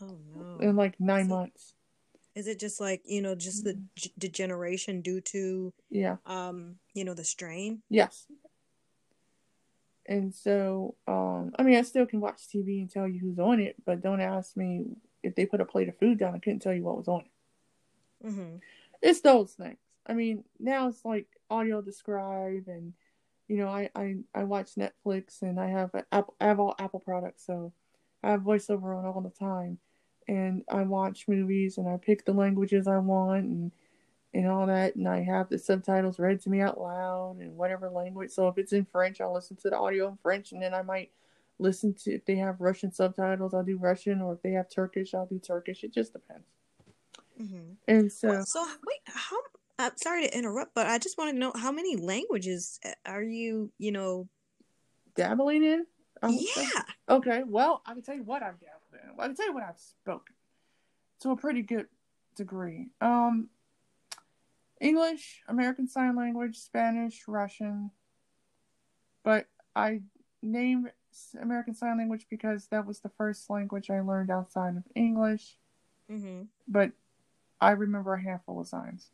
Oh 0.00 0.16
no! 0.34 0.58
In 0.60 0.76
like 0.76 0.98
nine 0.98 1.22
is 1.22 1.28
months. 1.28 1.74
Is 2.34 2.48
it 2.48 2.58
just 2.58 2.80
like 2.80 3.02
you 3.04 3.22
know 3.22 3.34
just 3.34 3.64
the 3.64 3.78
g- 3.96 4.12
degeneration 4.18 5.02
due 5.02 5.20
to 5.20 5.72
yeah 5.90 6.16
um 6.26 6.76
you 6.94 7.04
know 7.04 7.14
the 7.14 7.24
strain? 7.24 7.82
Yes. 7.90 8.26
And 10.06 10.34
so, 10.34 10.96
um, 11.08 11.52
I 11.58 11.62
mean, 11.62 11.76
I 11.76 11.82
still 11.82 12.06
can 12.06 12.20
watch 12.20 12.48
TV 12.48 12.80
and 12.80 12.90
tell 12.90 13.08
you 13.08 13.20
who's 13.20 13.38
on 13.38 13.60
it, 13.60 13.76
but 13.86 14.02
don't 14.02 14.20
ask 14.20 14.56
me 14.56 14.84
if 15.22 15.34
they 15.34 15.46
put 15.46 15.60
a 15.60 15.64
plate 15.64 15.88
of 15.88 15.98
food 15.98 16.18
down. 16.18 16.34
I 16.34 16.38
couldn't 16.38 16.60
tell 16.60 16.74
you 16.74 16.82
what 16.82 16.98
was 16.98 17.08
on 17.08 17.20
it. 17.20 18.26
Mm-hmm. 18.28 18.56
It's 19.00 19.20
those 19.20 19.52
things. 19.52 19.78
I 20.06 20.12
mean, 20.12 20.44
now 20.60 20.88
it's 20.88 21.04
like 21.04 21.26
audio 21.50 21.80
describe 21.80 22.64
and 22.66 22.92
you 23.48 23.58
know, 23.58 23.68
I, 23.68 23.90
I, 23.94 24.16
I 24.34 24.44
watch 24.44 24.74
Netflix 24.74 25.42
and 25.42 25.60
I 25.60 25.68
have 25.68 25.90
Apple, 26.10 26.34
I 26.40 26.46
have 26.46 26.60
all 26.60 26.74
Apple 26.78 27.00
products, 27.00 27.44
so 27.44 27.72
I 28.22 28.30
have 28.30 28.40
voiceover 28.40 28.96
on 28.96 29.04
all 29.04 29.20
the 29.20 29.30
time, 29.30 29.78
and 30.26 30.62
I 30.70 30.82
watch 30.82 31.28
movies 31.28 31.76
and 31.76 31.88
I 31.88 31.98
pick 31.98 32.24
the 32.24 32.32
languages 32.32 32.86
I 32.88 32.98
want 32.98 33.44
and 33.44 33.72
and 34.34 34.48
all 34.48 34.66
that, 34.66 34.96
and 34.96 35.08
I 35.08 35.22
have 35.22 35.48
the 35.48 35.58
subtitles 35.58 36.18
read 36.18 36.40
to 36.42 36.50
me 36.50 36.60
out 36.60 36.80
loud 36.80 37.38
in 37.40 37.56
whatever 37.56 37.88
language. 37.88 38.30
So 38.30 38.48
if 38.48 38.58
it's 38.58 38.72
in 38.72 38.84
French, 38.84 39.20
I'll 39.20 39.32
listen 39.32 39.56
to 39.58 39.70
the 39.70 39.78
audio 39.78 40.08
in 40.08 40.16
French, 40.16 40.52
and 40.52 40.60
then 40.60 40.74
I 40.74 40.82
might 40.82 41.10
listen 41.58 41.94
to 41.94 42.12
if 42.12 42.24
they 42.24 42.36
have 42.36 42.60
Russian 42.60 42.92
subtitles, 42.92 43.54
I'll 43.54 43.62
do 43.62 43.78
Russian, 43.78 44.20
or 44.20 44.34
if 44.34 44.42
they 44.42 44.52
have 44.52 44.68
Turkish, 44.68 45.14
I'll 45.14 45.26
do 45.26 45.38
Turkish. 45.38 45.84
It 45.84 45.94
just 45.94 46.12
depends. 46.12 46.46
Mm-hmm. 47.40 47.72
And 47.86 48.12
so, 48.12 48.28
well, 48.28 48.44
so 48.44 48.64
wait, 48.64 49.00
how 49.06 49.36
I'm 49.78 49.96
sorry 49.96 50.26
to 50.26 50.36
interrupt, 50.36 50.74
but 50.74 50.86
I 50.86 50.98
just 50.98 51.18
want 51.18 51.32
to 51.32 51.38
know 51.38 51.52
how 51.54 51.72
many 51.72 51.96
languages 51.96 52.78
uh, 52.84 52.90
are 53.06 53.22
you, 53.22 53.72
you 53.78 53.92
know, 53.92 54.28
dabbling 55.16 55.64
in? 55.64 55.86
yeah. 56.28 56.82
Okay. 57.08 57.42
Well, 57.46 57.82
I 57.86 57.92
can 57.92 58.02
tell 58.02 58.14
you 58.14 58.22
what 58.22 58.42
I've 58.42 58.58
dabbled 58.60 58.94
in. 58.94 59.20
I 59.20 59.26
can 59.26 59.36
tell 59.36 59.46
you 59.46 59.54
what 59.54 59.64
I've 59.64 59.78
spoken 59.78 60.34
to 61.20 61.30
a 61.30 61.36
pretty 61.36 61.62
good 61.62 61.86
degree. 62.36 62.88
Um, 63.00 63.48
English, 64.84 65.42
American 65.48 65.88
Sign 65.88 66.14
Language, 66.14 66.58
Spanish, 66.58 67.22
Russian. 67.26 67.90
But 69.22 69.46
I 69.74 70.02
named 70.42 70.90
American 71.40 71.74
Sign 71.74 71.96
Language 71.96 72.26
because 72.28 72.66
that 72.68 72.86
was 72.86 73.00
the 73.00 73.08
first 73.08 73.48
language 73.48 73.88
I 73.88 74.00
learned 74.00 74.30
outside 74.30 74.76
of 74.76 74.84
English. 74.94 75.56
Mm-hmm. 76.10 76.42
But 76.68 76.92
I 77.62 77.70
remember 77.70 78.12
a 78.12 78.22
handful 78.22 78.60
of 78.60 78.68
signs. 78.68 79.10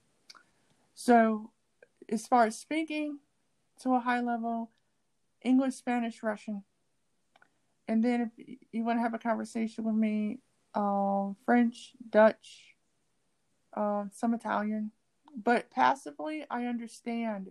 So, 0.94 1.52
as 2.08 2.26
far 2.26 2.46
as 2.46 2.58
speaking 2.58 3.20
to 3.82 3.94
a 3.94 4.00
high 4.00 4.20
level, 4.20 4.72
English, 5.42 5.74
Spanish, 5.74 6.20
Russian. 6.20 6.64
And 7.86 8.02
then 8.02 8.32
if 8.36 8.58
you 8.72 8.84
want 8.84 8.98
to 8.98 9.02
have 9.02 9.14
a 9.14 9.18
conversation 9.18 9.84
with 9.84 9.94
me, 9.94 10.40
uh, 10.74 11.28
French, 11.46 11.92
Dutch, 12.10 12.74
uh, 13.76 14.06
some 14.10 14.34
Italian. 14.34 14.90
But 15.36 15.70
passively, 15.70 16.44
I 16.50 16.66
understand 16.66 17.48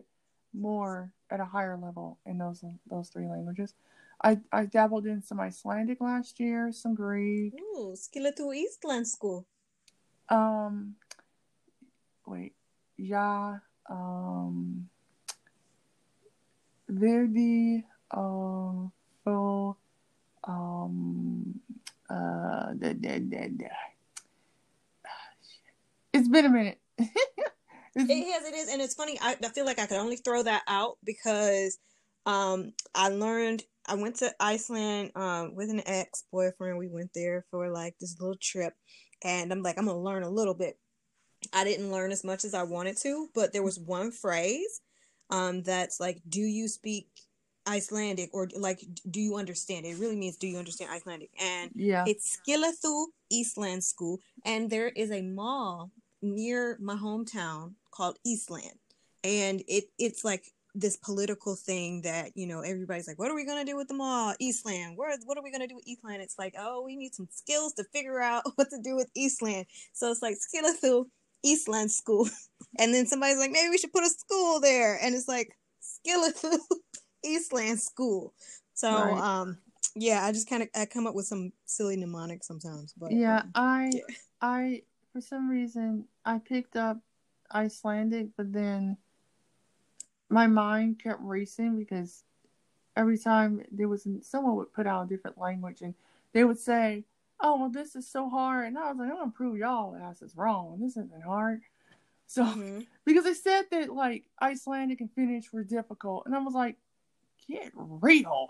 more 0.53 1.11
at 1.29 1.39
a 1.39 1.45
higher 1.45 1.77
level 1.77 2.19
in 2.25 2.37
those 2.37 2.63
those 2.89 3.09
three 3.09 3.27
languages. 3.27 3.73
I, 4.21 4.39
I 4.51 4.65
dabbled 4.65 5.05
in 5.05 5.21
some 5.21 5.39
Icelandic 5.39 6.01
last 6.01 6.39
year, 6.39 6.71
some 6.73 6.93
Greek. 6.93 7.53
Ooh, 7.53 7.95
skilla 7.95 8.35
to 8.35 8.51
Íslensku. 8.51 9.45
Um, 10.27 10.95
wait, 12.25 12.53
ja 12.97 13.59
um, 13.89 14.89
Verdi 16.87 17.83
um, 18.11 18.91
for 19.23 19.75
um, 20.43 21.59
uh, 22.09 22.73
da, 22.73 22.93
da, 22.93 23.19
da, 23.19 23.47
da. 23.47 23.67
It's 26.13 26.27
been 26.27 26.45
a 26.45 26.49
minute. 26.49 26.79
it 27.95 28.09
is, 28.09 28.47
it 28.47 28.53
is, 28.55 28.69
and 28.69 28.81
it's 28.81 28.95
funny. 28.95 29.17
I, 29.21 29.35
I 29.43 29.49
feel 29.49 29.65
like 29.65 29.79
I 29.79 29.85
could 29.85 29.97
only 29.97 30.17
throw 30.17 30.43
that 30.43 30.63
out 30.67 30.97
because 31.03 31.77
um, 32.25 32.73
I 32.95 33.09
learned. 33.09 33.63
I 33.87 33.95
went 33.95 34.17
to 34.17 34.31
Iceland 34.39 35.11
um, 35.15 35.55
with 35.55 35.71
an 35.71 35.81
ex 35.87 36.25
boyfriend. 36.31 36.77
We 36.77 36.89
went 36.89 37.09
there 37.15 37.45
for 37.49 37.69
like 37.71 37.95
this 37.99 38.19
little 38.19 38.37
trip, 38.39 38.73
and 39.23 39.51
I'm 39.51 39.63
like, 39.63 39.79
I'm 39.79 39.85
gonna 39.85 39.99
learn 39.99 40.23
a 40.23 40.29
little 40.29 40.53
bit 40.53 40.77
I 41.53 41.63
didn't 41.63 41.91
learn 41.91 42.11
as 42.11 42.23
much 42.23 42.43
as 42.43 42.53
I 42.53 42.63
wanted 42.63 42.97
to, 42.97 43.29
but 43.33 43.53
there 43.53 43.63
was 43.63 43.79
one 43.79 44.11
phrase 44.11 44.81
um, 45.29 45.63
that's 45.63 45.99
like, 45.99 46.21
"Do 46.27 46.41
you 46.41 46.67
speak 46.67 47.07
Icelandic?" 47.67 48.29
or 48.33 48.47
like, 48.57 48.81
"Do 49.09 49.21
you 49.21 49.35
understand?" 49.35 49.85
It 49.85 49.97
really 49.97 50.15
means, 50.15 50.37
"Do 50.37 50.47
you 50.47 50.57
understand 50.57 50.91
Icelandic?" 50.91 51.31
And 51.41 51.71
yeah, 51.75 52.03
it's 52.07 52.37
Skillathu 52.37 53.07
School, 53.81 54.19
and 54.45 54.69
there 54.69 54.89
is 54.89 55.11
a 55.11 55.21
mall 55.21 55.91
near 56.21 56.77
my 56.81 56.95
hometown 56.95 57.75
called 57.91 58.17
Eastland, 58.25 58.77
and 59.23 59.63
it 59.67 59.85
it's 59.97 60.23
like 60.23 60.45
this 60.75 60.97
political 60.97 61.55
thing 61.55 62.01
that 62.03 62.31
you 62.35 62.45
know 62.45 62.61
everybody's 62.61 63.07
like 63.07 63.17
what 63.17 63.31
are 63.31 63.35
we 63.35 63.43
going 63.43 63.65
to 63.65 63.69
do 63.69 63.75
with 63.75 63.87
the 63.87 63.93
mall 63.93 64.35
eastland 64.39 64.95
where 64.95 65.17
what 65.25 65.35
are 65.35 65.43
we 65.43 65.49
going 65.49 65.61
to 65.61 65.67
do 65.67 65.73
with 65.73 65.87
eastland 65.87 66.21
it's 66.21 66.37
like 66.37 66.53
oh 66.59 66.83
we 66.83 66.95
need 66.95 67.13
some 67.13 67.27
skills 67.31 67.73
to 67.73 67.83
figure 67.85 68.21
out 68.21 68.43
what 68.55 68.69
to 68.69 68.79
do 68.83 68.95
with 68.95 69.09
eastland 69.15 69.65
so 69.93 70.11
it's 70.11 70.21
like 70.21 70.37
Skillethu 70.37 71.05
Eastland 71.43 71.91
School. 71.91 72.27
And 72.77 72.93
then 72.93 73.07
somebody's 73.07 73.39
like, 73.39 73.51
maybe 73.51 73.69
we 73.69 73.77
should 73.77 73.91
put 73.91 74.03
a 74.03 74.09
school 74.09 74.59
there. 74.59 74.99
And 75.01 75.15
it's 75.15 75.27
like, 75.27 75.57
Skillethu 75.81 76.59
Eastland 77.25 77.79
School. 77.79 78.33
So, 78.73 78.91
right. 78.91 79.17
um, 79.19 79.57
yeah, 79.95 80.23
I 80.23 80.31
just 80.31 80.47
kind 80.47 80.61
of 80.61 80.69
I 80.75 80.85
come 80.85 81.07
up 81.07 81.15
with 81.15 81.25
some 81.25 81.51
silly 81.65 81.97
mnemonics 81.97 82.47
sometimes. 82.47 82.93
But 82.95 83.11
yeah, 83.11 83.39
um, 83.39 83.51
I 83.55 83.91
yeah. 83.93 84.01
I 84.41 84.81
for 85.11 85.19
some 85.19 85.49
reason 85.49 86.05
I 86.25 86.39
picked 86.39 86.75
up 86.75 86.99
Icelandic, 87.53 88.29
but 88.37 88.53
then 88.53 88.97
my 90.29 90.47
mind 90.47 91.01
kept 91.01 91.21
racing 91.21 91.77
because 91.77 92.23
every 92.95 93.17
time 93.17 93.63
there 93.71 93.87
was 93.87 94.07
someone 94.21 94.55
would 94.55 94.73
put 94.73 94.87
out 94.87 95.05
a 95.05 95.09
different 95.09 95.37
language 95.37 95.81
and 95.81 95.95
they 96.33 96.43
would 96.43 96.59
say, 96.59 97.05
"Oh, 97.39 97.57
well, 97.59 97.69
this 97.69 97.95
is 97.95 98.07
so 98.07 98.29
hard," 98.29 98.67
and 98.67 98.77
I 98.77 98.89
was 98.89 98.99
like, 98.99 99.09
"I'm 99.09 99.17
gonna 99.17 99.31
prove 99.31 99.57
y'all 99.57 99.95
ass 99.95 100.21
is 100.21 100.35
wrong. 100.35 100.79
This 100.79 100.97
isn't 100.97 101.23
hard." 101.23 101.61
So 102.27 102.43
mm-hmm. 102.43 102.81
because 103.05 103.23
they 103.23 103.33
said 103.33 103.65
that 103.71 103.91
like 103.91 104.25
Icelandic 104.41 105.01
and 105.01 105.11
Finnish 105.11 105.51
were 105.51 105.63
difficult, 105.63 106.23
and 106.25 106.35
I 106.35 106.39
was 106.39 106.53
like, 106.53 106.77
"Get 107.47 107.71
real." 107.75 108.47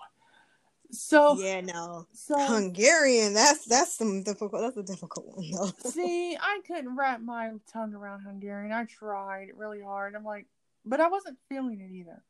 So 0.92 1.38
yeah, 1.40 1.62
no. 1.62 2.08
So 2.14 2.36
Hungarian, 2.38 3.34
that's 3.34 3.66
that's 3.66 3.96
some 3.96 4.24
difficult. 4.24 4.62
That's 4.62 4.78
a 4.78 4.84
difficult 4.84 5.28
one 5.36 5.52
though. 5.52 5.72
see, 5.90 6.36
I 6.36 6.62
couldn't 6.66 6.96
wrap 6.96 7.22
my 7.22 7.52
tongue 7.72 7.94
around 7.94 8.22
Hungarian. 8.22 8.72
I 8.72 8.86
tried 8.86 9.50
really 9.56 9.82
hard. 9.82 10.16
I'm 10.16 10.24
like, 10.24 10.48
but 10.86 11.00
I 11.00 11.08
wasn't 11.08 11.38
feeling 11.48 11.80
it 11.82 11.92
either. 11.92 12.24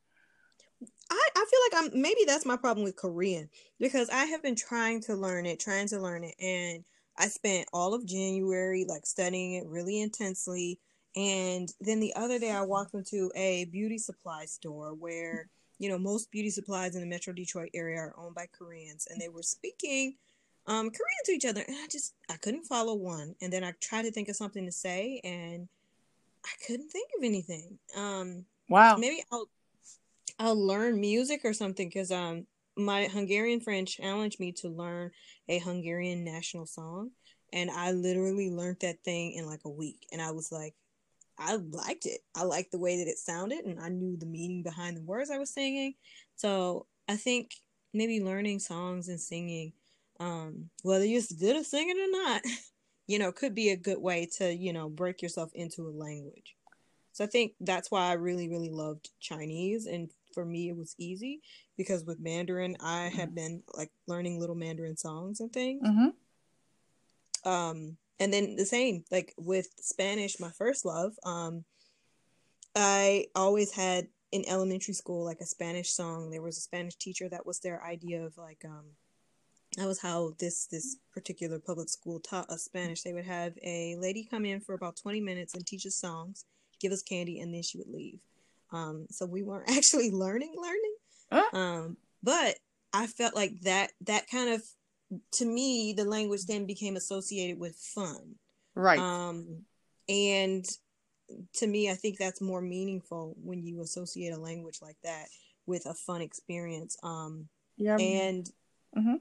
I, 1.12 1.30
I 1.36 1.46
feel 1.50 1.60
like 1.82 1.94
I'm 1.94 2.02
maybe 2.02 2.22
that's 2.26 2.46
my 2.46 2.58
problem 2.58 2.84
with 2.84 2.96
Korean 2.96 3.50
because 3.80 4.10
I 4.10 4.26
have 4.26 4.44
been 4.44 4.56
trying 4.56 5.02
to 5.04 5.16
learn 5.16 5.46
it, 5.46 5.60
trying 5.60 5.88
to 5.90 6.00
learn 6.00 6.24
it, 6.24 6.36
and 6.40 6.84
I 7.20 7.28
spent 7.28 7.68
all 7.74 7.94
of 7.94 8.06
January 8.06 8.86
like 8.88 9.06
studying 9.06 9.54
it 9.54 9.68
really 9.68 10.02
intensely. 10.02 10.80
And 11.16 11.72
then 11.82 12.00
the 12.00 12.16
other 12.16 12.40
day 12.40 12.52
I 12.52 12.62
walked 12.62 12.94
into 12.94 13.30
a 13.36 13.66
beauty 13.66 13.98
supply 13.98 14.46
store 14.46 14.94
where, 14.94 15.50
you 15.80 15.90
know, 15.90 15.98
most 15.98 16.30
beauty 16.32 16.50
supplies 16.50 16.96
in 16.96 17.02
the 17.02 17.08
Metro 17.08 17.34
Detroit 17.34 17.70
area 17.74 17.98
are 17.98 18.16
owned 18.18 18.36
by 18.36 18.48
Koreans 18.52 19.08
and 19.10 19.20
they 19.20 19.30
were 19.30 19.44
speaking 19.44 20.16
um 20.68 20.92
Korean 20.92 21.24
to 21.26 21.32
each 21.32 21.46
other 21.46 21.64
and 21.68 21.76
I 21.76 21.88
just 21.90 22.14
I 22.30 22.36
couldn't 22.36 22.66
follow 22.66 22.94
one. 22.94 23.36
And 23.42 23.52
then 23.52 23.64
I 23.64 23.74
tried 23.82 24.04
to 24.04 24.12
think 24.12 24.30
of 24.30 24.36
something 24.36 24.66
to 24.66 24.72
say 24.72 25.22
and 25.24 25.68
I 26.46 26.50
couldn't 26.68 26.90
think 26.90 27.10
of 27.18 27.24
anything. 27.24 27.80
Um 27.96 28.46
wow. 28.68 28.98
Maybe 28.98 29.24
I'll 29.32 29.50
I'll 30.38 30.68
learn 30.68 31.00
music 31.00 31.42
or 31.44 31.54
something 31.54 31.88
because 31.88 32.12
um 32.12 32.46
my 32.80 33.06
Hungarian 33.06 33.60
friend 33.60 33.88
challenged 33.88 34.40
me 34.40 34.52
to 34.54 34.70
learn 34.70 35.12
a 35.48 35.60
Hungarian 35.60 36.24
national 36.24 36.66
song, 36.66 37.12
and 37.52 37.70
I 37.70 37.92
literally 37.92 38.50
learned 38.50 38.78
that 38.82 39.04
thing 39.04 39.34
in 39.34 39.46
like 39.46 39.66
a 39.66 39.70
week, 39.70 40.08
and 40.12 40.22
I 40.22 40.32
was 40.32 40.52
like, 40.52 40.76
I 41.40 41.56
liked 41.56 42.06
it. 42.06 42.22
I 42.36 42.44
liked 42.44 42.72
the 42.72 42.80
way 42.80 42.98
that 42.98 43.10
it 43.10 43.18
sounded, 43.18 43.66
and 43.66 43.80
I 43.80 43.90
knew 43.90 44.18
the 44.18 44.26
meaning 44.26 44.64
behind 44.64 44.98
the 44.98 45.02
words 45.02 45.32
I 45.32 45.38
was 45.38 45.54
singing. 45.54 45.94
So 46.36 46.86
I 47.08 47.16
think 47.16 47.52
maybe 47.94 48.22
learning 48.22 48.60
songs 48.60 49.08
and 49.08 49.20
singing, 49.20 49.74
um, 50.20 50.70
whether 50.84 51.06
you're 51.06 51.22
good 51.40 51.56
at 51.56 51.66
singing 51.66 51.98
or 51.98 52.24
not, 52.24 52.42
you 53.08 53.20
know, 53.20 53.32
could 53.32 53.56
be 53.56 53.70
a 53.70 53.78
good 53.78 54.00
way 54.00 54.28
to 54.38 54.54
you 54.54 54.74
know 54.74 54.90
break 54.90 55.22
yourself 55.22 55.52
into 55.54 55.88
a 55.88 55.90
language. 55.90 56.56
So 57.14 57.24
I 57.24 57.28
think 57.28 57.54
that's 57.60 57.92
why 57.92 58.08
I 58.08 58.14
really, 58.14 58.48
really 58.48 58.70
loved 58.70 59.10
Chinese 59.20 59.88
and 59.88 60.10
for 60.34 60.46
me 60.46 60.70
it 60.70 60.78
was 60.78 60.96
easy 60.98 61.42
because 61.76 62.04
with 62.04 62.20
Mandarin 62.20 62.78
I 62.80 63.08
mm-hmm. 63.08 63.18
had 63.20 63.36
been 63.36 63.64
like 63.74 63.92
learning 64.08 64.40
little 64.40 64.56
Mandarin 64.56 64.98
songs 64.98 65.40
and 65.40 65.52
things. 65.52 65.82
Mm-hmm. 65.86 67.50
Um, 67.50 67.98
and 68.20 68.34
then 68.34 68.56
the 68.56 68.66
same 68.66 69.04
like 69.12 69.34
with 69.38 69.68
Spanish, 69.80 70.40
my 70.40 70.52
first 70.52 70.86
love. 70.86 71.14
Um, 71.24 71.64
I 72.76 73.28
always 73.36 73.72
had 73.72 74.08
in 74.32 74.48
elementary 74.48 74.94
school 74.94 75.26
like 75.26 75.42
a 75.42 75.46
Spanish 75.46 75.92
song. 75.92 76.30
There 76.30 76.42
was 76.42 76.58
a 76.58 76.62
Spanish 76.62 76.96
teacher 76.96 77.30
that 77.30 77.46
was 77.46 77.60
their 77.60 77.84
idea 77.84 78.24
of 78.24 78.38
like 78.38 78.64
um 78.66 78.86
that 79.78 79.88
was 79.88 80.02
how 80.02 80.34
this 80.40 80.66
this 80.68 80.98
particular 81.14 81.60
public 81.60 81.90
school 81.90 82.20
taught 82.20 82.50
us 82.50 82.64
Spanish. 82.64 83.02
They 83.02 83.14
would 83.14 83.26
have 83.26 83.54
a 83.64 83.96
lady 83.98 84.28
come 84.30 84.46
in 84.46 84.60
for 84.62 84.74
about 84.74 84.98
20 84.98 85.22
minutes 85.22 85.54
and 85.54 85.66
teach 85.66 85.86
us 85.86 85.96
songs, 85.96 86.46
give 86.80 86.92
us 86.92 87.02
candy, 87.02 87.40
and 87.40 87.54
then 87.54 87.64
she 87.64 87.78
would 87.78 87.90
leave. 87.90 88.20
Um, 88.72 89.08
so 89.10 89.26
we 89.26 89.44
weren't 89.44 89.70
actually 89.78 90.12
learning, 90.12 90.54
learning. 90.58 90.96
Huh? 91.32 91.58
Um, 91.58 91.98
but 92.24 92.58
I 92.94 93.08
felt 93.08 93.36
like 93.36 93.62
that 93.62 93.92
that 94.02 94.30
kind 94.30 94.50
of 94.50 94.64
to 95.34 95.46
me 95.46 95.94
the 95.94 96.06
language 96.06 96.46
then 96.46 96.66
became 96.66 96.96
associated 96.96 97.60
with 97.60 97.76
fun. 97.76 98.36
Right. 98.76 99.00
Um, 99.00 99.64
and 100.08 100.66
to 101.56 101.68
me, 101.68 101.90
I 101.90 101.96
think 101.96 102.18
that's 102.18 102.42
more 102.42 102.62
meaningful 102.62 103.36
when 103.44 103.64
you 103.64 103.82
associate 103.82 104.34
a 104.34 104.40
language 104.40 104.80
like 104.82 104.98
that 105.04 105.28
with 105.66 105.86
a 105.86 105.94
fun 105.94 106.22
experience. 106.22 106.98
Um, 107.04 107.48
yeah. 107.78 107.98
And 107.98 108.50
mm-hmm. 108.98 109.16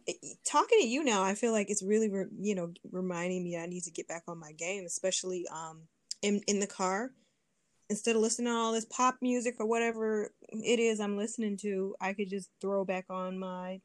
talking 0.45 0.81
to 0.81 0.89
you 0.89 1.05
now, 1.05 1.23
I 1.23 1.35
feel 1.35 1.53
like 1.53 1.71
it's 1.71 1.83
really, 1.83 2.09
re- 2.09 2.27
you 2.41 2.55
know, 2.55 2.73
reminding 2.91 3.45
me 3.45 3.59
I 3.59 3.67
need 3.67 3.83
to 3.85 3.91
get 3.91 4.09
back 4.09 4.23
on 4.29 4.39
my 4.39 4.53
game, 4.53 4.85
especially 4.87 5.47
um, 5.53 5.83
in 6.23 6.43
in 6.47 6.61
the 6.61 6.67
car 6.67 7.11
instead 7.91 8.17
of 8.17 8.23
listening 8.23 8.53
to 8.53 8.55
all 8.55 8.73
this 8.73 8.85
pop 8.85 9.17
music 9.21 9.57
or 9.59 9.67
whatever 9.67 10.31
it 10.51 10.79
is 10.79 11.01
I'm 11.01 11.17
listening 11.17 11.57
to, 11.59 11.95
I 12.01 12.13
could 12.13 12.29
just 12.29 12.51
throw 12.61 12.85
back 12.85 13.07
on 13.09 13.39
my 13.39 13.81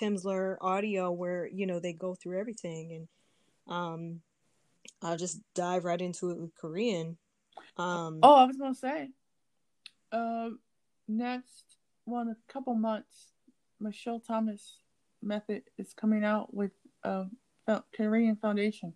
Pimsleur 0.00 0.56
audio 0.60 1.10
where, 1.10 1.46
you 1.46 1.66
know, 1.66 1.80
they 1.80 1.92
go 1.92 2.14
through 2.14 2.38
everything 2.38 2.92
and 2.92 3.08
um 3.74 4.20
I'll 5.02 5.16
just 5.16 5.40
dive 5.54 5.84
right 5.84 6.00
into 6.00 6.30
it 6.30 6.38
with 6.38 6.54
Korean. 6.54 7.16
Um 7.76 8.20
Oh, 8.22 8.34
I 8.34 8.44
was 8.44 8.56
gonna 8.56 8.74
say. 8.74 9.10
Uh, 10.12 10.50
next 11.08 11.76
one 12.04 12.26
well, 12.26 12.36
a 12.36 12.52
couple 12.52 12.74
months, 12.74 13.32
Michel 13.80 14.20
Thomas 14.20 14.78
method 15.22 15.62
is 15.78 15.92
coming 15.94 16.24
out 16.24 16.54
with 16.54 16.72
a 17.04 17.26
Korean 17.96 18.36
foundation. 18.36 18.92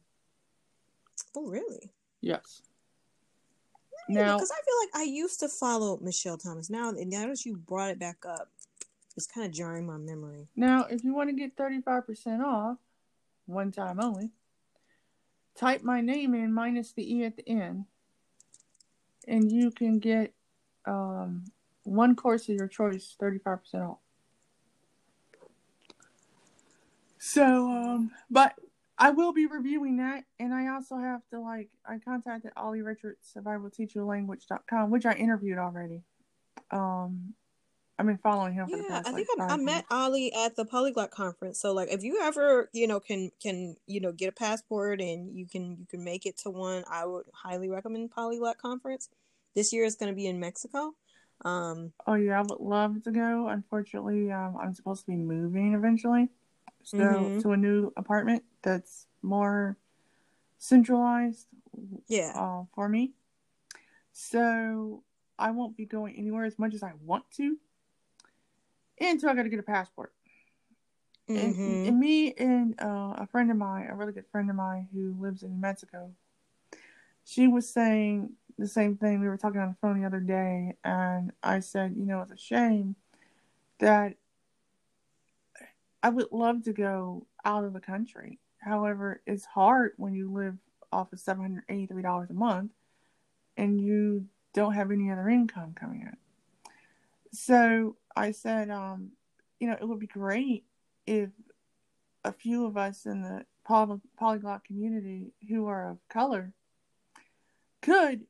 Oh 1.37 1.47
really? 1.47 1.91
Yes. 2.21 2.63
Now, 4.09 4.37
because 4.37 4.51
I 4.51 4.63
feel 4.65 5.01
like 5.03 5.09
I 5.09 5.11
used 5.11 5.41
to 5.41 5.49
follow 5.49 5.99
Michel 6.01 6.39
Thomas. 6.39 6.71
Now, 6.71 6.93
now 6.97 7.27
that 7.27 7.45
you 7.45 7.57
brought 7.57 7.91
it 7.91 7.99
back 7.99 8.25
up, 8.27 8.49
it's 9.19 9.27
kind 9.27 9.45
of 9.45 9.53
jarring 9.53 9.85
my 9.85 9.97
memory. 9.97 10.47
Now, 10.55 10.87
if 10.89 11.03
you 11.03 11.13
want 11.13 11.29
to 11.29 11.35
get 11.35 11.57
35% 11.57 12.41
off, 12.41 12.77
one 13.47 13.73
time 13.73 13.99
only, 14.01 14.31
type 15.57 15.83
my 15.83 16.01
name 16.01 16.35
in 16.35 16.53
minus 16.53 16.93
the 16.93 17.17
E 17.17 17.25
at 17.25 17.37
the 17.37 17.49
end, 17.49 17.87
and 19.27 19.51
you 19.51 19.73
can 19.73 19.99
get 19.99 20.33
um, 20.87 21.47
one 21.83 22.15
course 22.15 22.49
of 22.49 22.55
your 22.55 22.69
choice 22.69 23.17
35% 23.21 23.91
off. 23.91 23.99
So, 27.19 27.43
um, 27.43 28.13
but 28.31 28.55
I 28.97 29.11
will 29.11 29.33
be 29.33 29.47
reviewing 29.47 29.97
that, 29.97 30.27
and 30.39 30.55
I 30.55 30.69
also 30.69 30.97
have 30.97 31.23
to 31.31 31.41
like 31.41 31.71
I 31.85 31.99
contacted 31.99 32.53
Olly 32.57 32.83
Richards 32.83 33.33
of 33.35 33.49
I 33.49 33.57
will 33.57 33.71
teach 33.71 33.97
language.com, 33.97 34.91
which 34.91 35.07
I 35.07 35.15
interviewed 35.15 35.59
already. 35.59 36.05
Um, 36.71 37.35
I've 37.99 38.07
been 38.07 38.19
following 38.19 38.55
him. 38.55 38.69
Yeah, 38.69 38.83
past, 38.89 39.09
I 39.09 39.13
think 39.13 39.29
like, 39.37 39.51
I, 39.51 39.55
I 39.55 39.57
met 39.57 39.85
Olly 39.91 40.33
at 40.33 40.55
the 40.55 40.65
Polyglot 40.65 41.11
conference. 41.11 41.61
So 41.61 41.73
like, 41.73 41.89
if 41.91 42.03
you 42.03 42.21
ever 42.23 42.69
you 42.73 42.87
know 42.87 43.01
can 43.01 43.31
can 43.43 43.77
you 43.87 44.01
know 44.01 44.13
get 44.13 44.29
a 44.29 44.33
passport 44.33 45.01
and 45.01 45.37
you 45.37 45.47
can 45.47 45.77
you 45.79 45.87
can 45.91 46.05
make 46.05 46.27
it 46.27 46.39
to 46.39 46.51
one, 46.51 46.85
I 46.91 47.07
would 47.07 47.27
highly 47.33 47.69
recommend 47.69 48.11
Polyglot 48.11 48.59
conference. 48.59 49.09
This 49.55 49.73
year 49.73 49.85
is 49.85 49.97
going 49.97 50.13
to 50.13 50.17
be 50.17 50.27
in 50.27 50.39
Mexico. 50.39 50.93
Um, 51.45 51.93
oh 52.07 52.15
yeah, 52.15 52.39
I 52.39 52.43
would 52.43 52.61
love 52.61 53.03
to 53.05 53.11
go. 53.11 53.49
Unfortunately, 53.49 54.31
um, 54.31 54.57
I'm 54.61 54.75
supposed 54.75 55.01
to 55.03 55.07
be 55.07 55.17
moving 55.17 55.75
eventually 55.75 56.29
so 56.89 56.97
mm-hmm. 56.97 57.41
to 57.41 57.53
a 57.53 57.57
new 57.57 57.93
apartment 57.97 58.43
that's 58.63 59.07
more 59.23 59.77
centralized 60.57 61.47
yeah 62.09 62.33
uh, 62.35 62.65
for 62.75 62.89
me 62.89 63.13
so 64.13 65.03
i 65.39 65.51
won't 65.51 65.77
be 65.77 65.85
going 65.85 66.17
anywhere 66.17 66.45
as 66.45 66.59
much 66.59 66.73
as 66.73 66.83
i 66.83 66.93
want 67.05 67.25
to 67.31 67.59
until 69.01 69.31
i 69.31 69.35
got 69.35 69.43
to 69.43 69.49
get 69.49 69.59
a 69.59 69.63
passport 69.65 70.13
mm-hmm. 71.29 71.39
and, 71.39 71.87
and, 71.87 72.01
me 72.01 72.33
and 72.35 72.75
uh, 72.81 73.15
a 73.19 73.27
friend 73.31 73.51
of 73.51 73.57
mine 73.57 73.89
a 73.91 73.95
really 73.95 74.13
good 74.13 74.27
friend 74.31 74.49
of 74.51 74.57
mine 74.57 74.89
who 74.93 75.15
lives 75.19 75.43
in 75.43 75.61
mexico 75.61 76.11
she 77.25 77.47
was 77.47 77.69
saying 77.69 78.31
the 78.59 78.67
same 78.67 78.97
thing 78.97 79.21
we 79.21 79.29
were 79.29 79.37
talking 79.37 79.61
on 79.61 79.69
the 79.69 79.77
phone 79.81 80.01
the 80.01 80.07
other 80.07 80.21
day 80.21 80.75
and 80.85 81.33
i 81.43 81.61
said 81.61 81.95
you 81.97 82.07
know 82.07 82.21
it's 82.23 82.33
a 82.33 82.37
shame 82.37 82.97
that 83.79 84.15
I 86.03 86.11
would 86.11 86.29
love 86.31 86.65
to 86.65 86.73
go 86.73 87.27
out 87.45 87.65
of 87.65 87.73
the 87.73 87.81
country. 87.81 88.39
However, 88.59 89.21
it's 89.27 89.45
hard 89.45 89.93
when 89.97 90.15
you 90.15 90.33
live 90.33 90.57
off 90.93 91.13
of 91.13 91.21
seven 91.21 91.43
hundred 91.43 91.65
eighty-three 91.69 92.03
dollars 92.03 92.31
a 92.31 92.35
month 92.35 92.73
and 93.57 93.81
you 93.81 94.27
don't 94.55 94.75
have 94.75 94.91
any 94.91 95.11
other 95.11 95.29
income 95.29 95.75
coming 95.79 96.03
in. 96.03 96.17
So 97.33 97.97
I 98.19 98.33
said, 98.33 98.71
um, 98.71 99.13
you 99.61 99.69
know, 99.69 99.77
it 99.81 99.87
would 99.87 100.01
be 100.01 100.07
great 100.07 100.65
if 101.07 101.31
a 102.25 102.33
few 102.33 102.67
of 102.67 102.77
us 102.77 103.07
in 103.07 103.23
the 103.23 103.45
poly- 103.65 104.01
polyglot 104.19 104.65
community 104.65 105.33
who 105.49 105.67
are 105.67 105.91
of 105.91 105.99
color 106.09 106.53
could 107.81 108.27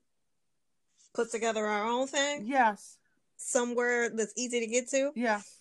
put 1.14 1.30
together 1.30 1.64
our 1.64 1.86
own 1.86 2.06
thing. 2.06 2.44
Yes. 2.46 2.98
Somewhere 3.38 4.10
that's 4.10 4.34
easy 4.36 4.60
to 4.60 4.66
get 4.66 4.88
to. 4.90 5.12
Yes 5.14 5.58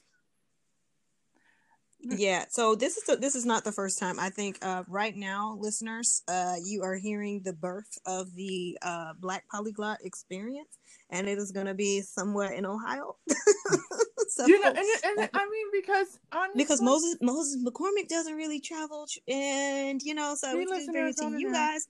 yeah 2.02 2.46
so 2.50 2.76
this 2.76 2.98
is 2.98 3.04
the, 3.04 3.16
this 3.16 3.36
is 3.36 3.46
not 3.46 3.64
the 3.64 3.72
first 3.72 4.00
time 4.00 4.20
i 4.20 4.30
think 4.30 4.58
uh, 4.62 4.84
right 4.88 5.16
now 5.16 5.58
listeners 5.60 6.22
uh, 6.28 6.56
you 6.64 6.84
are 6.84 6.96
hearing 6.96 7.42
the 7.44 7.54
birth 7.54 7.98
of 8.06 8.34
the 8.36 8.78
uh, 8.82 9.14
black 9.20 9.44
polyglot 9.50 9.98
experience 10.04 10.78
and 11.10 11.28
it 11.28 11.38
is 11.38 11.52
going 11.52 11.66
to 11.66 11.74
be 11.74 12.02
somewhere 12.02 12.52
in 12.52 12.66
ohio 12.66 13.16
so, 14.30 14.46
you 14.46 14.60
know 14.60 14.68
and, 14.70 14.78
and 14.78 15.30
i 15.34 15.50
mean 15.50 15.68
because 15.72 16.20
honestly, 16.32 16.64
because 16.64 16.82
moses 16.82 17.18
moses 17.22 17.64
mccormick 17.64 18.08
doesn't 18.08 18.36
really 18.36 18.60
travel 18.60 19.06
and 19.28 20.02
you 20.04 20.14
know 20.14 20.36
so 20.36 20.58
it's 20.58 20.90
very 20.92 21.14
to 21.14 21.40
you 21.40 21.52
now. 21.52 21.54
guys 21.54 21.88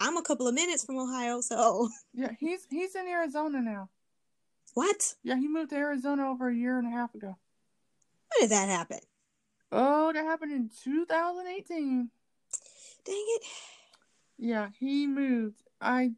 i'm 0.00 0.16
a 0.16 0.22
couple 0.22 0.46
of 0.46 0.54
minutes 0.54 0.84
from 0.84 0.98
ohio 0.98 1.40
so 1.40 1.88
yeah 2.14 2.30
he's 2.38 2.66
he's 2.70 2.94
in 2.94 3.06
arizona 3.06 3.60
now 3.60 3.88
what 4.74 5.14
yeah 5.22 5.36
he 5.36 5.48
moved 5.48 5.70
to 5.70 5.76
arizona 5.76 6.30
over 6.30 6.48
a 6.48 6.54
year 6.54 6.78
and 6.78 6.86
a 6.86 6.90
half 6.90 7.14
ago 7.14 7.36
when 8.28 8.48
did 8.48 8.50
that 8.50 8.68
happen 8.68 9.00
Oh, 9.72 10.12
that 10.12 10.24
happened 10.24 10.52
in 10.52 10.70
2018. 10.82 12.10
Dang 13.04 13.14
it. 13.14 13.42
Yeah, 14.38 14.68
he 14.78 15.06
moved. 15.06 15.62
I 15.80 16.12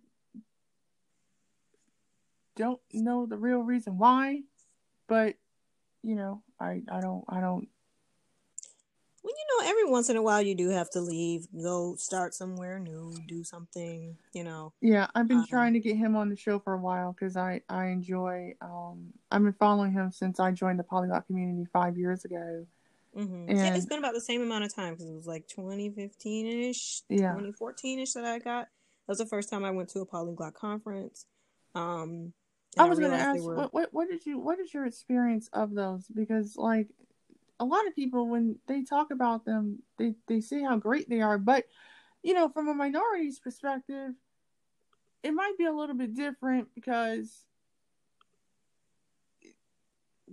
don't 2.57 2.81
know 2.93 3.27
the 3.27 3.37
real 3.37 3.61
reason 3.61 3.99
why, 3.99 4.43
but 5.07 5.35
you 6.03 6.15
know, 6.15 6.43
I 6.61 6.83
I 6.91 7.01
don't 7.01 7.25
I 7.29 7.41
don't 7.41 7.69
well, 9.25 9.33
you 9.37 9.65
know, 9.65 9.71
every 9.71 9.89
once 9.89 10.11
in 10.11 10.17
a 10.17 10.23
while 10.23 10.43
you 10.43 10.57
do 10.57 10.71
have 10.71 10.91
to 10.91 11.01
leave, 11.01 11.47
go 11.63 11.95
start 11.95 12.35
somewhere 12.35 12.81
new, 12.81 13.17
do 13.29 13.45
something, 13.45 14.17
you 14.33 14.43
know. 14.43 14.73
Yeah, 14.81 15.07
I've 15.15 15.29
been 15.29 15.39
um, 15.39 15.47
trying 15.49 15.75
to 15.75 15.81
get 15.81 15.97
him 15.97 16.17
on 16.17 16.29
the 16.29 16.37
show 16.37 16.59
for 16.59 16.73
a 16.73 16.79
while 16.79 17.13
because 17.13 17.37
I 17.37 17.61
I 17.69 17.87
enjoy. 17.87 18.55
Um, 18.61 19.13
I've 19.31 19.43
been 19.43 19.53
following 19.53 19.93
him 19.93 20.11
since 20.11 20.41
I 20.41 20.51
joined 20.51 20.81
the 20.81 20.85
polyglot 20.85 21.27
community 21.27 21.67
five 21.73 21.97
years 21.97 22.25
ago, 22.25 22.67
Mm-hmm. 23.17 23.49
And, 23.49 23.59
yeah, 23.59 23.75
it's 23.75 23.87
been 23.87 23.99
about 23.99 24.15
the 24.15 24.21
same 24.21 24.43
amount 24.43 24.65
of 24.65 24.75
time 24.75 24.95
because 24.95 25.09
it 25.09 25.15
was 25.15 25.27
like 25.27 25.47
2015 25.49 26.47
ish, 26.47 27.03
yeah. 27.09 27.33
2014 27.33 28.01
ish 28.01 28.13
that 28.13 28.25
I 28.25 28.39
got. 28.39 28.69
That 29.07 29.09
was 29.09 29.19
the 29.19 29.27
first 29.27 29.51
time 29.51 29.65
I 29.65 29.71
went 29.71 29.91
to 29.91 30.01
a 30.01 30.07
polyglot 30.07 30.55
conference. 30.55 31.27
Um, 31.75 32.33
I 32.79 32.85
was 32.85 32.99
going 32.99 33.11
to 33.11 33.17
ask, 33.17 33.43
were... 33.43 33.55
what, 33.55 33.75
what, 33.75 33.89
what 33.93 34.09
did 34.09 34.25
you, 34.25 34.39
what 34.39 34.59
is 34.59 34.73
your 34.73 34.87
experience 34.87 35.49
of 35.53 35.75
those? 35.75 36.07
Because 36.09 36.57
like 36.57 36.89
a 37.61 37.65
lot 37.65 37.87
of 37.87 37.95
people, 37.95 38.29
when 38.29 38.59
they 38.67 38.83
talk 38.83 39.11
about 39.11 39.45
them, 39.45 39.81
they, 39.99 40.15
they 40.27 40.41
say 40.41 40.63
how 40.63 40.77
great 40.77 41.09
they 41.09 41.21
are, 41.21 41.39
but 41.39 41.65
you 42.23 42.35
know, 42.35 42.49
from 42.49 42.69
a 42.69 42.75
minority's 42.75 43.41
perspective, 43.41 44.13
it 45.23 45.33
might 45.33 45.57
be 45.59 45.65
a 45.65 45.73
little 45.73 45.97
bit 45.97 46.15
different 46.15 46.69
because 46.75 47.45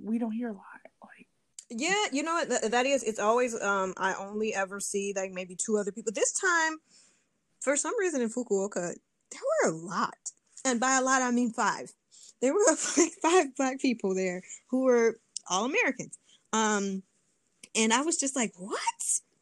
we 0.02 0.20
don't 0.20 0.32
hear 0.32 0.50
a 0.50 0.54
lot. 0.54 0.64
Like 1.02 1.28
yeah, 1.70 2.06
you 2.12 2.24
know 2.24 2.34
what 2.34 2.50
that, 2.50 2.72
that 2.72 2.86
is. 2.86 3.04
It's 3.04 3.20
always 3.20 3.60
um 3.62 3.94
I 3.98 4.14
only 4.16 4.54
ever 4.54 4.80
see 4.80 5.14
like 5.16 5.32
maybe 5.32 5.56
two 5.56 5.78
other 5.78 5.92
people. 5.92 6.12
This 6.14 6.32
time, 6.32 6.78
for 7.62 7.76
some 7.76 7.98
reason 8.00 8.22
in 8.22 8.30
Fukuoka, 8.30 8.96
there 9.32 9.42
were 9.64 9.72
a 9.72 9.76
lot, 9.76 10.32
and 10.66 10.80
by 10.80 10.96
a 10.96 11.02
lot 11.02 11.22
I 11.22 11.32
mean 11.32 11.52
five. 11.52 11.94
There 12.42 12.54
were 12.54 12.60
like 12.98 13.12
five 13.22 13.56
black 13.56 13.80
people 13.80 14.16
there 14.16 14.42
who 14.70 14.84
were 14.84 15.20
all 15.50 15.66
Americans. 15.66 16.18
Um, 16.54 17.04
and 17.76 17.94
I 17.94 18.02
was 18.02 18.18
just 18.18 18.36
like, 18.36 18.54
what? 18.58 18.80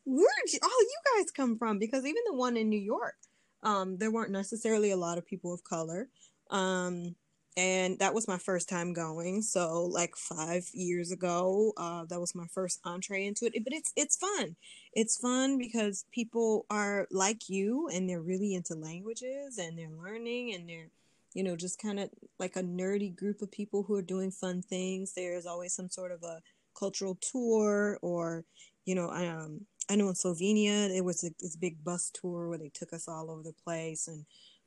Where 0.06 0.28
did 0.50 0.62
all 0.64 0.82
you 0.82 0.98
guys 1.18 1.32
come 1.32 1.58
from? 1.58 1.80
Because 1.80 2.06
even 2.06 2.22
the 2.26 2.34
one 2.34 2.58
in 2.58 2.70
New 2.70 2.80
York, 2.80 3.16
um, 3.64 3.98
there 3.98 4.12
weren't 4.12 4.32
necessarily 4.32 4.92
a 4.92 4.98
lot 4.98 5.18
of 5.18 5.26
people 5.26 5.54
of 5.54 5.64
color. 5.64 6.08
Um, 6.50 7.16
and 7.58 7.98
that 7.98 8.14
was 8.14 8.28
my 8.28 8.38
first 8.38 8.70
time 8.70 8.94
going 8.94 9.42
so 9.42 9.86
like 9.86 10.16
five 10.16 10.70
years 10.74 11.12
ago 11.12 11.74
uh, 11.78 12.06
that 12.06 12.20
was 12.20 12.36
my 12.36 12.46
first 12.54 12.80
entree 12.86 13.26
into 13.26 13.46
it 13.46 13.64
but 13.64 13.74
it's 13.74 13.92
it's 13.96 14.16
fun 14.16 14.56
it's 14.94 15.18
fun 15.18 15.58
because 15.58 16.06
people 16.12 16.66
are 16.70 17.08
like 17.12 17.50
you 17.50 17.90
and 17.92 18.08
they're 18.08 18.22
really 18.22 18.54
into 18.54 18.76
languages 18.76 19.58
and 19.58 19.78
they're 19.78 19.90
learning 19.90 20.54
and 20.54 20.70
they're 20.70 20.90
you 21.38 21.44
know 21.44 21.56
just 21.56 21.80
kind 21.80 22.00
of 22.00 22.10
like 22.40 22.56
a 22.56 22.64
nerdy 22.64 23.16
group 23.16 23.44
of 23.44 23.52
people 23.52 23.84
who 23.84 23.94
are 23.94 24.02
doing 24.02 24.32
fun 24.32 24.60
things 24.64 25.14
there's 25.14 25.46
always 25.46 25.72
some 25.72 25.88
sort 25.88 26.12
of 26.12 26.24
a 26.24 26.42
cultural 26.78 27.16
tour 27.22 28.00
or 28.02 28.44
you 28.86 28.96
know 28.96 29.12
um, 29.12 29.62
i 29.88 29.96
know 29.96 30.08
in 30.08 30.16
slovenia 30.16 30.90
it 30.90 31.06
was 31.06 31.24
a, 31.24 31.30
this 31.40 31.56
big 31.56 31.84
bus 31.84 32.10
tour 32.12 32.50
where 32.50 32.58
they 32.58 32.72
took 32.74 32.92
us 32.92 33.08
all 33.08 33.30
over 33.30 33.44
the 33.44 33.54
place 33.64 34.08
and 34.08 34.26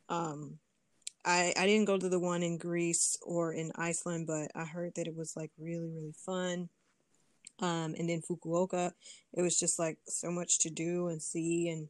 um, 0.08 0.58
I 1.24 1.52
I 1.56 1.66
didn't 1.66 1.86
go 1.86 1.98
to 1.98 2.08
the 2.08 2.18
one 2.18 2.42
in 2.42 2.58
Greece 2.58 3.16
or 3.22 3.52
in 3.52 3.70
Iceland, 3.76 4.26
but 4.26 4.50
I 4.56 4.64
heard 4.64 4.92
that 4.96 5.06
it 5.06 5.14
was 5.14 5.36
like 5.36 5.52
really 5.56 5.88
really 5.88 6.14
fun. 6.26 6.68
Um, 7.60 7.94
and 7.96 8.08
then 8.08 8.22
Fukuoka, 8.22 8.92
it 9.34 9.42
was 9.42 9.56
just 9.56 9.78
like 9.78 9.98
so 10.08 10.32
much 10.32 10.58
to 10.60 10.70
do 10.70 11.08
and 11.08 11.22
see, 11.22 11.68
and 11.68 11.88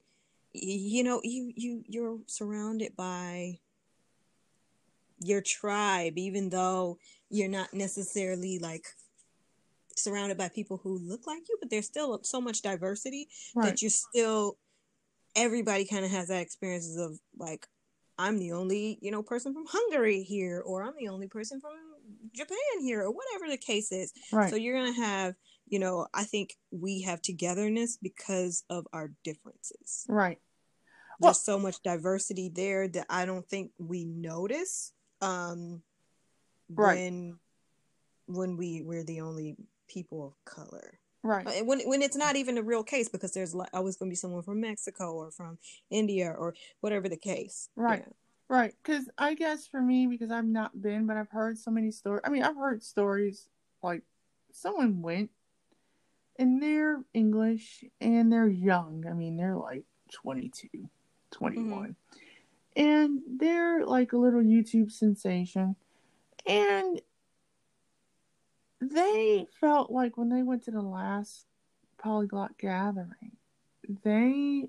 you 0.52 1.02
know 1.02 1.20
you 1.24 1.52
you 1.56 1.82
you're 1.86 2.18
surrounded 2.26 2.94
by 2.94 3.60
your 5.20 5.40
tribe, 5.40 6.18
even 6.18 6.50
though 6.50 6.98
you're 7.28 7.48
not 7.48 7.72
necessarily 7.72 8.58
like 8.58 8.86
surrounded 9.96 10.38
by 10.38 10.48
people 10.48 10.80
who 10.82 10.98
look 10.98 11.26
like 11.26 11.42
you, 11.48 11.56
but 11.60 11.70
there's 11.70 11.86
still 11.86 12.20
so 12.22 12.40
much 12.40 12.62
diversity 12.62 13.28
right. 13.54 13.66
that 13.66 13.82
you're 13.82 13.90
still 13.90 14.56
everybody 15.36 15.84
kind 15.84 16.04
of 16.04 16.10
has 16.10 16.28
that 16.28 16.42
experiences 16.42 16.96
of 16.96 17.18
like 17.38 17.66
I'm 18.18 18.38
the 18.38 18.52
only, 18.52 18.98
you 19.00 19.10
know, 19.10 19.22
person 19.22 19.54
from 19.54 19.64
Hungary 19.66 20.22
here, 20.22 20.62
or 20.66 20.82
I'm 20.82 20.92
the 20.98 21.08
only 21.08 21.26
person 21.26 21.58
from 21.58 21.72
Japan 22.34 22.56
here, 22.80 23.00
or 23.00 23.10
whatever 23.10 23.50
the 23.50 23.56
case 23.56 23.92
is. 23.92 24.12
Right. 24.30 24.50
So 24.50 24.56
you're 24.56 24.78
gonna 24.78 24.92
have, 24.92 25.34
you 25.66 25.78
know, 25.78 26.06
I 26.12 26.24
think 26.24 26.54
we 26.70 27.00
have 27.02 27.22
togetherness 27.22 27.96
because 27.96 28.62
of 28.68 28.86
our 28.92 29.12
differences. 29.24 30.04
Right. 30.06 30.38
There's 31.18 31.28
well, 31.28 31.34
so 31.34 31.58
much 31.58 31.82
diversity 31.82 32.50
there 32.54 32.88
that 32.88 33.06
I 33.08 33.24
don't 33.24 33.46
think 33.48 33.72
we 33.78 34.04
notice 34.04 34.92
um, 35.20 35.82
right. 36.68 36.96
when 36.96 37.38
when 38.26 38.56
we 38.56 38.82
we're 38.82 39.04
the 39.04 39.20
only 39.20 39.56
people 39.88 40.26
of 40.26 40.44
color. 40.44 40.98
Right. 41.22 41.66
When 41.66 41.80
when 41.80 42.00
it's 42.02 42.16
not 42.16 42.36
even 42.36 42.56
a 42.56 42.62
real 42.62 42.82
case 42.82 43.08
because 43.08 43.32
there's 43.32 43.54
always 43.74 43.96
going 43.96 44.08
to 44.08 44.12
be 44.12 44.16
someone 44.16 44.42
from 44.42 44.60
Mexico 44.60 45.12
or 45.12 45.30
from 45.30 45.58
India 45.90 46.34
or 46.36 46.54
whatever 46.80 47.08
the 47.08 47.16
case. 47.16 47.68
Right. 47.76 48.02
Yeah. 48.06 48.12
Right. 48.48 48.74
Because 48.82 49.08
I 49.18 49.34
guess 49.34 49.66
for 49.66 49.80
me, 49.80 50.06
because 50.06 50.30
I've 50.30 50.46
not 50.46 50.80
been, 50.80 51.06
but 51.06 51.16
I've 51.16 51.28
heard 51.28 51.58
so 51.58 51.70
many 51.70 51.90
stories. 51.90 52.22
I 52.24 52.30
mean, 52.30 52.42
I've 52.42 52.56
heard 52.56 52.82
stories 52.82 53.48
like 53.82 54.02
someone 54.52 55.02
went 55.02 55.30
and 56.38 56.60
they're 56.60 57.02
English 57.12 57.84
and 58.00 58.32
they're 58.32 58.48
young. 58.48 59.04
I 59.08 59.12
mean, 59.12 59.36
they're 59.36 59.56
like 59.56 59.84
22, 60.12 60.68
21. 61.30 61.80
Mm-hmm. 61.80 61.92
And 62.76 63.20
they're 63.26 63.84
like 63.84 64.12
a 64.12 64.16
little 64.16 64.42
YouTube 64.42 64.90
sensation. 64.90 65.76
And 66.46 67.00
they 68.80 69.46
felt 69.60 69.90
like 69.90 70.16
when 70.16 70.28
they 70.28 70.42
went 70.42 70.64
to 70.64 70.70
the 70.70 70.80
last 70.80 71.46
polyglot 71.98 72.56
gathering, 72.58 73.32
they 74.04 74.68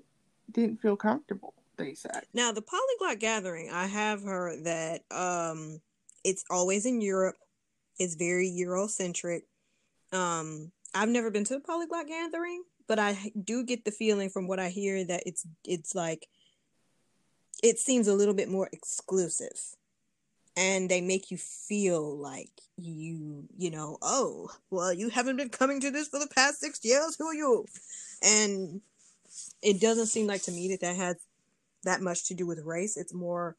didn't 0.50 0.80
feel 0.80 0.96
comfortable. 0.96 1.54
They 1.76 1.94
said. 1.94 2.24
Now 2.34 2.52
the 2.52 2.62
polyglot 2.62 3.18
gathering, 3.18 3.70
I 3.72 3.86
have 3.86 4.22
heard 4.22 4.64
that 4.64 5.02
um, 5.10 5.80
it's 6.22 6.44
always 6.50 6.84
in 6.84 7.00
Europe. 7.00 7.36
It's 7.98 8.14
very 8.14 8.48
Eurocentric. 8.48 9.42
Um, 10.12 10.70
I've 10.94 11.08
never 11.08 11.30
been 11.30 11.44
to 11.44 11.56
a 11.56 11.60
polyglot 11.60 12.06
gathering, 12.06 12.62
but 12.86 12.98
I 12.98 13.32
do 13.42 13.64
get 13.64 13.84
the 13.84 13.90
feeling 13.90 14.28
from 14.28 14.46
what 14.46 14.60
I 14.60 14.68
hear 14.68 15.04
that 15.04 15.22
it's 15.24 15.46
it's 15.64 15.94
like 15.94 16.28
it 17.62 17.78
seems 17.78 18.08
a 18.08 18.14
little 18.14 18.34
bit 18.34 18.48
more 18.48 18.68
exclusive. 18.72 19.58
And 20.56 20.90
they 20.90 21.00
make 21.00 21.30
you 21.30 21.38
feel 21.38 22.18
like 22.18 22.50
you 22.76 23.44
you 23.56 23.70
know 23.70 23.96
oh 24.02 24.50
well 24.70 24.92
you 24.92 25.08
haven't 25.08 25.36
been 25.36 25.50
coming 25.50 25.78
to 25.80 25.90
this 25.90 26.08
for 26.08 26.18
the 26.18 26.26
past 26.34 26.58
six 26.58 26.84
years 26.84 27.16
who 27.18 27.26
are 27.26 27.34
you? 27.34 27.64
And 28.22 28.82
it 29.62 29.80
doesn't 29.80 30.06
seem 30.06 30.26
like 30.26 30.42
to 30.42 30.52
me 30.52 30.68
that 30.68 30.80
that 30.80 30.96
has 30.96 31.16
that 31.84 32.02
much 32.02 32.28
to 32.28 32.34
do 32.34 32.46
with 32.46 32.60
race. 32.64 32.98
It's 32.98 33.14
more 33.14 33.56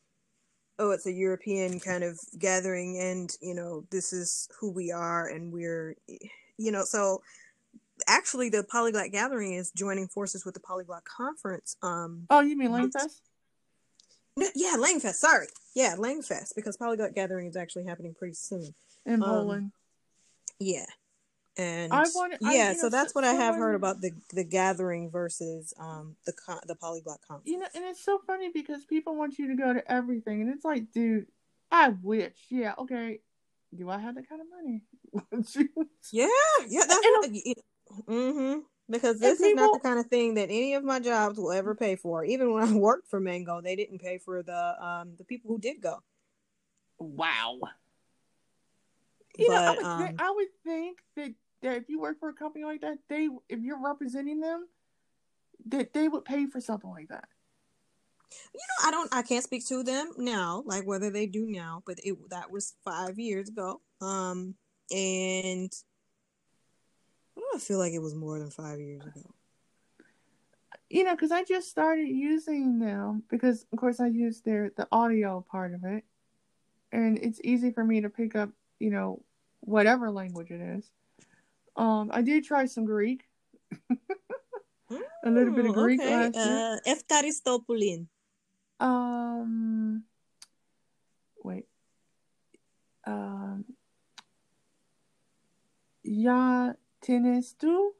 oh 0.79 0.91
it's 0.91 1.05
a 1.05 1.11
european 1.11 1.79
kind 1.79 2.03
of 2.03 2.19
gathering 2.39 2.97
and 2.99 3.35
you 3.41 3.53
know 3.53 3.85
this 3.91 4.13
is 4.13 4.47
who 4.59 4.71
we 4.71 4.91
are 4.91 5.27
and 5.27 5.51
we're 5.51 5.95
you 6.57 6.71
know 6.71 6.83
so 6.83 7.21
actually 8.07 8.49
the 8.49 8.63
polyglot 8.63 9.11
gathering 9.11 9.53
is 9.53 9.71
joining 9.71 10.07
forces 10.07 10.45
with 10.45 10.53
the 10.53 10.59
polyglot 10.59 11.03
conference 11.05 11.77
um 11.83 12.25
oh 12.29 12.39
you 12.39 12.57
mean 12.57 12.71
langfest 12.71 13.21
no, 14.37 14.47
yeah, 14.55 14.75
Langfest. 14.77 15.15
Sorry. 15.15 15.47
Yeah, 15.75 15.95
Langfest 15.97 16.55
because 16.55 16.77
Polyglot 16.77 17.15
Gathering 17.15 17.47
is 17.47 17.55
actually 17.55 17.85
happening 17.85 18.15
pretty 18.17 18.35
soon 18.35 18.73
in 19.05 19.15
um, 19.15 19.29
Poland. 19.29 19.71
Yeah, 20.59 20.85
and 21.57 21.93
I 21.93 22.03
want, 22.15 22.33
yeah, 22.41 22.69
I, 22.69 22.73
so 22.73 22.83
know, 22.83 22.89
that's 22.89 23.13
what 23.13 23.23
so 23.23 23.29
I 23.29 23.33
have 23.33 23.55
heard 23.55 23.75
about 23.75 24.01
the 24.01 24.11
the 24.31 24.43
gathering 24.43 25.11
versus 25.11 25.73
um 25.79 26.15
the 26.25 26.33
the 26.65 26.75
Polyglot 26.75 27.19
conference. 27.27 27.49
You 27.49 27.59
know, 27.59 27.67
and 27.75 27.85
it's 27.85 28.03
so 28.03 28.19
funny 28.25 28.49
because 28.51 28.85
people 28.85 29.15
want 29.15 29.37
you 29.37 29.49
to 29.49 29.55
go 29.55 29.73
to 29.73 29.91
everything, 29.91 30.41
and 30.41 30.49
it's 30.49 30.65
like, 30.65 30.91
dude, 30.91 31.27
I 31.71 31.89
wish. 32.01 32.33
Yeah, 32.49 32.73
okay. 32.79 33.19
Do 33.75 33.89
I 33.89 33.99
have 33.99 34.15
that 34.15 34.29
kind 34.29 34.41
of 34.41 34.47
money? 34.49 34.83
yeah, 36.11 36.27
yeah, 36.67 36.83
that's 36.87 37.01
what, 37.01 37.31
mm-hmm. 38.07 38.59
Because 38.89 39.19
this 39.19 39.39
people, 39.39 39.49
is 39.49 39.55
not 39.55 39.73
the 39.73 39.87
kind 39.87 39.99
of 39.99 40.07
thing 40.07 40.35
that 40.35 40.49
any 40.49 40.73
of 40.73 40.83
my 40.83 40.99
jobs 40.99 41.37
will 41.37 41.51
ever 41.51 41.75
pay 41.75 41.95
for. 41.95 42.23
Even 42.23 42.53
when 42.53 42.63
I 42.63 42.71
worked 42.73 43.07
for 43.07 43.19
Mango, 43.19 43.61
they 43.61 43.75
didn't 43.75 43.99
pay 43.99 44.17
for 44.17 44.43
the 44.43 44.83
um 44.83 45.13
the 45.17 45.23
people 45.23 45.49
who 45.49 45.59
did 45.59 45.81
go. 45.81 45.99
Wow. 46.99 47.59
You 49.37 49.47
but, 49.47 49.53
know, 49.53 49.61
I 49.61 49.75
would, 49.75 49.85
um, 49.85 49.99
th- 49.99 50.15
I 50.19 50.31
would 50.31 50.47
think 50.63 50.99
that, 51.15 51.33
that 51.63 51.77
if 51.77 51.89
you 51.89 51.99
work 51.99 52.19
for 52.19 52.29
a 52.29 52.33
company 52.33 52.65
like 52.65 52.81
that, 52.81 52.99
they 53.09 53.29
if 53.49 53.59
you're 53.61 53.81
representing 53.83 54.39
them, 54.39 54.67
that 55.67 55.93
they 55.93 56.07
would 56.07 56.25
pay 56.25 56.45
for 56.47 56.61
something 56.61 56.89
like 56.89 57.09
that. 57.09 57.25
You 58.53 58.59
know, 58.59 58.87
I 58.87 58.91
don't, 58.91 59.13
I 59.13 59.21
can't 59.21 59.43
speak 59.43 59.67
to 59.67 59.83
them 59.83 60.11
now, 60.17 60.63
like 60.65 60.87
whether 60.87 61.09
they 61.09 61.27
do 61.27 61.45
now, 61.47 61.83
but 61.85 61.99
it 62.03 62.15
that 62.29 62.51
was 62.51 62.73
five 62.83 63.19
years 63.19 63.49
ago. 63.49 63.81
Um, 64.01 64.55
and 64.91 65.71
I 67.53 67.59
feel 67.59 67.77
like 67.77 67.93
it 67.93 68.01
was 68.01 68.15
more 68.15 68.39
than 68.39 68.49
five 68.49 68.79
years 68.79 69.03
ago. 69.03 69.21
You 70.89 71.03
know, 71.03 71.15
because 71.15 71.31
I 71.31 71.43
just 71.43 71.69
started 71.69 72.07
using 72.07 72.79
them 72.79 73.23
because, 73.29 73.65
of 73.71 73.79
course, 73.79 73.99
I 73.99 74.07
use 74.07 74.41
their 74.41 74.71
the 74.75 74.87
audio 74.91 75.43
part 75.49 75.73
of 75.73 75.83
it, 75.83 76.03
and 76.91 77.17
it's 77.17 77.39
easy 77.43 77.71
for 77.71 77.83
me 77.83 78.01
to 78.01 78.09
pick 78.09 78.35
up, 78.35 78.49
you 78.79 78.91
know, 78.91 79.23
whatever 79.61 80.11
language 80.11 80.51
it 80.51 80.61
is. 80.61 80.91
Um, 81.75 82.11
I 82.13 82.21
did 82.21 82.43
try 82.43 82.65
some 82.65 82.85
Greek. 82.85 83.23
a 85.23 85.29
little 85.29 85.53
bit 85.53 85.65
of 85.65 85.73
Greek 85.73 85.99
okay. 85.99 86.15
last 86.15 86.35
year. 86.35 86.73
Uh, 86.75 86.77
Um, 88.79 90.03
wait. 91.43 91.65
Um, 93.05 93.65
ya 96.03 96.73
tienes 97.03 97.55
tú 97.59 97.93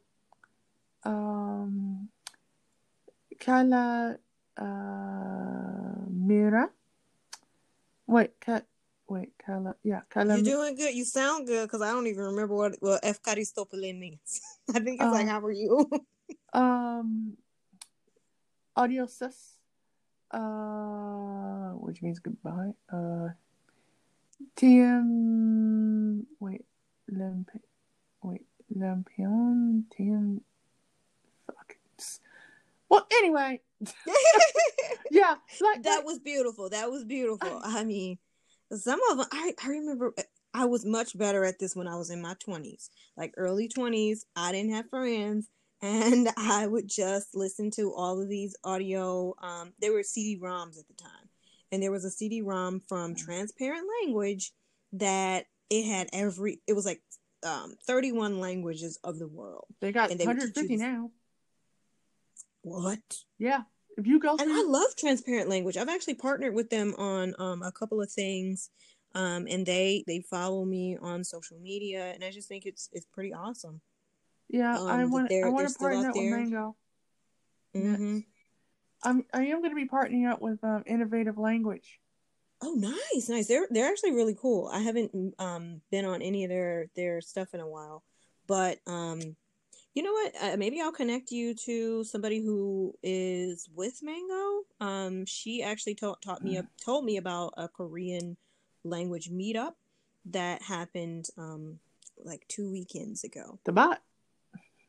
um, 1.03 2.07
Kala 3.37 4.15
uh, 4.57 6.05
Mira. 6.09 6.71
Wait, 8.07 8.39
Kat. 8.39 8.65
Wait, 9.07 9.33
Kala. 9.37 9.75
Yeah, 9.83 10.01
Kala. 10.09 10.35
You're 10.35 10.43
doing 10.43 10.75
good. 10.75 10.95
You 10.95 11.03
sound 11.03 11.47
good 11.47 11.67
because 11.67 11.81
I 11.81 11.91
don't 11.91 12.07
even 12.07 12.23
remember 12.23 12.55
what 12.55 12.75
what 12.79 13.03
Efkaristopoulos 13.03 13.99
means. 13.99 14.41
I 14.73 14.79
think 14.79 15.01
it's 15.01 15.11
like, 15.11 15.27
how 15.27 15.43
are 15.43 15.51
you? 15.51 15.89
um, 16.53 17.35
Adiosus. 18.77 19.59
Uh, 20.31 21.77
which 21.77 22.01
means 22.01 22.19
goodbye. 22.19 22.73
Uh, 22.91 23.29
Tiem. 24.55 26.25
Wait, 26.39 26.65
Lempe. 27.11 27.59
Lampion. 28.77 29.83
Tiem. 29.95 30.41
Fuck. 31.47 31.75
Well, 32.89 33.07
anyway. 33.17 33.61
yeah, 35.11 35.35
like 35.61 35.83
that 35.83 36.03
was 36.05 36.19
beautiful. 36.19 36.69
That 36.69 36.89
was 36.89 37.03
beautiful. 37.03 37.59
I 37.63 37.83
mean, 37.83 38.17
some 38.71 38.99
of 39.11 39.17
them. 39.17 39.27
I 39.31 39.53
I 39.63 39.67
remember. 39.69 40.13
I 40.53 40.65
was 40.65 40.85
much 40.85 41.17
better 41.17 41.43
at 41.43 41.57
this 41.59 41.75
when 41.75 41.87
I 41.87 41.95
was 41.95 42.09
in 42.09 42.21
my 42.21 42.35
twenties, 42.39 42.89
like 43.17 43.33
early 43.37 43.67
twenties. 43.67 44.25
I 44.35 44.51
didn't 44.51 44.73
have 44.73 44.89
friends 44.89 45.49
and 45.83 46.29
I 46.37 46.65
would 46.65 46.87
just 46.87 47.35
listen 47.35 47.69
to 47.71 47.93
all 47.93 48.19
of 48.19 48.29
these 48.29 48.55
audio. 48.63 49.35
Um, 49.41 49.73
there 49.79 49.93
were 49.93 50.01
CD-ROMs 50.01 50.79
at 50.79 50.87
the 50.87 50.95
time, 50.95 51.29
and 51.71 51.83
there 51.83 51.91
was 51.91 52.05
a 52.05 52.09
CD-ROM 52.09 52.81
from 52.87 53.15
Transparent 53.15 53.85
Language 54.01 54.53
that 54.93 55.45
it 55.69 55.85
had 55.85 56.09
every. 56.13 56.61
It 56.65 56.73
was 56.73 56.85
like 56.85 57.01
um, 57.43 57.75
31 57.85 58.39
languages 58.39 58.99
of 59.03 59.19
the 59.19 59.27
world. 59.27 59.65
They 59.81 59.91
got 59.91 60.11
and 60.11 60.19
they 60.19 60.25
150 60.25 60.77
now. 60.77 61.11
What? 62.61 62.99
Yeah. 63.37 63.61
If 63.97 64.07
you 64.07 64.19
go, 64.19 64.37
through... 64.37 64.47
and 64.47 64.55
I 64.55 64.63
love 64.63 64.95
Transparent 64.97 65.49
Language. 65.49 65.77
I've 65.77 65.89
actually 65.89 66.15
partnered 66.15 66.55
with 66.55 66.69
them 66.69 66.95
on 66.97 67.35
um, 67.37 67.61
a 67.61 67.71
couple 67.71 68.01
of 68.01 68.11
things, 68.11 68.69
um, 69.13 69.47
and 69.49 69.65
they 69.65 70.03
they 70.07 70.21
follow 70.21 70.65
me 70.65 70.97
on 70.99 71.23
social 71.23 71.59
media, 71.59 72.11
and 72.13 72.23
I 72.23 72.31
just 72.31 72.47
think 72.47 72.65
it's 72.65 72.89
it's 72.91 73.05
pretty 73.05 73.33
awesome. 73.33 73.81
Yeah, 74.49 74.77
um, 74.77 74.87
I 74.87 75.05
want. 75.05 75.31
I 75.31 75.49
want 75.49 75.67
to 75.67 75.75
partner 75.75 76.09
up 76.09 76.15
with 76.15 76.31
Mango. 76.31 76.75
Mm-hmm. 77.75 78.19
I'm. 79.03 79.25
I 79.33 79.45
am 79.45 79.61
going 79.61 79.71
to 79.71 79.75
be 79.75 79.87
partnering 79.87 80.31
up 80.31 80.41
with 80.41 80.63
um, 80.63 80.83
Innovative 80.87 81.37
Language. 81.37 81.99
Oh, 82.65 82.75
nice, 82.75 83.27
nice. 83.27 83.47
They're 83.47 83.67
they're 83.69 83.89
actually 83.89 84.13
really 84.13 84.35
cool. 84.39 84.69
I 84.71 84.79
haven't 84.79 85.35
um 85.37 85.81
been 85.91 86.05
on 86.05 86.21
any 86.21 86.45
of 86.45 86.49
their 86.49 86.87
their 86.95 87.19
stuff 87.19 87.53
in 87.53 87.59
a 87.59 87.67
while, 87.67 88.03
but 88.47 88.79
um, 88.87 89.19
you 89.93 90.01
know 90.01 90.13
what? 90.13 90.33
Uh, 90.41 90.57
maybe 90.57 90.79
I'll 90.79 90.93
connect 90.93 91.31
you 91.31 91.55
to 91.65 92.05
somebody 92.05 92.41
who 92.41 92.95
is 93.03 93.67
with 93.75 94.01
Mango. 94.01 94.61
Um, 94.79 95.25
she 95.25 95.61
actually 95.61 95.95
taught 95.95 96.21
taught 96.21 96.41
me 96.41 96.55
mm. 96.55 96.67
told 96.83 97.03
me 97.03 97.17
about 97.17 97.53
a 97.57 97.67
Korean 97.67 98.37
language 98.85 99.29
meetup 99.29 99.73
that 100.27 100.61
happened 100.61 101.27
um 101.37 101.79
like 102.23 102.45
two 102.47 102.71
weekends 102.71 103.25
ago. 103.25 103.59
The 103.65 103.73
bot 103.73 104.01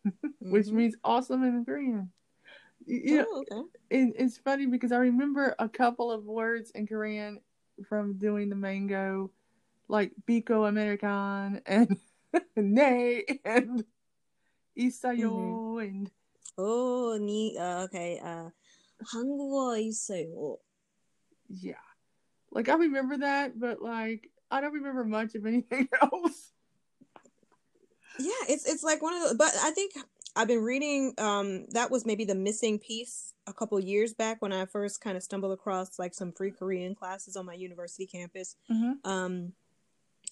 which 0.41 0.66
mm-hmm. 0.66 0.77
means 0.77 0.97
awesome 1.03 1.43
in 1.43 1.64
Korean. 1.64 2.12
You 2.87 3.27
oh, 3.29 3.45
okay. 3.51 3.68
it, 3.91 4.14
it's 4.16 4.39
funny 4.39 4.66
because 4.66 4.93
I 4.93 4.99
remember 4.99 5.57
a 5.59 5.68
couple 5.68 6.12
of 6.12 6.25
words 6.25 6.70
in 6.72 6.87
Korean 6.87 7.41
from 7.88 8.18
doing 8.18 8.50
the 8.50 8.56
mango, 8.56 9.32
like 9.88 10.12
Biko 10.28 10.68
American 10.68 11.62
and 11.66 11.98
Nay 12.56 13.26
and 13.46 13.84
Isayo 14.78 15.32
mm-hmm. 15.32 15.80
and 15.80 16.12
Oh, 16.58 17.18
ni 17.20 17.56
uh, 17.58 17.88
okay. 17.88 18.20
Uh, 18.20 18.52
한국어 19.16 19.80
있어요. 19.80 20.58
Yeah, 21.48 21.80
like 22.52 22.68
I 22.68 22.76
remember 22.76 23.18
that, 23.18 23.58
but 23.58 23.82
like 23.82 24.30
I 24.52 24.60
don't 24.60 24.74
remember 24.74 25.06
much 25.06 25.36
of 25.36 25.46
anything 25.46 25.88
else 26.02 26.52
yeah 28.20 28.44
it's 28.50 28.68
it's 28.68 28.84
like 28.84 29.02
one 29.02 29.14
of 29.16 29.30
the 29.30 29.36
but 29.36 29.52
i 29.64 29.72
think 29.72 29.94
i've 30.37 30.49
been 30.49 30.62
reading 30.62 31.12
um 31.18 31.66
that 31.70 31.91
was 31.91 32.07
maybe 32.07 32.24
the 32.24 32.35
missing 32.35 32.78
piece 32.78 33.32
a 33.47 33.53
couple 33.53 33.78
years 33.80 34.14
back 34.14 34.41
when 34.41 34.53
i 34.53 34.64
first 34.64 35.01
kind 35.01 35.16
of 35.16 35.22
stumbled 35.22 35.53
across 35.53 35.99
like 35.99 36.14
some 36.14 36.32
free 36.32 36.51
korean 36.51 36.95
classes 36.95 37.37
on 37.37 37.47
my 37.47 37.55
university 37.55 38.07
campus. 38.07 38.57
Mm-hmm. 38.70 39.09
um 39.09 39.53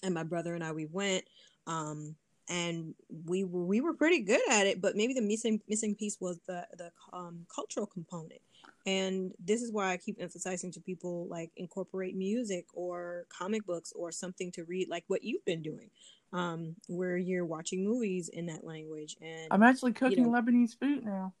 and 0.01 0.13
my 0.13 0.23
brother 0.23 0.55
and 0.55 0.63
i 0.63 0.71
we 0.71 0.85
went 0.85 1.23
um 1.67 2.15
and 2.49 2.93
we 3.25 3.43
were 3.43 3.65
we 3.65 3.81
were 3.81 3.93
pretty 3.93 4.19
good 4.19 4.41
at 4.49 4.67
it 4.67 4.81
but 4.81 4.95
maybe 4.95 5.13
the 5.13 5.21
missing 5.21 5.61
missing 5.67 5.95
piece 5.95 6.17
was 6.19 6.39
the 6.47 6.67
the 6.77 6.91
um, 7.13 7.45
cultural 7.53 7.85
component. 7.85 8.41
And 8.85 9.33
this 9.39 9.61
is 9.61 9.71
why 9.71 9.91
i 9.91 9.97
keep 9.97 10.17
emphasizing 10.19 10.71
to 10.73 10.81
people 10.81 11.27
like 11.29 11.51
incorporate 11.55 12.15
music 12.15 12.65
or 12.73 13.25
comic 13.29 13.65
books 13.65 13.93
or 13.95 14.11
something 14.11 14.51
to 14.51 14.65
read 14.65 14.89
like 14.89 15.05
what 15.07 15.23
you've 15.23 15.45
been 15.45 15.61
doing 15.61 15.89
um, 16.33 16.75
where 16.87 17.15
you're 17.15 17.45
watching 17.45 17.85
movies 17.85 18.29
in 18.29 18.47
that 18.47 18.63
language. 18.65 19.15
And 19.21 19.47
I'm 19.51 19.63
actually 19.63 19.93
cooking 19.93 20.25
you 20.25 20.31
know, 20.31 20.41
Lebanese 20.41 20.77
food 20.77 21.05
now. 21.05 21.33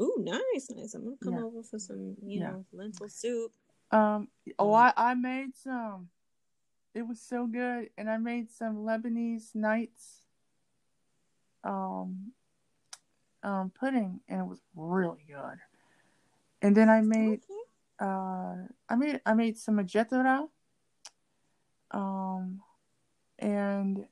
Ooh, 0.00 0.16
nice, 0.18 0.70
nice. 0.70 0.94
I'm 0.94 1.04
gonna 1.04 1.16
come 1.22 1.34
yeah. 1.34 1.42
over 1.42 1.62
for 1.62 1.78
some, 1.78 2.16
you 2.22 2.40
yeah. 2.40 2.50
know, 2.50 2.64
lentil 2.72 3.08
soup. 3.08 3.52
Um, 3.90 4.28
oh, 4.58 4.72
I 4.72 4.92
I 4.96 5.14
made 5.14 5.56
some. 5.56 6.08
It 6.94 7.02
was 7.02 7.20
so 7.20 7.46
good, 7.46 7.90
and 7.98 8.08
I 8.08 8.16
made 8.16 8.50
some 8.50 8.78
Lebanese 8.78 9.54
nights. 9.54 10.22
Um, 11.64 12.32
um, 13.42 13.72
pudding, 13.78 14.20
and 14.28 14.40
it 14.40 14.46
was 14.46 14.60
really 14.74 15.24
good. 15.26 15.58
And 16.62 16.76
then 16.76 16.88
I 16.88 17.00
made, 17.00 17.40
okay. 17.50 17.60
uh, 18.00 18.54
I 18.88 18.96
made 18.96 19.20
I 19.24 19.34
made 19.34 19.56
some 19.56 19.76
majetara. 19.76 20.48
Um, 21.90 22.60
and 23.38 24.06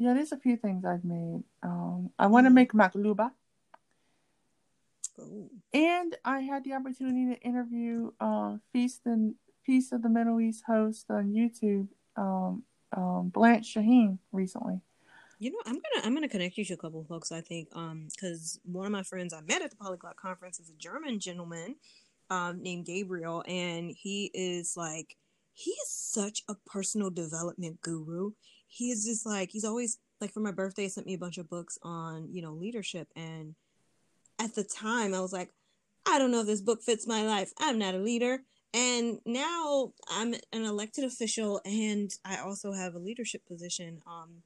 yeah, 0.00 0.14
there's 0.14 0.32
a 0.32 0.38
few 0.38 0.56
things 0.56 0.86
I've 0.86 1.04
made. 1.04 1.44
Um, 1.62 2.08
I 2.18 2.26
want 2.26 2.46
to 2.46 2.50
mm. 2.50 2.54
make 2.54 2.72
makluba. 2.72 3.32
Ooh. 5.18 5.50
And 5.74 6.16
I 6.24 6.40
had 6.40 6.64
the 6.64 6.72
opportunity 6.72 7.34
to 7.34 7.40
interview 7.42 8.10
uh, 8.18 8.56
Feast 8.72 9.02
and 9.04 9.34
Feast 9.66 9.92
of 9.92 10.02
the 10.02 10.08
Middle 10.08 10.40
East 10.40 10.64
host 10.66 11.04
on 11.10 11.34
YouTube, 11.34 11.88
um, 12.16 12.62
um, 12.96 13.28
Blanche 13.28 13.74
Shaheen, 13.74 14.16
recently. 14.32 14.80
You 15.38 15.50
know, 15.50 15.58
I'm 15.66 15.74
gonna 15.74 16.06
I'm 16.06 16.14
gonna 16.14 16.28
connect 16.28 16.56
you 16.56 16.64
to 16.64 16.74
a 16.74 16.78
couple 16.78 17.02
of 17.02 17.06
folks. 17.06 17.30
I 17.30 17.42
think, 17.42 17.68
um, 17.74 18.08
because 18.10 18.58
one 18.64 18.86
of 18.86 18.92
my 18.92 19.02
friends 19.02 19.34
I 19.34 19.42
met 19.42 19.60
at 19.60 19.68
the 19.68 19.76
Polyglot 19.76 20.16
conference 20.16 20.60
is 20.60 20.70
a 20.70 20.78
German 20.78 21.20
gentleman, 21.20 21.76
um, 22.30 22.62
named 22.62 22.86
Gabriel, 22.86 23.44
and 23.46 23.90
he 23.90 24.30
is 24.32 24.78
like 24.78 25.18
he 25.52 25.72
is 25.72 25.90
such 25.90 26.42
a 26.48 26.54
personal 26.66 27.10
development 27.10 27.82
guru 27.82 28.32
he 28.70 28.90
is 28.90 29.04
just 29.04 29.26
like 29.26 29.50
he's 29.50 29.64
always 29.64 29.98
like 30.20 30.32
for 30.32 30.40
my 30.40 30.52
birthday 30.52 30.88
sent 30.88 31.06
me 31.06 31.14
a 31.14 31.18
bunch 31.18 31.38
of 31.38 31.50
books 31.50 31.78
on 31.82 32.28
you 32.32 32.40
know 32.40 32.52
leadership 32.52 33.08
and 33.16 33.54
at 34.38 34.54
the 34.54 34.64
time 34.64 35.12
i 35.12 35.20
was 35.20 35.32
like 35.32 35.50
i 36.06 36.18
don't 36.18 36.30
know 36.30 36.40
if 36.40 36.46
this 36.46 36.62
book 36.62 36.82
fits 36.82 37.06
my 37.06 37.22
life. 37.22 37.52
I'm 37.58 37.78
not 37.78 37.94
a 37.94 37.98
leader. 37.98 38.40
And 38.72 39.18
now 39.26 39.92
i'm 40.08 40.32
an 40.52 40.64
elected 40.64 41.04
official 41.04 41.60
and 41.64 42.10
i 42.24 42.36
also 42.38 42.72
have 42.72 42.94
a 42.94 43.00
leadership 43.00 43.42
position 43.46 44.00
um 44.06 44.42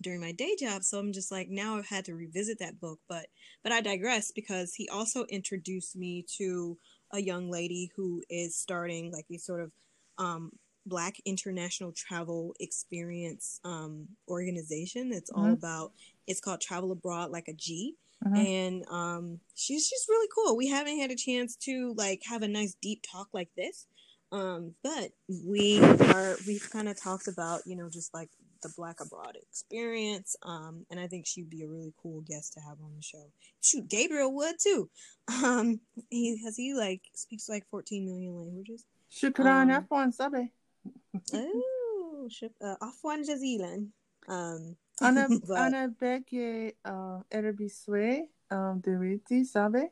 during 0.00 0.20
my 0.20 0.32
day 0.32 0.56
job. 0.58 0.82
So 0.82 0.98
i'm 0.98 1.12
just 1.12 1.30
like 1.30 1.48
now 1.50 1.76
i've 1.76 1.88
had 1.88 2.06
to 2.06 2.14
revisit 2.14 2.58
that 2.60 2.80
book 2.80 3.00
but 3.08 3.26
but 3.62 3.72
i 3.72 3.82
digress 3.82 4.32
because 4.32 4.74
he 4.74 4.88
also 4.88 5.24
introduced 5.26 5.94
me 5.94 6.24
to 6.38 6.78
a 7.12 7.20
young 7.20 7.50
lady 7.50 7.90
who 7.96 8.22
is 8.30 8.56
starting 8.56 9.12
like 9.12 9.26
a 9.30 9.38
sort 9.38 9.60
of 9.60 9.72
um, 10.18 10.52
black 10.88 11.16
international 11.24 11.92
travel 11.92 12.54
experience 12.60 13.60
um, 13.64 14.06
organization 14.28 15.12
it's 15.12 15.30
mm-hmm. 15.30 15.46
all 15.46 15.52
about 15.52 15.92
it's 16.26 16.40
called 16.40 16.60
travel 16.60 16.92
abroad 16.92 17.30
like 17.30 17.48
a 17.48 17.54
G. 17.54 17.94
Mm-hmm. 18.24 18.36
and 18.36 18.84
um, 18.88 19.40
she's 19.54 19.86
she's 19.86 20.06
really 20.08 20.28
cool 20.34 20.56
we 20.56 20.68
haven't 20.68 20.98
had 21.00 21.12
a 21.12 21.16
chance 21.16 21.54
to 21.56 21.94
like 21.96 22.20
have 22.24 22.42
a 22.42 22.48
nice 22.48 22.74
deep 22.82 23.04
talk 23.08 23.28
like 23.32 23.50
this 23.56 23.86
um, 24.32 24.74
but 24.82 25.10
we 25.46 25.80
are 25.80 26.36
we've 26.46 26.68
kind 26.70 26.88
of 26.88 27.00
talked 27.00 27.28
about 27.28 27.60
you 27.64 27.76
know 27.76 27.88
just 27.88 28.12
like 28.12 28.28
the 28.62 28.72
Black 28.76 29.00
Abroad 29.00 29.36
experience. 29.40 30.36
Um, 30.42 30.86
and 30.90 30.98
I 30.98 31.06
think 31.06 31.26
she'd 31.26 31.50
be 31.50 31.62
a 31.62 31.68
really 31.68 31.92
cool 32.02 32.22
guest 32.22 32.54
to 32.54 32.60
have 32.60 32.78
on 32.82 32.92
the 32.96 33.02
show. 33.02 33.30
Shoot, 33.60 33.88
Gabriel 33.88 34.34
would 34.34 34.56
too. 34.62 34.90
Um, 35.44 35.80
he 36.08 36.42
has 36.42 36.56
he 36.56 36.72
like 36.72 37.02
speaks 37.14 37.50
like 37.50 37.64
14 37.70 38.06
million 38.06 38.34
languages. 38.34 38.84
Shukran 39.12 39.70
um, 39.70 39.84
afwan 39.84 40.12
sabe. 40.12 40.48
oh, 41.33 42.27
uh, 42.61 42.77
afwan 42.81 43.23
jazilan. 43.23 43.91
Um, 44.27 44.75
ana 45.01 45.27
but, 45.27 45.57
ana 45.57 45.87
beke 45.87 46.73
uh, 46.85 47.21
erbiswe 47.29 48.27
um 48.51 48.81
deriti 48.81 49.45
sabe. 49.45 49.91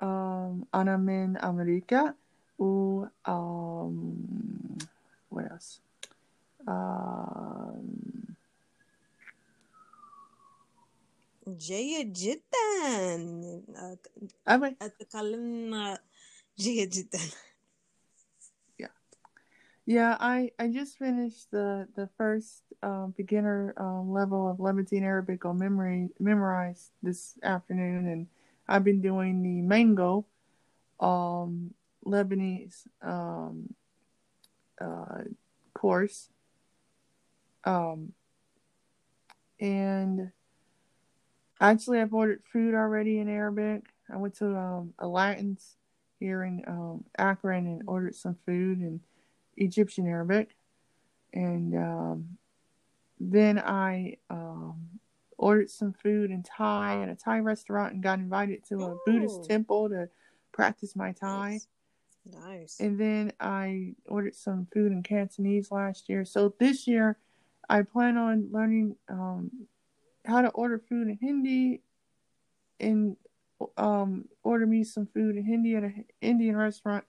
Um, 0.00 0.66
ana 0.72 0.98
min 0.98 1.36
America. 1.40 2.14
U 2.58 3.06
um, 3.24 4.78
what 5.30 5.50
else? 5.50 5.80
جيد 11.48 12.12
جدا 12.12 13.16
أتكلم 14.82 15.96
جيد 16.58 16.90
جدا 16.90 17.18
Yeah. 17.18 17.51
Yeah, 19.85 20.15
I, 20.19 20.51
I 20.57 20.69
just 20.69 20.97
finished 20.97 21.51
the, 21.51 21.87
the 21.95 22.09
first 22.17 22.63
um, 22.81 23.13
beginner 23.17 23.73
um, 23.77 24.11
level 24.13 24.49
of 24.49 24.59
Levantine 24.59 25.03
Arabic 25.03 25.43
on 25.43 25.59
memory 25.59 26.09
Memrise 26.21 26.89
this 27.01 27.37
afternoon, 27.43 28.07
and 28.07 28.27
I've 28.67 28.85
been 28.85 29.01
doing 29.01 29.43
the 29.43 29.61
Mango 29.61 30.25
um, 31.01 31.73
Lebanese 32.05 32.87
um, 33.01 33.73
uh, 34.79 35.23
course 35.73 36.29
um, 37.65 38.13
and 39.59 40.31
actually, 41.61 41.99
I've 41.99 42.13
ordered 42.13 42.43
food 42.51 42.73
already 42.73 43.19
in 43.19 43.29
Arabic. 43.29 43.83
I 44.11 44.17
went 44.17 44.35
to 44.37 44.55
um, 44.55 44.93
Latin's 45.01 45.75
here 46.19 46.43
in 46.43 46.63
um, 46.67 47.05
Akron 47.17 47.65
and 47.65 47.83
ordered 47.87 48.15
some 48.15 48.35
food 48.45 48.79
in 48.81 48.99
Egyptian 49.57 50.07
Arabic. 50.07 50.55
And 51.33 51.75
um, 51.75 52.37
then 53.19 53.59
I 53.59 54.17
um, 54.29 54.99
ordered 55.37 55.69
some 55.69 55.93
food 55.93 56.31
in 56.31 56.43
Thai 56.43 57.01
at 57.01 57.09
a 57.09 57.15
Thai 57.15 57.39
restaurant 57.39 57.93
and 57.93 58.03
got 58.03 58.19
invited 58.19 58.63
to 58.69 58.75
a 58.75 58.91
Ooh. 58.91 58.99
Buddhist 59.05 59.45
temple 59.45 59.89
to 59.89 60.09
practice 60.51 60.95
my 60.95 61.11
Thai. 61.11 61.51
Nice. 61.51 61.67
nice. 62.45 62.79
And 62.79 62.99
then 62.99 63.33
I 63.39 63.95
ordered 64.07 64.35
some 64.35 64.67
food 64.73 64.91
in 64.91 65.03
Cantonese 65.03 65.71
last 65.71 66.09
year. 66.09 66.25
So 66.25 66.53
this 66.59 66.87
year, 66.87 67.17
I 67.69 67.81
plan 67.81 68.17
on 68.17 68.49
learning 68.51 68.95
um, 69.09 69.49
how 70.25 70.41
to 70.41 70.49
order 70.49 70.79
food 70.79 71.07
in 71.07 71.17
Hindi 71.21 71.81
and 72.79 73.15
um, 73.77 74.25
order 74.43 74.65
me 74.65 74.83
some 74.83 75.07
food 75.07 75.37
in 75.37 75.45
Hindi 75.45 75.75
at 75.75 75.83
an 75.83 76.05
Indian 76.21 76.55
restaurant. 76.55 77.05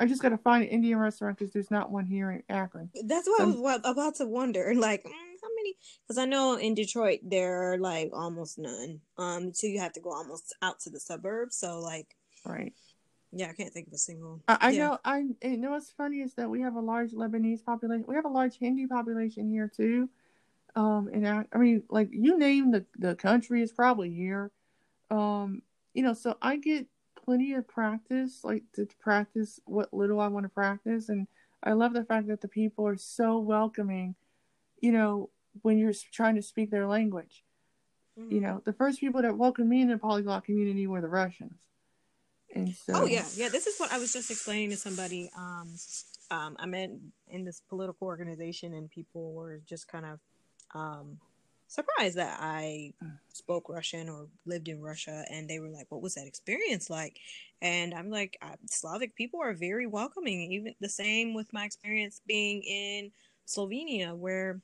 I 0.00 0.06
just 0.06 0.22
got 0.22 0.30
to 0.30 0.38
find 0.38 0.64
an 0.64 0.70
Indian 0.70 0.98
restaurant 0.98 1.38
because 1.38 1.52
there's 1.52 1.70
not 1.70 1.90
one 1.90 2.06
here 2.06 2.30
in 2.30 2.42
Akron. 2.48 2.90
That's 3.04 3.28
what 3.28 3.38
so, 3.38 3.44
I 3.44 3.46
was 3.48 3.80
about 3.84 4.14
to 4.16 4.26
wonder. 4.26 4.72
Like, 4.74 5.04
mm, 5.04 5.10
how 5.10 5.48
many? 5.56 5.76
Because 6.02 6.16
I 6.16 6.24
know 6.24 6.56
in 6.56 6.74
Detroit 6.74 7.20
there 7.22 7.72
are 7.72 7.78
like 7.78 8.10
almost 8.14 8.58
none. 8.58 9.00
Um, 9.18 9.52
so 9.52 9.66
you 9.66 9.78
have 9.78 9.92
to 9.92 10.00
go 10.00 10.10
almost 10.10 10.54
out 10.62 10.80
to 10.80 10.90
the 10.90 10.98
suburbs. 10.98 11.56
So 11.56 11.80
like, 11.80 12.16
right. 12.46 12.72
Yeah, 13.32 13.50
I 13.50 13.52
can't 13.52 13.72
think 13.72 13.88
of 13.88 13.92
a 13.92 13.98
single. 13.98 14.40
I, 14.48 14.58
I 14.60 14.70
yeah. 14.70 14.78
know. 14.78 14.98
I 15.04 15.18
you 15.42 15.56
know 15.58 15.72
what's 15.72 15.92
funny 15.92 16.20
is 16.20 16.34
that 16.34 16.48
we 16.48 16.62
have 16.62 16.76
a 16.76 16.80
large 16.80 17.12
Lebanese 17.12 17.62
population. 17.62 18.06
We 18.08 18.14
have 18.14 18.24
a 18.24 18.28
large 18.28 18.58
Hindi 18.58 18.86
population 18.86 19.50
here 19.50 19.68
too. 19.68 20.08
Um, 20.74 21.10
and 21.12 21.28
I, 21.28 21.44
I 21.52 21.58
mean, 21.58 21.82
like 21.90 22.08
you 22.10 22.38
name 22.38 22.70
the 22.70 22.86
the 22.98 23.14
country 23.14 23.62
is 23.62 23.70
probably 23.70 24.10
here. 24.10 24.50
Um, 25.10 25.62
you 25.92 26.02
know, 26.02 26.14
so 26.14 26.36
I 26.40 26.56
get 26.56 26.86
plenty 27.30 27.54
of 27.54 27.68
practice, 27.68 28.40
like 28.42 28.64
to, 28.74 28.86
practice 28.98 29.60
what 29.64 29.92
little 29.94 30.20
I 30.20 30.28
want 30.28 30.44
to 30.44 30.50
practice, 30.50 31.08
and 31.08 31.26
I 31.62 31.72
love 31.72 31.92
the 31.92 32.04
fact 32.04 32.28
that 32.28 32.40
the 32.40 32.48
people 32.48 32.86
are 32.86 32.96
so 32.96 33.38
welcoming. 33.38 34.14
You 34.80 34.92
know, 34.92 35.30
when 35.62 35.78
you're 35.78 35.92
trying 36.12 36.36
to 36.36 36.42
speak 36.42 36.70
their 36.70 36.86
language. 36.86 37.44
Mm-hmm. 38.18 38.34
You 38.34 38.40
know, 38.40 38.62
the 38.64 38.72
first 38.72 38.98
people 38.98 39.22
that 39.22 39.36
welcomed 39.36 39.68
me 39.68 39.82
in 39.82 39.88
the 39.88 39.98
polyglot 39.98 40.44
community 40.44 40.86
were 40.86 41.00
the 41.00 41.08
Russians 41.08 41.60
and 42.54 42.74
so, 42.74 42.92
oh 42.94 43.06
yeah, 43.06 43.24
yeah. 43.34 43.48
This 43.48 43.66
is 43.66 43.78
what 43.78 43.92
I 43.92 43.98
was 43.98 44.12
just 44.12 44.30
explaining 44.30 44.70
to 44.70 44.76
somebody. 44.76 45.30
Um, 45.38 45.74
um, 46.30 46.56
I'm 46.58 46.74
in 46.74 47.12
in 47.28 47.44
this 47.44 47.62
political 47.68 48.06
organization, 48.06 48.74
and 48.74 48.90
people 48.90 49.32
were 49.32 49.60
just 49.66 49.88
kind 49.88 50.06
of 50.06 50.18
um, 50.74 51.18
surprised 51.70 52.16
that 52.16 52.38
I 52.40 52.92
spoke 53.32 53.68
Russian 53.68 54.08
or 54.08 54.26
lived 54.44 54.68
in 54.68 54.82
Russia, 54.82 55.24
and 55.30 55.48
they 55.48 55.60
were 55.60 55.68
like, 55.68 55.86
"What 55.88 56.02
was 56.02 56.14
that 56.14 56.26
experience 56.26 56.90
like?" 56.90 57.18
And 57.62 57.94
I'm 57.94 58.10
like, 58.10 58.36
uh, 58.42 58.56
Slavic 58.70 59.14
people 59.14 59.40
are 59.40 59.54
very 59.54 59.86
welcoming. 59.86 60.52
Even 60.52 60.74
the 60.80 60.88
same 60.88 61.32
with 61.32 61.52
my 61.52 61.64
experience 61.64 62.20
being 62.26 62.62
in 62.62 63.12
Slovenia, 63.46 64.16
where 64.16 64.60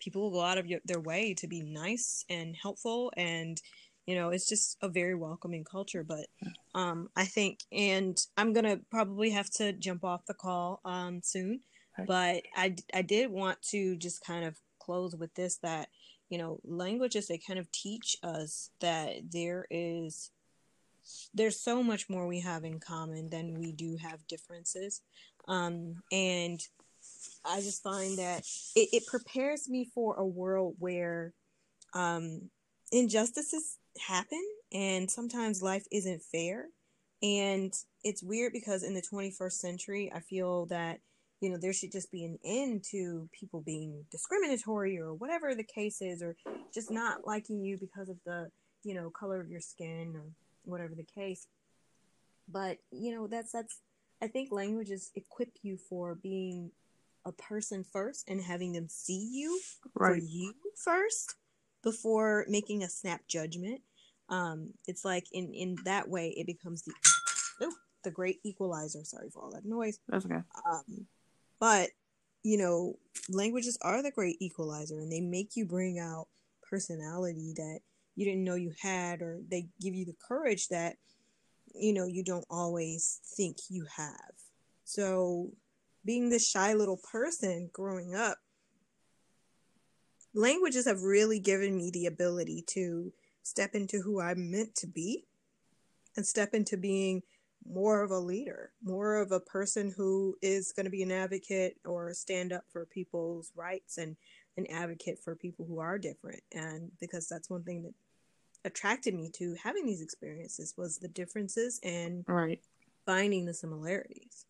people 0.00 0.22
will 0.22 0.30
go 0.30 0.42
out 0.42 0.58
of 0.58 0.66
their 0.84 1.00
way 1.00 1.34
to 1.34 1.46
be 1.46 1.62
nice 1.62 2.24
and 2.28 2.56
helpful 2.56 3.12
and 3.16 3.60
you 4.06 4.14
know 4.14 4.30
it's 4.30 4.48
just 4.48 4.76
a 4.82 4.88
very 4.88 5.14
welcoming 5.14 5.64
culture 5.64 6.04
but 6.04 6.26
um 6.74 7.10
i 7.16 7.24
think 7.24 7.60
and 7.72 8.26
i'm 8.36 8.52
gonna 8.52 8.78
probably 8.90 9.30
have 9.30 9.50
to 9.50 9.72
jump 9.72 10.04
off 10.04 10.24
the 10.26 10.34
call 10.34 10.80
um 10.84 11.20
soon 11.22 11.60
but 12.06 12.42
i 12.56 12.74
i 12.94 13.02
did 13.02 13.30
want 13.30 13.60
to 13.60 13.96
just 13.96 14.24
kind 14.24 14.44
of 14.44 14.56
close 14.78 15.14
with 15.14 15.34
this 15.34 15.56
that 15.56 15.88
you 16.28 16.38
know 16.38 16.60
languages 16.64 17.28
they 17.28 17.38
kind 17.38 17.58
of 17.58 17.70
teach 17.72 18.16
us 18.22 18.70
that 18.80 19.14
there 19.32 19.66
is 19.70 20.30
there's 21.32 21.58
so 21.58 21.82
much 21.82 22.08
more 22.08 22.26
we 22.26 22.40
have 22.40 22.64
in 22.64 22.80
common 22.80 23.30
than 23.30 23.58
we 23.58 23.72
do 23.72 23.96
have 23.96 24.26
differences. 24.26 25.00
Um 25.46 26.02
and 26.12 26.60
i 27.44 27.60
just 27.60 27.82
find 27.82 28.18
that 28.18 28.40
it, 28.76 28.88
it 28.92 29.06
prepares 29.06 29.68
me 29.68 29.88
for 29.94 30.16
a 30.16 30.26
world 30.26 30.74
where 30.78 31.32
um 31.94 32.50
injustices 32.92 33.78
happen 34.06 34.42
and 34.72 35.10
sometimes 35.10 35.62
life 35.62 35.86
isn't 35.90 36.22
fair. 36.22 36.66
And 37.22 37.72
it's 38.04 38.22
weird 38.22 38.52
because 38.52 38.82
in 38.82 38.94
the 38.94 39.02
21st 39.02 39.52
century 39.52 40.12
i 40.14 40.20
feel 40.20 40.66
that 40.66 41.00
you 41.40 41.50
know 41.50 41.56
there 41.56 41.72
should 41.72 41.92
just 41.92 42.10
be 42.10 42.24
an 42.24 42.38
end 42.44 42.84
to 42.90 43.28
people 43.32 43.60
being 43.60 44.04
discriminatory 44.10 44.98
or 44.98 45.14
whatever 45.14 45.54
the 45.54 45.64
case 45.64 46.00
is 46.00 46.22
or 46.22 46.36
just 46.72 46.90
not 46.90 47.26
liking 47.26 47.62
you 47.62 47.78
because 47.78 48.08
of 48.08 48.16
the 48.24 48.50
you 48.82 48.94
know 48.94 49.10
color 49.10 49.40
of 49.40 49.50
your 49.50 49.60
skin 49.60 50.12
or 50.16 50.24
whatever 50.64 50.94
the 50.94 51.06
case 51.20 51.46
but 52.48 52.78
you 52.90 53.14
know 53.14 53.26
that's 53.26 53.52
that's 53.52 53.80
i 54.22 54.26
think 54.26 54.50
languages 54.50 55.10
equip 55.14 55.50
you 55.62 55.76
for 55.76 56.14
being 56.16 56.70
a 57.24 57.32
person 57.32 57.84
first 57.84 58.28
and 58.28 58.40
having 58.40 58.72
them 58.72 58.86
see 58.88 59.28
you 59.32 59.60
right. 59.94 60.10
for 60.10 60.16
you 60.16 60.54
first 60.76 61.36
before 61.82 62.44
making 62.48 62.82
a 62.82 62.88
snap 62.88 63.20
judgment 63.28 63.80
um, 64.30 64.74
it's 64.86 65.04
like 65.04 65.24
in 65.32 65.54
in 65.54 65.76
that 65.84 66.08
way 66.08 66.34
it 66.36 66.46
becomes 66.46 66.82
the 66.82 66.92
oh, 67.62 67.72
the 68.04 68.10
great 68.10 68.40
equalizer. 68.44 69.04
Sorry 69.04 69.30
for 69.30 69.42
all 69.42 69.50
that 69.52 69.64
noise. 69.64 69.98
That's 70.08 70.26
okay. 70.26 70.42
Um, 70.70 71.06
but 71.60 71.90
you 72.42 72.56
know, 72.56 72.94
languages 73.28 73.76
are 73.82 74.02
the 74.02 74.10
great 74.10 74.36
equalizer, 74.40 74.98
and 74.98 75.12
they 75.12 75.20
make 75.20 75.56
you 75.56 75.66
bring 75.66 75.98
out 75.98 76.28
personality 76.62 77.52
that 77.56 77.80
you 78.14 78.24
didn't 78.24 78.44
know 78.44 78.54
you 78.54 78.72
had, 78.80 79.22
or 79.22 79.40
they 79.50 79.68
give 79.80 79.94
you 79.94 80.04
the 80.04 80.16
courage 80.26 80.68
that 80.68 80.96
you 81.74 81.92
know 81.92 82.06
you 82.06 82.24
don't 82.24 82.46
always 82.50 83.20
think 83.36 83.56
you 83.68 83.86
have. 83.96 84.32
So, 84.84 85.50
being 86.04 86.30
this 86.30 86.48
shy 86.48 86.72
little 86.74 86.96
person 86.96 87.70
growing 87.72 88.14
up, 88.14 88.38
languages 90.34 90.86
have 90.86 91.02
really 91.02 91.40
given 91.40 91.76
me 91.76 91.90
the 91.90 92.06
ability 92.06 92.64
to 92.68 93.12
step 93.42 93.74
into 93.74 94.00
who 94.00 94.20
I'm 94.20 94.50
meant 94.50 94.74
to 94.76 94.86
be 94.86 95.24
and 96.16 96.26
step 96.26 96.54
into 96.54 96.76
being 96.76 97.22
more 97.70 98.02
of 98.02 98.10
a 98.10 98.18
leader, 98.18 98.72
more 98.82 99.16
of 99.16 99.32
a 99.32 99.40
person 99.40 99.92
who 99.96 100.36
is 100.42 100.72
going 100.72 100.84
to 100.84 100.90
be 100.90 101.02
an 101.02 101.12
advocate 101.12 101.76
or 101.84 102.12
stand 102.14 102.52
up 102.52 102.64
for 102.70 102.86
people's 102.86 103.52
rights 103.54 103.98
and 103.98 104.16
an 104.56 104.66
advocate 104.68 105.18
for 105.18 105.34
people 105.34 105.64
who 105.66 105.78
are 105.78 105.98
different. 105.98 106.42
And 106.52 106.90
because 107.00 107.28
that's 107.28 107.50
one 107.50 107.62
thing 107.62 107.82
that 107.82 107.94
attracted 108.64 109.14
me 109.14 109.30
to 109.30 109.54
having 109.62 109.86
these 109.86 110.02
experiences 110.02 110.74
was 110.76 110.98
the 110.98 111.08
differences 111.08 111.80
and 111.82 112.24
right. 112.26 112.60
finding 113.06 113.44
the 113.44 113.54
similarities. 113.54 114.46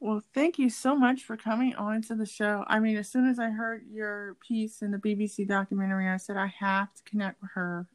Well 0.00 0.22
thank 0.32 0.58
you 0.58 0.70
so 0.70 0.94
much 0.94 1.24
for 1.24 1.36
coming 1.36 1.74
on 1.74 2.02
to 2.02 2.14
the 2.14 2.26
show. 2.26 2.64
I 2.68 2.78
mean 2.78 2.96
as 2.96 3.08
soon 3.08 3.26
as 3.28 3.40
i 3.40 3.50
heard 3.50 3.84
your 3.90 4.36
piece 4.46 4.80
in 4.80 4.92
the 4.92 4.98
bbc 4.98 5.48
documentary 5.48 6.08
i 6.08 6.16
said 6.16 6.36
i 6.36 6.46
have 6.46 6.94
to 6.94 7.02
connect 7.02 7.42
with 7.42 7.50
her 7.54 7.86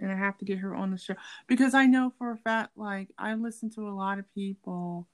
and 0.00 0.10
i 0.10 0.16
have 0.16 0.36
to 0.38 0.44
get 0.44 0.58
her 0.58 0.74
on 0.74 0.90
the 0.90 0.98
show 0.98 1.14
because 1.46 1.74
i 1.74 1.86
know 1.86 2.12
for 2.18 2.32
a 2.32 2.36
fact 2.36 2.70
like 2.76 3.08
i 3.18 3.34
listen 3.34 3.70
to 3.70 3.88
a 3.88 3.90
lot 3.90 4.18
of 4.18 4.34
people 4.34 5.06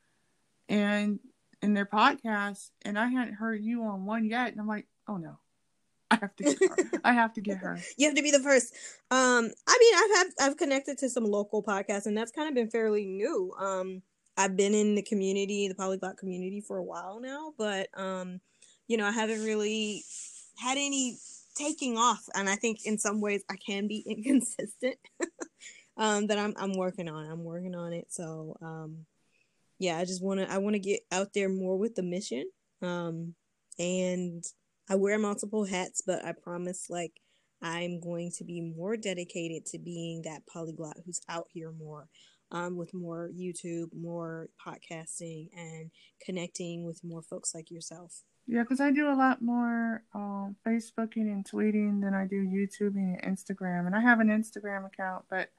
and 0.68 1.18
in 1.62 1.74
their 1.74 1.87
podcasts 1.87 2.70
and 2.82 2.99
i 2.99 3.07
hadn't 3.07 3.34
heard 3.34 3.62
you 3.62 3.82
on 3.84 4.07
one 4.07 4.24
yet 4.24 4.53
and 4.53 4.61
i'm 4.61 4.68
like 4.68 4.87
oh 5.09 5.16
no 5.16 5.39
I 6.11 6.16
have 6.20 6.37
to 6.37 6.45
get 6.45 6.59
her. 6.61 7.01
I 7.05 7.12
have 7.12 7.32
to 7.34 7.41
get 7.41 7.59
her. 7.59 7.78
You 7.97 8.07
have 8.07 8.14
to 8.16 8.22
be 8.22 8.30
the 8.30 8.41
first. 8.41 8.72
Um, 9.11 9.51
I 9.66 9.78
mean, 9.80 9.95
I've 9.97 10.16
have, 10.16 10.34
I've 10.41 10.57
connected 10.57 10.99
to 10.99 11.09
some 11.09 11.24
local 11.24 11.62
podcasts, 11.62 12.07
and 12.07 12.16
that's 12.16 12.30
kind 12.30 12.49
of 12.49 12.55
been 12.55 12.70
fairly 12.70 13.07
new. 13.07 13.53
Um, 13.59 14.03
I've 14.37 14.57
been 14.57 14.74
in 14.74 14.95
the 14.95 15.03
community, 15.03 15.66
the 15.66 15.74
polyglot 15.74 16.16
community, 16.18 16.61
for 16.61 16.76
a 16.76 16.82
while 16.82 17.20
now, 17.20 17.55
but 17.59 17.89
um, 17.95 18.41
you 18.87 18.97
know, 18.97 19.07
I 19.07 19.11
haven't 19.11 19.43
really 19.43 20.05
had 20.59 20.78
any 20.78 21.18
taking 21.57 21.98
off, 21.98 22.24
and 22.34 22.48
I 22.48 22.57
think 22.57 22.80
in 22.84 22.98
some 22.98 23.20
ways 23.20 23.42
I 23.50 23.57
can 23.57 23.88
be 23.88 23.98
inconsistent. 24.07 24.96
um, 25.96 26.26
that 26.26 26.38
I'm 26.38 26.54
I'm 26.57 26.76
working 26.76 27.09
on. 27.09 27.26
I'm 27.26 27.44
working 27.44 27.74
on 27.74 27.92
it. 27.92 28.07
So 28.11 28.57
um, 28.62 29.07
yeah, 29.78 29.98
I 29.98 30.04
just 30.04 30.22
want 30.22 30.40
to 30.40 30.52
I 30.52 30.59
want 30.59 30.74
to 30.74 30.80
get 30.80 31.00
out 31.12 31.28
there 31.34 31.48
more 31.48 31.76
with 31.78 31.94
the 31.94 32.02
mission. 32.02 32.44
Um, 32.82 33.34
and 33.78 34.44
I 34.88 34.94
wear 34.94 35.18
multiple 35.18 35.64
hats, 35.64 36.02
but 36.07 36.24
I 36.24 36.32
promise, 36.32 36.86
like, 36.88 37.12
I'm 37.62 38.00
going 38.00 38.30
to 38.36 38.44
be 38.44 38.61
more 38.61 38.96
dedicated 38.96 39.66
to 39.66 39.78
being 39.78 40.22
that 40.22 40.46
polyglot 40.46 40.98
who's 41.04 41.20
out 41.28 41.46
here 41.52 41.72
more, 41.72 42.09
um, 42.50 42.76
with 42.76 42.94
more 42.94 43.30
YouTube, 43.34 43.88
more 43.94 44.48
podcasting, 44.64 45.48
and 45.57 45.90
connecting 46.24 46.84
with 46.84 47.00
more 47.02 47.22
folks 47.22 47.54
like 47.54 47.70
yourself. 47.70 48.22
Yeah, 48.49 48.62
because 48.62 48.80
I 48.80 48.92
do 48.92 49.11
a 49.11 49.14
lot 49.14 49.42
more 49.42 50.03
um, 50.14 50.55
Facebooking 50.64 51.32
and 51.32 51.44
tweeting 51.44 52.01
than 52.01 52.14
I 52.14 52.26
do 52.26 52.47
YouTubing 52.47 53.18
and 53.20 53.36
Instagram. 53.36 53.86
And 53.86 53.97
I 53.97 54.01
have 54.01 54.20
an 54.20 54.28
Instagram 54.28 54.86
account, 54.86 55.24
but 55.28 55.51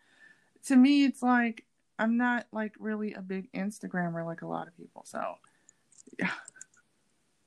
to 0.68 0.76
me, 0.76 1.04
it's 1.04 1.22
like 1.22 1.66
I'm 2.00 2.18
not 2.18 2.48
like 2.52 2.74
really 2.80 3.14
a 3.14 3.22
big 3.22 3.52
Instagrammer 3.52 4.26
like 4.26 4.42
a 4.42 4.48
lot 4.48 4.68
of 4.68 4.78
people. 4.78 5.04
So, 5.06 5.22
yeah. 6.18 6.32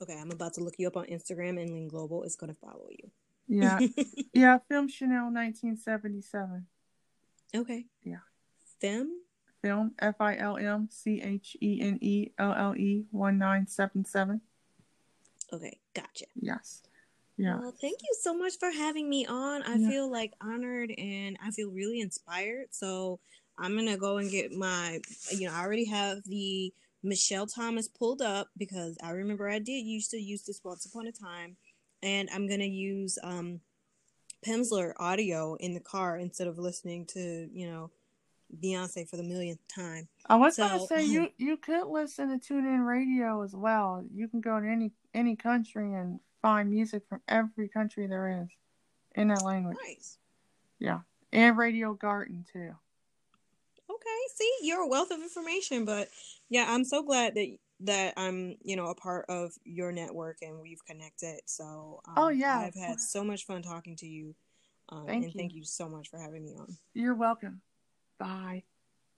Okay, 0.03 0.19
I'm 0.19 0.31
about 0.31 0.55
to 0.55 0.63
look 0.63 0.75
you 0.79 0.87
up 0.87 0.97
on 0.97 1.07
Instagram, 1.07 1.61
and 1.61 1.71
Ling 1.71 1.89
Global 1.89 2.23
is 2.23 2.35
going 2.35 2.53
to 2.53 2.59
follow 2.59 2.89
you. 2.89 3.11
Yeah, 3.49 3.81
yeah. 4.33 4.59
Film 4.69 4.89
Chanel 4.89 5.25
1977. 5.33 6.67
Okay. 7.55 7.87
Yeah. 8.03 8.17
Film. 8.81 9.11
Film 9.63 9.93
F 9.99 10.15
I 10.21 10.39
L 10.39 10.57
M 10.57 10.89
C 10.91 11.21
H 11.21 11.57
E 11.61 11.81
N 11.83 11.99
E 12.01 12.31
L 12.39 12.55
L 12.57 12.77
E 12.77 13.05
1977. 13.11 14.41
Okay, 15.53 15.79
gotcha. 15.95 16.27
Yes. 16.35 16.83
Yeah. 17.37 17.59
Well, 17.59 17.75
thank 17.81 18.01
you 18.03 18.15
so 18.21 18.37
much 18.37 18.59
for 18.59 18.71
having 18.71 19.09
me 19.09 19.25
on. 19.27 19.63
I 19.63 19.77
yeah. 19.77 19.89
feel 19.89 20.11
like 20.11 20.33
honored 20.43 20.93
and 20.99 21.39
I 21.43 21.51
feel 21.51 21.71
really 21.71 22.01
inspired. 22.01 22.67
So 22.71 23.19
I'm 23.59 23.75
gonna 23.75 23.97
go 23.97 24.19
and 24.19 24.31
get 24.31 24.53
my. 24.53 25.01
You 25.31 25.49
know, 25.49 25.55
I 25.55 25.63
already 25.63 25.87
have 25.87 26.19
the 26.25 26.73
Michel 27.03 27.47
Thomas 27.47 27.89
pulled 27.89 28.21
up 28.21 28.49
because 28.57 28.97
I 29.03 29.11
remember 29.11 29.49
I 29.49 29.59
did 29.59 29.87
used 29.87 30.11
to 30.11 30.19
use 30.19 30.43
this 30.43 30.61
once 30.63 30.87
upon 30.87 31.07
a 31.07 31.13
time, 31.13 31.57
and 32.03 32.29
I'm 32.33 32.47
gonna 32.47 32.65
use 32.65 33.19
um, 33.23 33.61
Pimsleur 34.47 34.93
audio 34.99 35.55
in 35.55 35.75
the 35.75 35.81
car 35.81 36.19
instead 36.19 36.47
of 36.47 36.59
listening 36.59 37.07
to 37.13 37.49
you 37.53 37.71
know 37.71 37.91
Beyonce 38.63 39.09
for 39.09 39.17
the 39.17 39.23
millionth 39.23 39.61
time. 39.69 40.09
I 40.27 40.37
was 40.37 40.57
so, 40.57 40.67
gonna 40.67 40.87
say 40.87 41.05
you 41.05 41.29
you 41.39 41.57
could 41.57 41.87
listen 41.87 42.39
to 42.39 42.53
TuneIn 42.53 42.87
Radio 42.87 43.43
as 43.43 43.55
well. 43.55 44.05
You 44.13 44.29
can 44.29 44.41
go 44.41 44.61
to 44.61 44.67
any 44.67 44.93
any 45.15 45.37
country 45.37 45.95
and 45.95 46.21
find 46.43 46.71
music 46.71 47.03
from 47.09 47.21
every 47.29 47.69
country 47.69 48.07
there 48.07 48.43
is 48.43 48.49
in 49.15 49.29
that 49.29 49.45
language. 49.45 49.77
Nice. 49.87 50.19
Yeah, 50.79 51.01
and 51.33 51.57
Radio 51.57 51.95
Garden 51.95 52.45
too 52.51 52.75
okay, 54.01 54.35
see, 54.35 54.53
you're 54.63 54.83
a 54.83 54.87
wealth 54.87 55.11
of 55.11 55.21
information. 55.21 55.85
But 55.85 56.09
yeah, 56.49 56.67
I'm 56.69 56.85
so 56.85 57.03
glad 57.03 57.35
that 57.35 57.57
that 57.81 58.15
I'm, 58.17 58.57
you 58.63 58.77
know, 58.77 58.87
a 58.87 58.95
part 58.95 59.25
of 59.29 59.53
your 59.65 59.91
network 59.91 60.39
and 60.43 60.61
we've 60.61 60.85
connected. 60.85 61.41
So 61.47 62.01
um, 62.07 62.15
oh 62.17 62.29
yeah, 62.29 62.59
I've 62.59 62.75
had 62.75 63.01
so 63.01 63.25
much 63.25 63.47
fun 63.47 63.63
talking 63.63 63.97
to 63.97 64.07
you. 64.07 64.35
Um, 64.91 65.07
thank 65.07 65.25
and 65.25 65.35
you. 65.35 65.39
thank 65.39 65.55
you 65.55 65.65
so 65.65 65.89
much 65.89 66.11
for 66.11 66.19
having 66.19 66.43
me 66.43 66.57
on. 66.59 66.77
You're 66.95 67.15
welcome. 67.15 67.61
Bye. 68.21 68.65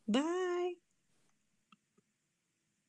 Bye. 0.09 0.75